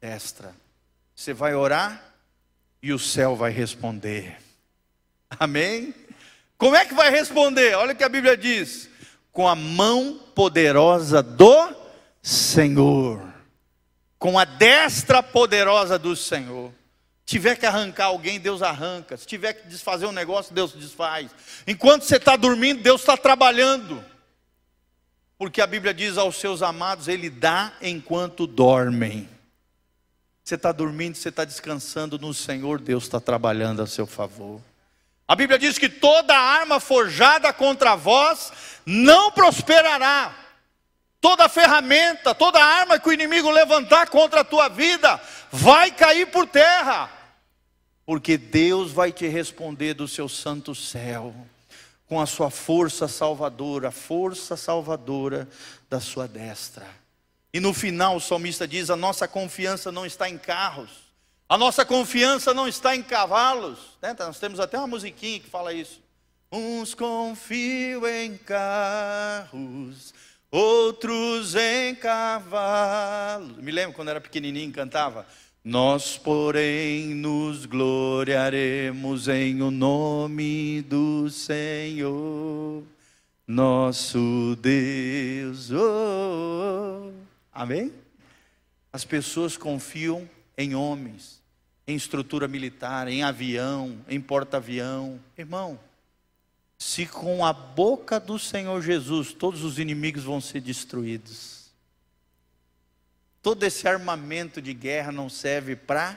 destra. 0.00 0.54
Você 1.14 1.32
vai 1.32 1.54
orar 1.54 2.02
e 2.82 2.92
o 2.92 2.98
céu 2.98 3.36
vai 3.36 3.52
responder. 3.52 4.36
Amém? 5.30 5.94
Como 6.58 6.76
é 6.76 6.84
que 6.84 6.94
vai 6.94 7.10
responder? 7.10 7.74
Olha 7.76 7.92
o 7.92 7.96
que 7.96 8.04
a 8.04 8.08
Bíblia 8.08 8.36
diz: 8.36 8.88
com 9.30 9.48
a 9.48 9.54
mão 9.54 10.20
poderosa 10.34 11.22
do 11.22 11.74
Senhor, 12.20 13.22
com 14.18 14.38
a 14.38 14.44
destra 14.44 15.22
poderosa 15.22 15.98
do 15.98 16.14
Senhor. 16.16 16.72
Se 17.24 17.38
tiver 17.38 17.56
que 17.56 17.64
arrancar 17.64 18.06
alguém, 18.06 18.38
Deus 18.38 18.62
arranca. 18.62 19.16
Se 19.16 19.26
tiver 19.26 19.54
que 19.54 19.68
desfazer 19.68 20.06
um 20.06 20.12
negócio, 20.12 20.54
Deus 20.54 20.72
desfaz. 20.72 21.30
Enquanto 21.66 22.02
você 22.02 22.16
está 22.16 22.36
dormindo, 22.36 22.82
Deus 22.82 23.00
está 23.00 23.16
trabalhando. 23.16 24.04
Porque 25.42 25.60
a 25.60 25.66
Bíblia 25.66 25.92
diz 25.92 26.18
aos 26.18 26.36
seus 26.36 26.62
amados: 26.62 27.08
Ele 27.08 27.28
dá 27.28 27.72
enquanto 27.82 28.46
dormem. 28.46 29.28
Você 30.44 30.54
está 30.54 30.70
dormindo, 30.70 31.16
você 31.16 31.30
está 31.30 31.44
descansando 31.44 32.16
no 32.16 32.32
Senhor, 32.32 32.80
Deus 32.80 33.02
está 33.02 33.18
trabalhando 33.18 33.82
a 33.82 33.86
seu 33.88 34.06
favor. 34.06 34.60
A 35.26 35.34
Bíblia 35.34 35.58
diz 35.58 35.78
que 35.78 35.88
toda 35.88 36.32
arma 36.32 36.78
forjada 36.78 37.52
contra 37.52 37.96
vós 37.96 38.52
não 38.86 39.32
prosperará. 39.32 40.32
Toda 41.20 41.48
ferramenta, 41.48 42.32
toda 42.36 42.64
arma 42.64 43.00
que 43.00 43.08
o 43.08 43.12
inimigo 43.12 43.50
levantar 43.50 44.10
contra 44.10 44.42
a 44.42 44.44
tua 44.44 44.68
vida 44.68 45.20
vai 45.50 45.90
cair 45.90 46.26
por 46.28 46.46
terra. 46.46 47.10
Porque 48.06 48.38
Deus 48.38 48.92
vai 48.92 49.10
te 49.10 49.26
responder 49.26 49.94
do 49.94 50.06
seu 50.06 50.28
santo 50.28 50.72
céu 50.72 51.34
com 52.06 52.20
a 52.20 52.26
sua 52.26 52.50
força 52.50 53.08
salvadora, 53.08 53.88
a 53.88 53.92
força 53.92 54.56
salvadora 54.56 55.48
da 55.88 56.00
sua 56.00 56.28
destra. 56.28 56.86
E 57.52 57.60
no 57.60 57.72
final 57.74 58.16
o 58.16 58.20
salmista 58.20 58.66
diz: 58.66 58.90
a 58.90 58.96
nossa 58.96 59.28
confiança 59.28 59.92
não 59.92 60.06
está 60.06 60.28
em 60.28 60.38
carros, 60.38 60.90
a 61.48 61.58
nossa 61.58 61.84
confiança 61.84 62.54
não 62.54 62.66
está 62.66 62.96
em 62.96 63.02
cavalos. 63.02 63.98
Né? 64.00 64.16
Nós 64.18 64.38
temos 64.38 64.58
até 64.58 64.78
uma 64.78 64.86
musiquinha 64.86 65.38
que 65.38 65.50
fala 65.50 65.72
isso. 65.72 66.00
Uns 66.50 66.94
confiam 66.94 68.06
em 68.08 68.36
carros, 68.38 70.14
outros 70.50 71.54
em 71.54 71.94
cavalos. 71.94 73.56
Me 73.58 73.70
lembro 73.70 73.94
quando 73.94 74.08
era 74.08 74.20
pequenininho 74.20 74.72
cantava. 74.72 75.26
Nós, 75.64 76.18
porém, 76.18 77.14
nos 77.14 77.66
gloriaremos 77.66 79.28
em 79.28 79.62
o 79.62 79.70
nome 79.70 80.82
do 80.82 81.30
Senhor, 81.30 82.82
nosso 83.46 84.58
Deus. 84.60 85.70
Oh, 85.70 87.12
amém? 87.52 87.92
As 88.92 89.04
pessoas 89.04 89.56
confiam 89.56 90.28
em 90.58 90.74
homens, 90.74 91.40
em 91.86 91.94
estrutura 91.94 92.48
militar, 92.48 93.06
em 93.06 93.22
avião, 93.22 93.96
em 94.08 94.20
porta-avião. 94.20 95.20
Irmão, 95.38 95.78
se 96.76 97.06
com 97.06 97.44
a 97.44 97.52
boca 97.52 98.18
do 98.18 98.36
Senhor 98.36 98.82
Jesus 98.82 99.32
todos 99.32 99.62
os 99.62 99.78
inimigos 99.78 100.24
vão 100.24 100.40
ser 100.40 100.60
destruídos, 100.60 101.61
Todo 103.42 103.64
esse 103.64 103.88
armamento 103.88 104.62
de 104.62 104.72
guerra 104.72 105.10
não 105.10 105.28
serve 105.28 105.74
para 105.74 106.16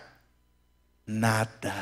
nada. 1.08 1.74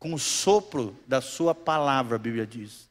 Com 0.00 0.12
o 0.12 0.18
sopro 0.18 0.98
da 1.06 1.20
sua 1.20 1.54
palavra, 1.54 2.16
a 2.16 2.18
Bíblia 2.18 2.44
diz, 2.44 2.90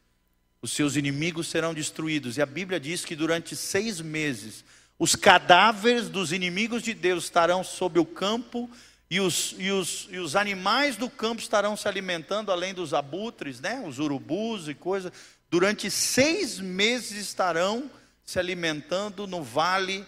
os 0.62 0.72
seus 0.72 0.96
inimigos 0.96 1.48
serão 1.48 1.74
destruídos. 1.74 2.38
E 2.38 2.42
a 2.42 2.46
Bíblia 2.46 2.80
diz 2.80 3.04
que 3.04 3.18
durante 3.18 3.54
seis 3.56 4.00
meses, 4.00 4.64
os 4.98 5.14
cadáveres 5.14 6.08
dos 6.08 6.32
inimigos 6.32 6.84
de 6.84 6.94
Deus 6.94 7.26
estarão 7.26 7.64
sob 7.64 8.00
o 8.00 8.06
campo 8.06 8.70
e 9.10 9.20
os, 9.20 9.56
e, 9.58 9.72
os, 9.72 10.08
e 10.12 10.20
os 10.20 10.36
animais 10.36 10.96
do 10.96 11.10
campo 11.10 11.42
estarão 11.42 11.76
se 11.76 11.88
alimentando, 11.88 12.52
além 12.52 12.74
dos 12.74 12.94
abutres, 12.94 13.60
né? 13.60 13.84
os 13.86 13.98
urubus 13.98 14.68
e 14.68 14.74
coisas. 14.74 15.12
Durante 15.50 15.90
seis 15.90 16.60
meses 16.60 17.28
estarão 17.28 17.90
se 18.24 18.38
alimentando 18.38 19.26
no 19.26 19.42
vale 19.44 20.06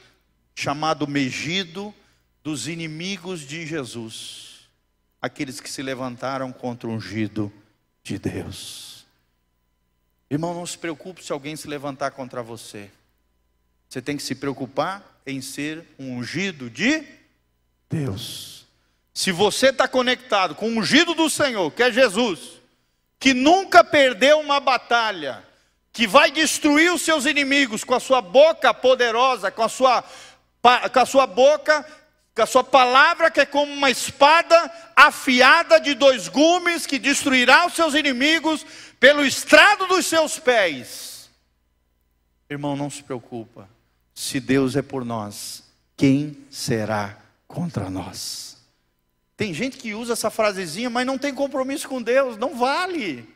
chamado 0.56 1.08
Megido 1.08 1.93
dos 2.43 2.68
inimigos 2.68 3.41
de 3.41 3.66
Jesus, 3.66 4.68
aqueles 5.22 5.60
que 5.60 5.70
se 5.70 5.82
levantaram 5.82 6.52
contra 6.52 6.89
o 6.89 6.93
ungido 6.93 7.52
de 8.04 8.18
Deus. 8.18 9.06
Irmão, 10.30 10.54
não 10.54 10.66
se 10.66 10.78
preocupe 10.78 11.24
se 11.24 11.32
alguém 11.32 11.56
se 11.56 11.68
levantar 11.68 12.12
contra 12.12 12.41
você. 12.41 12.89
Você 13.88 14.02
tem 14.02 14.16
que 14.16 14.24
se 14.24 14.34
preocupar 14.34 15.20
em 15.26 15.41
ser 15.41 15.86
um 15.99 16.18
ungido 16.18 16.70
de 16.70 17.04
Deus. 17.89 18.66
Se 19.14 19.32
você 19.32 19.68
está 19.68 19.88
conectado 19.88 20.56
com 20.56 20.68
o 20.68 20.78
ungido 20.78 21.14
do 21.14 21.30
Senhor, 21.30 21.70
que 21.72 21.84
é 21.84 21.91
Jesus, 21.91 22.62
que 23.20 23.34
nunca 23.34 23.84
perdeu 23.84 24.39
uma 24.39 24.60
batalha, 24.60 25.43
que 25.91 26.08
vai 26.08 26.32
destruir 26.32 26.93
os 26.93 27.02
seus 27.02 27.26
inimigos 27.26 27.84
com 27.84 27.93
a 27.93 27.99
sua 27.99 28.22
boca 28.22 28.74
poderosa, 28.74 29.52
com 29.52 29.62
a 29.62 29.70
sua 29.70 30.04
com 30.62 30.99
a 30.99 31.05
sua 31.05 31.26
boca, 31.26 31.86
com 32.36 32.41
a 32.41 32.45
sua 32.45 32.64
palavra, 32.64 33.32
que 33.32 33.41
é 33.41 33.45
como 33.45 33.72
uma 33.72 33.89
espada 33.89 34.72
afiada 34.95 35.80
de 35.80 35.93
dois 35.93 36.28
gumes, 36.28 36.86
que 36.86 36.99
destruirá 36.99 37.66
os 37.66 37.74
seus 37.74 37.93
inimigos 37.93 38.66
pelo 38.99 39.26
estrado 39.26 39.88
dos 39.88 40.05
seus 40.05 40.39
pés. 40.39 41.30
Irmão, 42.49 42.76
não 42.76 42.89
se 42.89 43.01
preocupa. 43.01 43.68
Se 44.14 44.39
Deus 44.39 44.76
é 44.76 44.82
por 44.82 45.03
nós, 45.03 45.64
quem 45.97 46.38
será 46.49 47.18
contra 47.47 47.89
nós? 47.89 48.57
Tem 49.36 49.53
gente 49.53 49.78
que 49.78 49.95
usa 49.95 50.14
essa 50.14 50.30
frasezinha, 50.30 50.89
mas 50.89 51.05
não 51.05 51.18
tem 51.18 51.34
compromisso 51.34 51.88
com 51.88 52.01
Deus, 52.01 52.38
não 52.38 52.55
vale. 52.55 53.28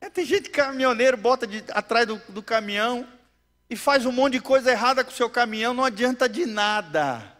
É, 0.00 0.08
tem 0.08 0.24
gente 0.24 0.44
que 0.44 0.50
caminhoneiro 0.50 1.16
bota 1.16 1.46
de, 1.46 1.62
atrás 1.72 2.06
do, 2.06 2.16
do 2.30 2.42
caminhão, 2.42 3.06
e 3.70 3.76
faz 3.76 4.04
um 4.04 4.10
monte 4.10 4.32
de 4.32 4.40
coisa 4.40 4.72
errada 4.72 5.04
com 5.04 5.12
o 5.12 5.14
seu 5.14 5.30
caminhão, 5.30 5.72
não 5.72 5.84
adianta 5.84 6.28
de 6.28 6.44
nada. 6.44 7.36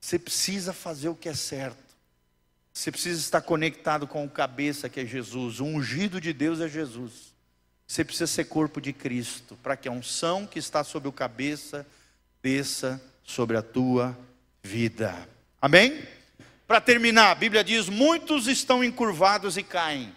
Você 0.00 0.16
precisa 0.16 0.72
fazer 0.72 1.08
o 1.08 1.14
que 1.14 1.28
é 1.28 1.34
certo. 1.34 1.90
Você 2.72 2.92
precisa 2.92 3.20
estar 3.20 3.40
conectado 3.42 4.06
com 4.06 4.24
o 4.24 4.30
cabeça 4.30 4.88
que 4.88 5.00
é 5.00 5.04
Jesus. 5.04 5.58
O 5.58 5.64
ungido 5.64 6.20
de 6.20 6.32
Deus 6.32 6.60
é 6.60 6.68
Jesus. 6.68 7.34
Você 7.86 8.04
precisa 8.04 8.28
ser 8.28 8.44
corpo 8.44 8.80
de 8.80 8.92
Cristo, 8.92 9.58
para 9.60 9.76
que 9.76 9.88
a 9.88 9.92
unção 9.92 10.46
que 10.46 10.60
está 10.60 10.84
sobre 10.84 11.08
o 11.08 11.12
cabeça 11.12 11.84
desça 12.40 13.02
sobre 13.24 13.56
a 13.56 13.62
tua 13.62 14.16
vida. 14.62 15.28
Amém? 15.60 16.06
Para 16.66 16.80
terminar, 16.80 17.32
a 17.32 17.34
Bíblia 17.34 17.64
diz: 17.64 17.88
muitos 17.88 18.46
estão 18.46 18.84
encurvados 18.84 19.56
e 19.56 19.64
caem. 19.64 20.14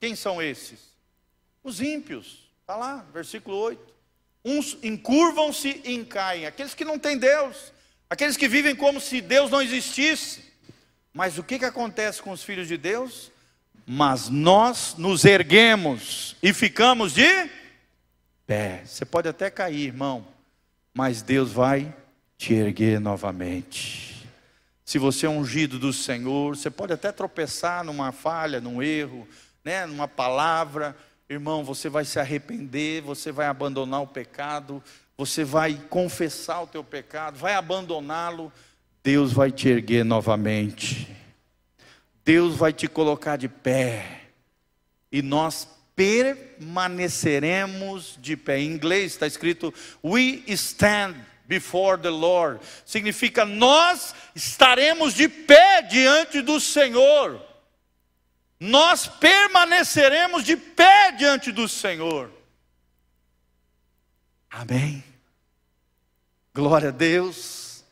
Quem 0.00 0.16
são 0.16 0.40
esses? 0.40 0.80
Os 1.62 1.82
ímpios. 1.82 2.49
Está 2.70 2.78
lá, 2.78 3.04
versículo 3.12 3.56
8. 3.56 3.82
Uns 4.44 4.78
encurvam-se 4.80 5.82
e 5.84 6.04
caem, 6.04 6.46
aqueles 6.46 6.72
que 6.72 6.84
não 6.84 7.00
têm 7.00 7.18
Deus, 7.18 7.72
aqueles 8.08 8.36
que 8.36 8.46
vivem 8.46 8.76
como 8.76 9.00
se 9.00 9.20
Deus 9.20 9.50
não 9.50 9.60
existisse. 9.60 10.44
Mas 11.12 11.36
o 11.36 11.42
que, 11.42 11.58
que 11.58 11.64
acontece 11.64 12.22
com 12.22 12.30
os 12.30 12.44
filhos 12.44 12.68
de 12.68 12.76
Deus? 12.76 13.32
Mas 13.84 14.28
nós 14.28 14.94
nos 14.96 15.24
erguemos 15.24 16.36
e 16.40 16.54
ficamos 16.54 17.12
de 17.12 17.50
pé. 18.46 18.82
Você 18.86 19.04
pode 19.04 19.26
até 19.28 19.50
cair, 19.50 19.88
irmão, 19.88 20.24
mas 20.94 21.22
Deus 21.22 21.50
vai 21.50 21.92
te 22.38 22.54
erguer 22.54 23.00
novamente. 23.00 24.28
Se 24.84 24.96
você 24.96 25.26
é 25.26 25.28
ungido 25.28 25.76
do 25.76 25.92
Senhor, 25.92 26.56
você 26.56 26.70
pode 26.70 26.92
até 26.92 27.10
tropeçar 27.10 27.82
numa 27.82 28.12
falha, 28.12 28.60
num 28.60 28.80
erro, 28.80 29.26
né, 29.64 29.86
numa 29.86 30.06
palavra, 30.06 30.96
irmão, 31.30 31.62
você 31.62 31.88
vai 31.88 32.04
se 32.04 32.18
arrepender, 32.18 33.02
você 33.02 33.30
vai 33.30 33.46
abandonar 33.46 34.02
o 34.02 34.06
pecado, 34.06 34.82
você 35.16 35.44
vai 35.44 35.80
confessar 35.88 36.62
o 36.62 36.66
teu 36.66 36.82
pecado, 36.82 37.38
vai 37.38 37.54
abandoná-lo, 37.54 38.52
Deus 39.02 39.32
vai 39.32 39.50
te 39.52 39.68
erguer 39.68 40.04
novamente. 40.04 41.08
Deus 42.24 42.56
vai 42.56 42.72
te 42.72 42.88
colocar 42.88 43.36
de 43.36 43.48
pé. 43.48 44.22
E 45.10 45.22
nós 45.22 45.66
permaneceremos 45.94 48.18
de 48.20 48.36
pé. 48.36 48.58
Em 48.58 48.66
inglês 48.66 49.12
está 49.12 49.26
escrito 49.26 49.72
we 50.04 50.42
stand 50.48 51.14
before 51.46 51.96
the 51.96 52.10
Lord. 52.10 52.60
Significa 52.84 53.44
nós 53.44 54.14
estaremos 54.34 55.14
de 55.14 55.28
pé 55.28 55.82
diante 55.82 56.42
do 56.42 56.58
Senhor 56.58 57.49
nós 58.60 59.06
permaneceremos 59.06 60.44
de 60.44 60.54
pé 60.54 61.12
diante 61.12 61.50
do 61.50 61.66
Senhor. 61.66 62.30
Amém. 64.50 65.02
Glória 66.54 66.88
a 66.88 66.92
Deus. 66.92 67.82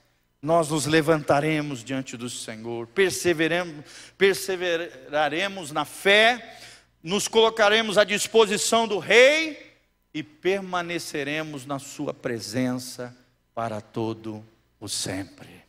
Nós 0.42 0.68
nos 0.68 0.84
levantaremos 0.84 1.82
diante 1.82 2.16
do 2.16 2.30
Senhor, 2.30 2.86
perseveremos, 2.86 3.84
perseveraremos 4.16 5.72
na 5.72 5.84
fé, 5.84 6.60
nos 7.02 7.26
colocaremos 7.26 7.98
à 7.98 8.04
disposição 8.04 8.86
do 8.86 9.00
Rei 9.00 9.76
e 10.14 10.22
permaneceremos 10.22 11.66
na 11.66 11.80
Sua 11.80 12.14
presença 12.14 13.16
para 13.52 13.80
todo 13.80 14.44
o 14.78 14.88
sempre. 14.88 15.64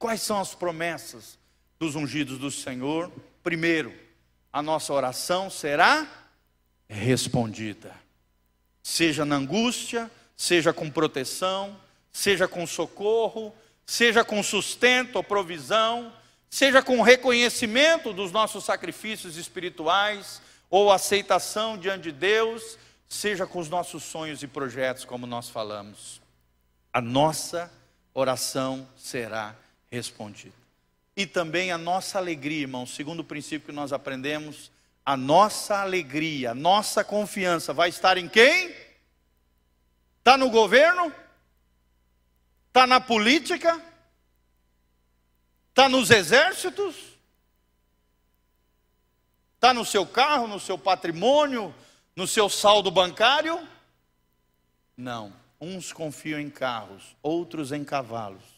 Quais 0.00 0.20
são 0.22 0.40
as 0.40 0.52
promessas 0.52 1.38
dos 1.78 1.94
ungidos 1.94 2.38
do 2.38 2.50
Senhor? 2.50 3.12
Primeiro, 3.40 3.94
a 4.56 4.62
nossa 4.62 4.90
oração 4.90 5.50
será 5.50 6.06
respondida. 6.88 7.94
Seja 8.82 9.22
na 9.22 9.36
angústia, 9.36 10.10
seja 10.34 10.72
com 10.72 10.90
proteção, 10.90 11.76
seja 12.10 12.48
com 12.48 12.66
socorro, 12.66 13.54
seja 13.84 14.24
com 14.24 14.42
sustento 14.42 15.16
ou 15.16 15.22
provisão, 15.22 16.10
seja 16.48 16.82
com 16.82 17.02
reconhecimento 17.02 18.14
dos 18.14 18.32
nossos 18.32 18.64
sacrifícios 18.64 19.36
espirituais 19.36 20.40
ou 20.70 20.90
aceitação 20.90 21.76
diante 21.76 22.04
de 22.04 22.12
Deus, 22.12 22.78
seja 23.06 23.46
com 23.46 23.58
os 23.58 23.68
nossos 23.68 24.04
sonhos 24.04 24.42
e 24.42 24.46
projetos, 24.46 25.04
como 25.04 25.26
nós 25.26 25.50
falamos. 25.50 26.18
A 26.90 27.02
nossa 27.02 27.70
oração 28.14 28.88
será 28.96 29.54
respondida 29.90 30.65
e 31.16 31.24
também 31.26 31.72
a 31.72 31.78
nossa 31.78 32.18
alegria, 32.18 32.60
irmão. 32.60 32.86
Segundo 32.86 33.20
o 33.20 33.24
princípio 33.24 33.68
que 33.68 33.72
nós 33.72 33.92
aprendemos, 33.92 34.70
a 35.04 35.16
nossa 35.16 35.80
alegria, 35.80 36.50
a 36.50 36.54
nossa 36.54 37.02
confiança 37.02 37.72
vai 37.72 37.88
estar 37.88 38.18
em 38.18 38.28
quem? 38.28 38.74
Está 40.18 40.36
no 40.36 40.50
governo? 40.50 41.10
Está 42.68 42.86
na 42.86 43.00
política? 43.00 43.80
Está 45.70 45.88
nos 45.88 46.10
exércitos? 46.10 46.94
Está 49.54 49.72
no 49.72 49.86
seu 49.86 50.06
carro, 50.06 50.46
no 50.46 50.60
seu 50.60 50.76
patrimônio, 50.76 51.74
no 52.14 52.26
seu 52.26 52.50
saldo 52.50 52.90
bancário? 52.90 53.66
Não. 54.94 55.32
Uns 55.58 55.94
confiam 55.94 56.38
em 56.38 56.50
carros, 56.50 57.16
outros 57.22 57.72
em 57.72 57.82
cavalos 57.82 58.55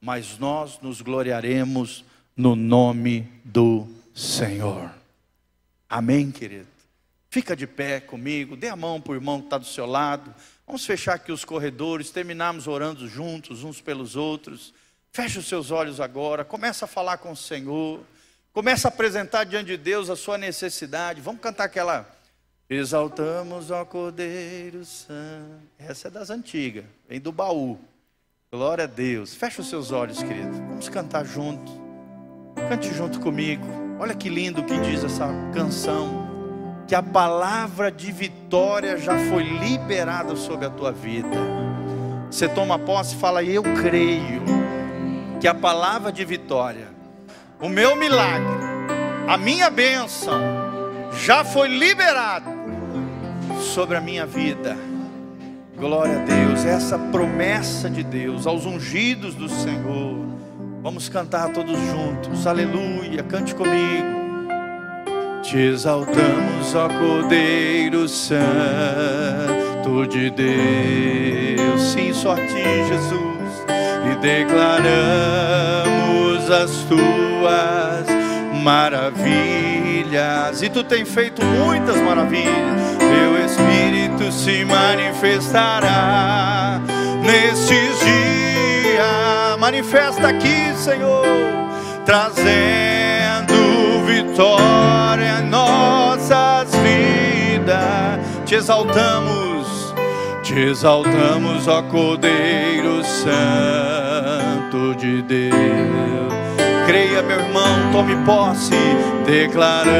mas 0.00 0.38
nós 0.38 0.80
nos 0.80 1.02
gloriaremos 1.02 2.04
no 2.36 2.56
nome 2.56 3.30
do 3.44 3.86
Senhor. 4.14 4.90
Amém, 5.88 6.30
querido? 6.30 6.68
Fica 7.28 7.54
de 7.54 7.66
pé 7.66 8.00
comigo, 8.00 8.56
dê 8.56 8.68
a 8.68 8.76
mão 8.76 9.00
para 9.00 9.12
o 9.12 9.14
irmão 9.14 9.40
que 9.40 9.46
está 9.46 9.58
do 9.58 9.66
seu 9.66 9.86
lado. 9.86 10.34
Vamos 10.66 10.84
fechar 10.86 11.14
aqui 11.14 11.30
os 11.30 11.44
corredores, 11.44 12.10
terminarmos 12.10 12.66
orando 12.66 13.06
juntos, 13.08 13.62
uns 13.62 13.80
pelos 13.80 14.16
outros. 14.16 14.72
Feche 15.12 15.38
os 15.38 15.46
seus 15.46 15.70
olhos 15.70 16.00
agora, 16.00 16.44
começa 16.44 16.84
a 16.86 16.88
falar 16.88 17.18
com 17.18 17.32
o 17.32 17.36
Senhor. 17.36 18.00
Começa 18.52 18.88
a 18.88 18.90
apresentar 18.90 19.44
diante 19.44 19.66
de 19.66 19.76
Deus 19.76 20.10
a 20.10 20.16
sua 20.16 20.38
necessidade. 20.38 21.20
Vamos 21.20 21.40
cantar 21.40 21.64
aquela. 21.64 22.08
Exaltamos 22.68 23.70
ao 23.70 23.84
Cordeiro 23.84 24.84
Santo. 24.84 25.62
Essa 25.78 26.08
é 26.08 26.10
das 26.10 26.30
antigas, 26.30 26.84
vem 27.08 27.20
do 27.20 27.32
baú. 27.32 27.78
Glória 28.52 28.82
a 28.82 28.86
Deus. 28.88 29.32
Feche 29.32 29.60
os 29.60 29.68
seus 29.68 29.92
olhos, 29.92 30.20
querido. 30.20 30.50
Vamos 30.50 30.88
cantar 30.88 31.24
junto. 31.24 31.70
Cante 32.68 32.92
junto 32.92 33.20
comigo. 33.20 33.64
Olha 34.00 34.12
que 34.12 34.28
lindo 34.28 34.64
que 34.64 34.76
diz 34.78 35.04
essa 35.04 35.28
canção. 35.54 36.28
Que 36.88 36.96
a 36.96 37.00
palavra 37.00 37.92
de 37.92 38.10
vitória 38.10 38.98
já 38.98 39.16
foi 39.28 39.44
liberada 39.44 40.34
sobre 40.34 40.66
a 40.66 40.70
tua 40.70 40.90
vida. 40.90 41.28
Você 42.28 42.48
toma 42.48 42.76
posse 42.76 43.14
e 43.14 43.20
fala: 43.20 43.40
Eu 43.40 43.62
creio 43.62 44.42
que 45.40 45.46
a 45.46 45.54
palavra 45.54 46.10
de 46.10 46.24
vitória, 46.24 46.88
o 47.60 47.68
meu 47.68 47.94
milagre, 47.94 48.64
a 49.28 49.36
minha 49.36 49.70
bênção, 49.70 50.40
já 51.12 51.44
foi 51.44 51.68
liberado 51.68 52.50
sobre 53.60 53.96
a 53.96 54.00
minha 54.00 54.26
vida. 54.26 54.89
Glória 55.80 56.20
a 56.20 56.24
Deus, 56.24 56.64
essa 56.66 56.98
promessa 56.98 57.88
de 57.88 58.02
Deus 58.02 58.46
aos 58.46 58.66
ungidos 58.66 59.34
do 59.34 59.48
Senhor. 59.48 60.14
Vamos 60.82 61.08
cantar 61.08 61.54
todos 61.54 61.74
juntos, 61.78 62.46
aleluia, 62.46 63.22
cante 63.22 63.54
comigo. 63.54 64.20
Te 65.42 65.70
exaltamos, 65.70 66.74
ó 66.74 66.86
Cordeiro 66.86 68.06
Santo 68.06 68.36
de 70.06 70.28
Deus, 70.28 71.80
sim, 71.80 72.12
só 72.12 72.32
a 72.32 72.36
ti, 72.36 72.62
Jesus, 72.86 73.64
e 74.04 74.16
declaramos 74.20 74.60
as 76.50 76.72
tuas 76.84 78.06
maravilhas. 78.62 79.79
E 80.12 80.68
tu 80.68 80.82
tem 80.82 81.04
feito 81.04 81.40
muitas 81.44 81.94
maravilhas. 81.98 82.96
Teu 82.98 83.44
Espírito 83.44 84.32
se 84.32 84.64
manifestará 84.64 86.80
nestes 87.22 88.00
dias. 88.00 89.56
Manifesta 89.60 90.26
aqui, 90.26 90.74
Senhor, 90.74 91.24
trazendo 92.04 93.54
vitória 94.04 95.42
em 95.42 95.46
nossas 95.48 96.68
vidas. 96.82 98.18
Te 98.44 98.56
exaltamos, 98.56 99.94
te 100.42 100.70
exaltamos, 100.70 101.68
ó 101.68 101.82
Cordeiro 101.82 103.04
Santo 103.04 104.92
de 104.96 105.22
Deus. 105.22 106.49
Creia, 106.90 107.22
meu 107.22 107.38
irmão, 107.38 107.92
tome 107.92 108.16
posse, 108.24 108.74
declaramos 109.24 109.94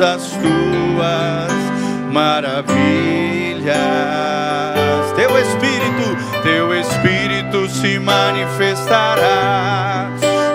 as 0.00 0.30
tuas 0.30 1.52
maravilhas. 2.10 3.76
Teu 5.14 5.38
Espírito, 5.38 6.16
teu 6.42 6.74
Espírito 6.80 7.68
se 7.68 7.98
manifestará 7.98 10.08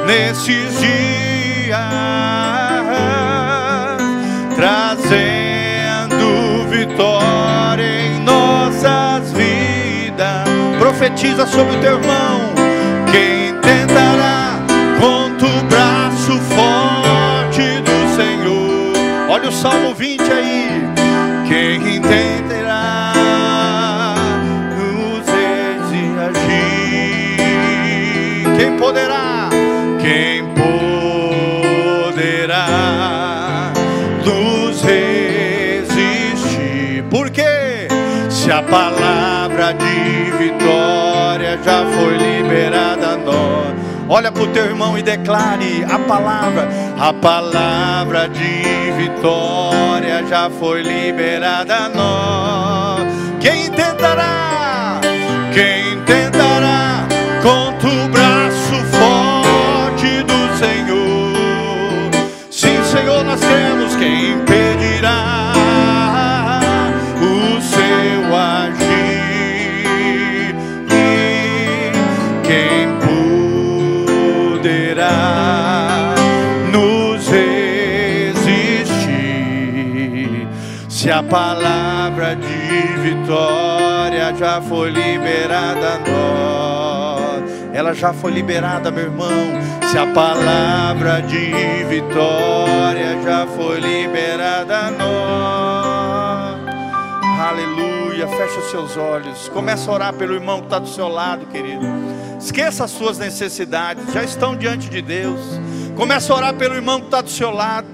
nesses 0.07 0.79
dias, 0.79 1.77
trazendo 4.55 5.05
vitória 6.71 7.83
em 7.83 8.19
nossas 8.23 9.31
vidas. 9.31 10.49
Profetiza 10.79 11.45
sobre 11.45 11.75
o 11.75 11.79
teu 11.79 11.99
irmão, 11.99 12.51
quem 13.11 13.50
Salmo 19.51 19.93
20 19.93 20.21
aí. 20.31 20.90
Olha 44.13 44.29
para 44.29 44.43
o 44.43 44.47
teu 44.47 44.65
irmão 44.65 44.97
e 44.97 45.01
declare 45.01 45.85
a 45.85 45.97
palavra, 45.97 46.67
a 46.99 47.13
palavra 47.13 48.27
de 48.27 48.91
vitória 48.97 50.27
já 50.27 50.49
foi 50.49 50.81
liberada 50.81 51.85
a 51.85 51.87
nós. 51.87 53.05
Quem 53.39 53.71
tentará? 53.71 54.99
Quem 55.53 55.90
palavra 81.31 82.35
de 82.35 82.99
vitória 83.01 84.35
já 84.35 84.61
foi 84.61 84.89
liberada 84.89 85.93
a 85.93 85.99
nós, 85.99 87.49
ela 87.73 87.93
já 87.93 88.11
foi 88.11 88.33
liberada, 88.33 88.91
meu 88.91 89.05
irmão. 89.05 89.31
Se 89.89 89.97
a 89.97 90.07
palavra 90.07 91.21
de 91.21 91.85
vitória 91.85 93.21
já 93.23 93.47
foi 93.47 93.79
liberada 93.79 94.77
a 94.77 94.91
nós, 94.91 96.59
aleluia. 97.39 98.27
Fecha 98.27 98.59
os 98.59 98.69
seus 98.69 98.97
olhos, 98.97 99.47
começa 99.47 99.89
a 99.89 99.93
orar 99.93 100.13
pelo 100.13 100.33
irmão 100.33 100.59
que 100.59 100.65
está 100.65 100.79
do 100.79 100.89
seu 100.89 101.07
lado, 101.07 101.45
querido. 101.45 101.85
Esqueça 102.37 102.83
as 102.83 102.91
suas 102.91 103.17
necessidades, 103.17 104.11
já 104.11 104.21
estão 104.21 104.53
diante 104.53 104.89
de 104.89 105.01
Deus. 105.01 105.39
Começa 105.95 106.33
a 106.33 106.35
orar 106.35 106.53
pelo 106.55 106.75
irmão 106.75 106.99
que 106.99 107.05
está 107.05 107.21
do 107.21 107.29
seu 107.29 107.51
lado, 107.51 107.87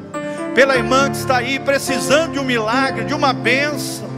pela 0.57 0.75
irmã 0.75 1.07
que 1.11 1.17
está 1.17 1.37
aí 1.37 1.59
precisando 1.59 2.31
de 2.31 2.39
um 2.39 2.43
milagre, 2.43 3.05
de 3.05 3.13
uma 3.13 3.31
bênção. 3.31 4.09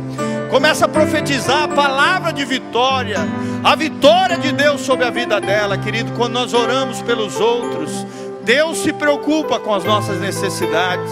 Começa 0.49 0.85
a 0.85 0.87
profetizar 0.87 1.63
a 1.63 1.67
palavra 1.67 2.31
de 2.31 2.45
vitória, 2.45 3.17
a 3.61 3.75
vitória 3.75 4.37
de 4.37 4.53
Deus 4.53 4.79
sobre 4.79 5.03
a 5.03 5.09
vida 5.09 5.41
dela, 5.41 5.77
querido. 5.77 6.13
Quando 6.13 6.35
nós 6.35 6.53
oramos 6.53 7.01
pelos 7.01 7.41
outros, 7.41 8.07
Deus 8.41 8.77
se 8.77 8.93
preocupa 8.93 9.59
com 9.59 9.73
as 9.73 9.83
nossas 9.83 10.21
necessidades. 10.21 11.11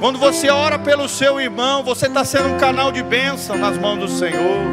Quando 0.00 0.18
você 0.18 0.50
ora 0.50 0.80
pelo 0.80 1.08
seu 1.08 1.40
irmão, 1.40 1.84
você 1.84 2.08
está 2.08 2.24
sendo 2.24 2.48
um 2.48 2.58
canal 2.58 2.90
de 2.90 3.04
bênção 3.04 3.56
nas 3.56 3.78
mãos 3.78 4.00
do 4.00 4.08
Senhor. 4.08 4.66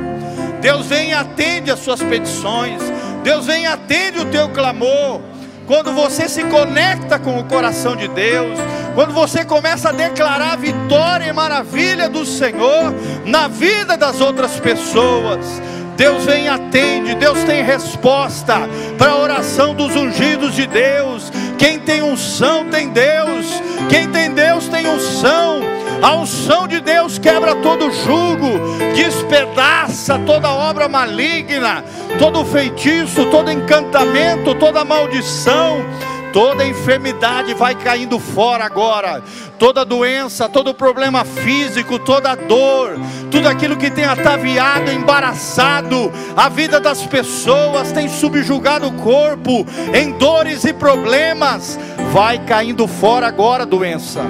Deus 0.59 0.87
vem 0.87 1.11
e 1.11 1.13
atende 1.13 1.69
as 1.69 1.77
suas 1.77 2.01
petições. 2.01 2.81
Deus 3.21 3.45
vem 3.45 3.65
e 3.65 3.67
atende 3.67 4.17
o 4.17 4.25
teu 4.25 4.49
clamor. 4.49 5.21
Quando 5.67 5.93
você 5.93 6.27
se 6.27 6.43
conecta 6.45 7.19
com 7.19 7.39
o 7.39 7.43
coração 7.43 7.95
de 7.95 8.07
Deus, 8.07 8.57
quando 8.93 9.13
você 9.13 9.43
começa 9.43 9.89
a 9.89 9.91
declarar 9.91 10.57
vitória 10.57 11.25
e 11.25 11.33
maravilha 11.33 12.07
do 12.07 12.25
Senhor 12.25 12.93
na 13.25 13.47
vida 13.47 13.97
das 13.97 14.21
outras 14.21 14.59
pessoas, 14.59 15.61
Deus 15.95 16.25
vem 16.25 16.45
e 16.45 16.47
atende, 16.47 17.15
Deus 17.15 17.43
tem 17.43 17.63
resposta 17.63 18.55
para 18.97 19.11
a 19.11 19.17
oração 19.17 19.73
dos 19.73 19.95
ungidos 19.95 20.55
de 20.55 20.65
Deus. 20.65 21.31
Quem 21.57 21.79
tem 21.79 22.01
unção 22.01 22.65
tem 22.65 22.89
Deus, 22.89 23.61
quem 23.89 24.09
tem 24.09 24.31
Deus 24.31 24.67
tem 24.67 24.87
unção. 24.87 25.61
A 26.01 26.15
unção 26.15 26.67
de 26.67 26.81
Deus 26.81 27.17
quebra 27.17 27.55
todo 27.55 27.91
jugo, 27.91 28.59
despedaça 28.93 30.19
toda 30.25 30.51
obra 30.51 30.89
maligna, 30.89 31.83
todo 32.19 32.43
feitiço, 32.43 33.25
todo 33.27 33.49
encantamento, 33.49 34.53
toda 34.55 34.83
maldição. 34.83 35.85
Toda 36.34 36.65
enfermidade 36.65 37.53
vai 37.53 37.75
caindo 37.75 38.19
fora 38.19 38.65
agora. 38.65 39.23
Toda 39.59 39.86
doença, 39.86 40.49
todo 40.49 40.73
problema 40.73 41.23
físico, 41.23 41.99
toda 41.99 42.34
dor, 42.34 42.99
tudo 43.29 43.47
aquilo 43.47 43.77
que 43.77 43.91
tem 43.91 44.03
ataviado, 44.03 44.91
embaraçado 44.91 46.11
a 46.36 46.49
vida 46.49 46.79
das 46.79 47.03
pessoas, 47.03 47.91
tem 47.91 48.09
subjugado 48.09 48.88
o 48.88 48.93
corpo 48.93 49.65
em 49.93 50.11
dores 50.13 50.65
e 50.65 50.73
problemas, 50.73 51.79
vai 52.11 52.39
caindo 52.39 52.88
fora 52.88 53.27
agora, 53.27 53.63
doença. 53.63 54.21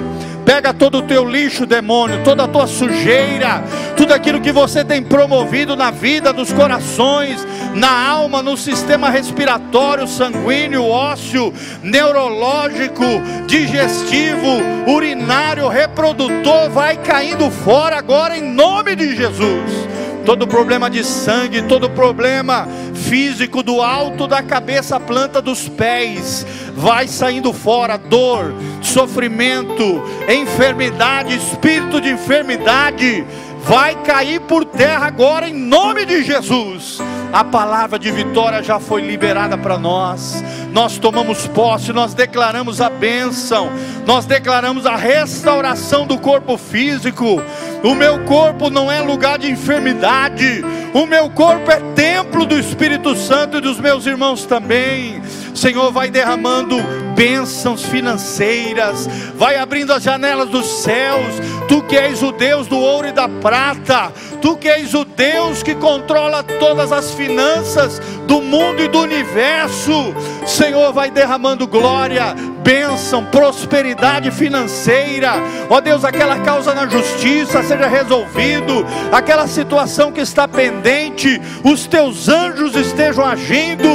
Pega 0.44 0.74
todo 0.74 0.98
o 0.98 1.02
teu 1.02 1.24
lixo, 1.24 1.64
demônio, 1.64 2.22
toda 2.22 2.44
a 2.44 2.48
tua 2.48 2.66
sujeira, 2.66 3.64
tudo 3.96 4.12
aquilo 4.12 4.42
que 4.42 4.52
você 4.52 4.84
tem 4.84 5.02
promovido 5.02 5.74
na 5.74 5.90
vida, 5.90 6.34
nos 6.34 6.52
corações, 6.52 7.46
na 7.74 7.90
alma, 7.90 8.42
no 8.42 8.56
sistema 8.56 9.10
respiratório, 9.10 10.06
sanguíneo, 10.06 10.86
ósseo, 10.86 11.52
neurológico, 11.82 13.04
digestivo, 13.46 14.62
urinário, 14.86 15.68
reprodutor, 15.68 16.70
vai 16.70 16.96
caindo 16.96 17.50
fora 17.50 17.98
agora 17.98 18.36
em 18.38 18.42
nome 18.42 18.94
de 18.94 19.16
Jesus 19.16 19.94
todo 20.24 20.46
problema 20.46 20.88
de 20.88 21.04
sangue, 21.04 21.62
todo 21.62 21.90
problema 21.90 22.66
físico 22.94 23.62
do 23.62 23.82
alto 23.82 24.26
da 24.26 24.42
cabeça 24.42 24.98
planta 24.98 25.40
dos 25.40 25.68
pés, 25.68 26.46
vai 26.74 27.06
saindo 27.06 27.52
fora 27.52 27.96
dor, 27.96 28.54
sofrimento, 28.80 30.02
enfermidade, 30.28 31.36
espírito 31.36 32.00
de 32.00 32.10
enfermidade, 32.10 33.24
vai 33.62 33.94
cair 34.02 34.40
por 34.40 34.64
terra 34.64 35.06
agora 35.06 35.48
em 35.48 35.54
nome 35.54 36.04
de 36.06 36.22
Jesus. 36.22 37.00
A 37.34 37.42
palavra 37.42 37.98
de 37.98 38.12
vitória 38.12 38.62
já 38.62 38.78
foi 38.78 39.02
liberada 39.02 39.58
para 39.58 39.76
nós. 39.76 40.40
Nós 40.72 40.98
tomamos 40.98 41.48
posse, 41.48 41.92
nós 41.92 42.14
declaramos 42.14 42.80
a 42.80 42.88
bênção, 42.88 43.72
nós 44.06 44.24
declaramos 44.24 44.86
a 44.86 44.94
restauração 44.94 46.06
do 46.06 46.16
corpo 46.16 46.56
físico. 46.56 47.42
O 47.82 47.92
meu 47.92 48.20
corpo 48.20 48.70
não 48.70 48.90
é 48.90 49.00
lugar 49.00 49.36
de 49.36 49.50
enfermidade, 49.50 50.64
o 50.94 51.06
meu 51.06 51.28
corpo 51.28 51.72
é 51.72 51.80
templo 51.96 52.46
do 52.46 52.56
Espírito 52.56 53.16
Santo 53.16 53.56
e 53.56 53.60
dos 53.60 53.80
meus 53.80 54.06
irmãos 54.06 54.46
também. 54.46 55.20
Senhor, 55.52 55.90
vai 55.90 56.10
derramando 56.10 56.76
bênçãos 57.16 57.84
financeiras, 57.84 59.08
vai 59.34 59.56
abrindo 59.56 59.92
as 59.92 60.04
janelas 60.04 60.48
dos 60.50 60.66
céus. 60.84 61.34
Tu 61.68 61.82
que 61.82 61.96
és 61.96 62.22
o 62.22 62.30
Deus 62.30 62.66
do 62.66 62.78
ouro 62.78 63.08
e 63.08 63.12
da 63.12 63.28
prata, 63.28 64.12
tu 64.40 64.56
que 64.56 64.68
és 64.68 64.94
o 64.94 65.04
Deus 65.04 65.62
que 65.62 65.74
controla 65.74 66.42
todas 66.42 66.92
as 66.92 67.12
finanças 67.12 68.00
do 68.26 68.40
mundo 68.40 68.82
e 68.82 68.88
do 68.88 69.00
universo. 69.00 70.14
Senhor, 70.46 70.92
vai 70.92 71.10
derramando 71.10 71.66
glória, 71.66 72.34
bênção, 72.62 73.24
prosperidade 73.24 74.30
financeira. 74.30 75.32
Ó 75.70 75.80
Deus, 75.80 76.04
aquela 76.04 76.38
causa 76.40 76.74
na 76.74 76.86
justiça 76.86 77.62
seja 77.62 77.86
resolvido, 77.86 78.84
aquela 79.10 79.46
situação 79.46 80.12
que 80.12 80.20
está 80.20 80.46
pendente, 80.46 81.40
os 81.62 81.86
teus 81.86 82.28
anjos 82.28 82.76
estejam 82.76 83.24
agindo, 83.24 83.88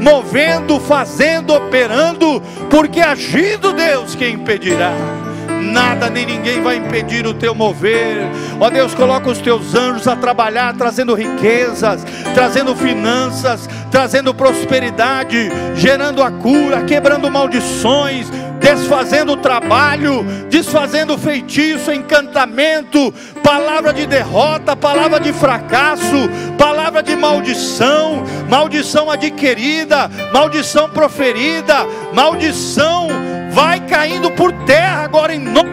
movendo, 0.00 0.78
fazendo, 0.78 1.54
operando, 1.54 2.40
porque 2.70 3.00
agindo 3.00 3.72
Deus, 3.72 4.14
quem 4.14 4.34
impedirá? 4.34 5.25
Nada 5.66 6.08
nem 6.08 6.24
ninguém 6.24 6.62
vai 6.62 6.76
impedir 6.76 7.26
o 7.26 7.34
teu 7.34 7.54
mover. 7.54 8.18
Ó 8.60 8.70
Deus, 8.70 8.94
coloca 8.94 9.28
os 9.28 9.38
teus 9.38 9.74
anjos 9.74 10.08
a 10.08 10.16
trabalhar, 10.16 10.74
trazendo 10.74 11.14
riquezas, 11.14 12.04
trazendo 12.34 12.74
finanças, 12.74 13.68
trazendo 13.90 14.32
prosperidade, 14.32 15.50
gerando 15.74 16.22
a 16.22 16.30
cura, 16.30 16.84
quebrando 16.84 17.30
maldições, 17.30 18.30
desfazendo 18.60 19.32
o 19.32 19.36
trabalho, 19.36 20.24
desfazendo 20.48 21.16
feitiço, 21.18 21.92
encantamento, 21.92 23.12
palavra 23.42 23.92
de 23.92 24.06
derrota, 24.06 24.74
palavra 24.74 25.20
de 25.20 25.32
fracasso, 25.32 26.28
palavra 26.58 27.02
de 27.02 27.14
maldição, 27.16 28.24
maldição 28.48 29.10
adquirida, 29.10 30.10
maldição 30.32 30.88
proferida, 30.88 31.86
maldição 32.12 33.08
vai 33.50 33.80
caindo 33.80 34.30
por 34.32 34.52
terra 34.64 35.04
agora 35.04 35.34
em 35.34 35.38
nome 35.38 35.70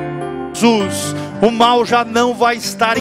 de 0.53 0.59
Jesus. 0.59 1.15
O 1.41 1.51
mal 1.51 1.85
já 1.85 2.05
não 2.05 2.33
vai 2.33 2.55
estar 2.55 2.91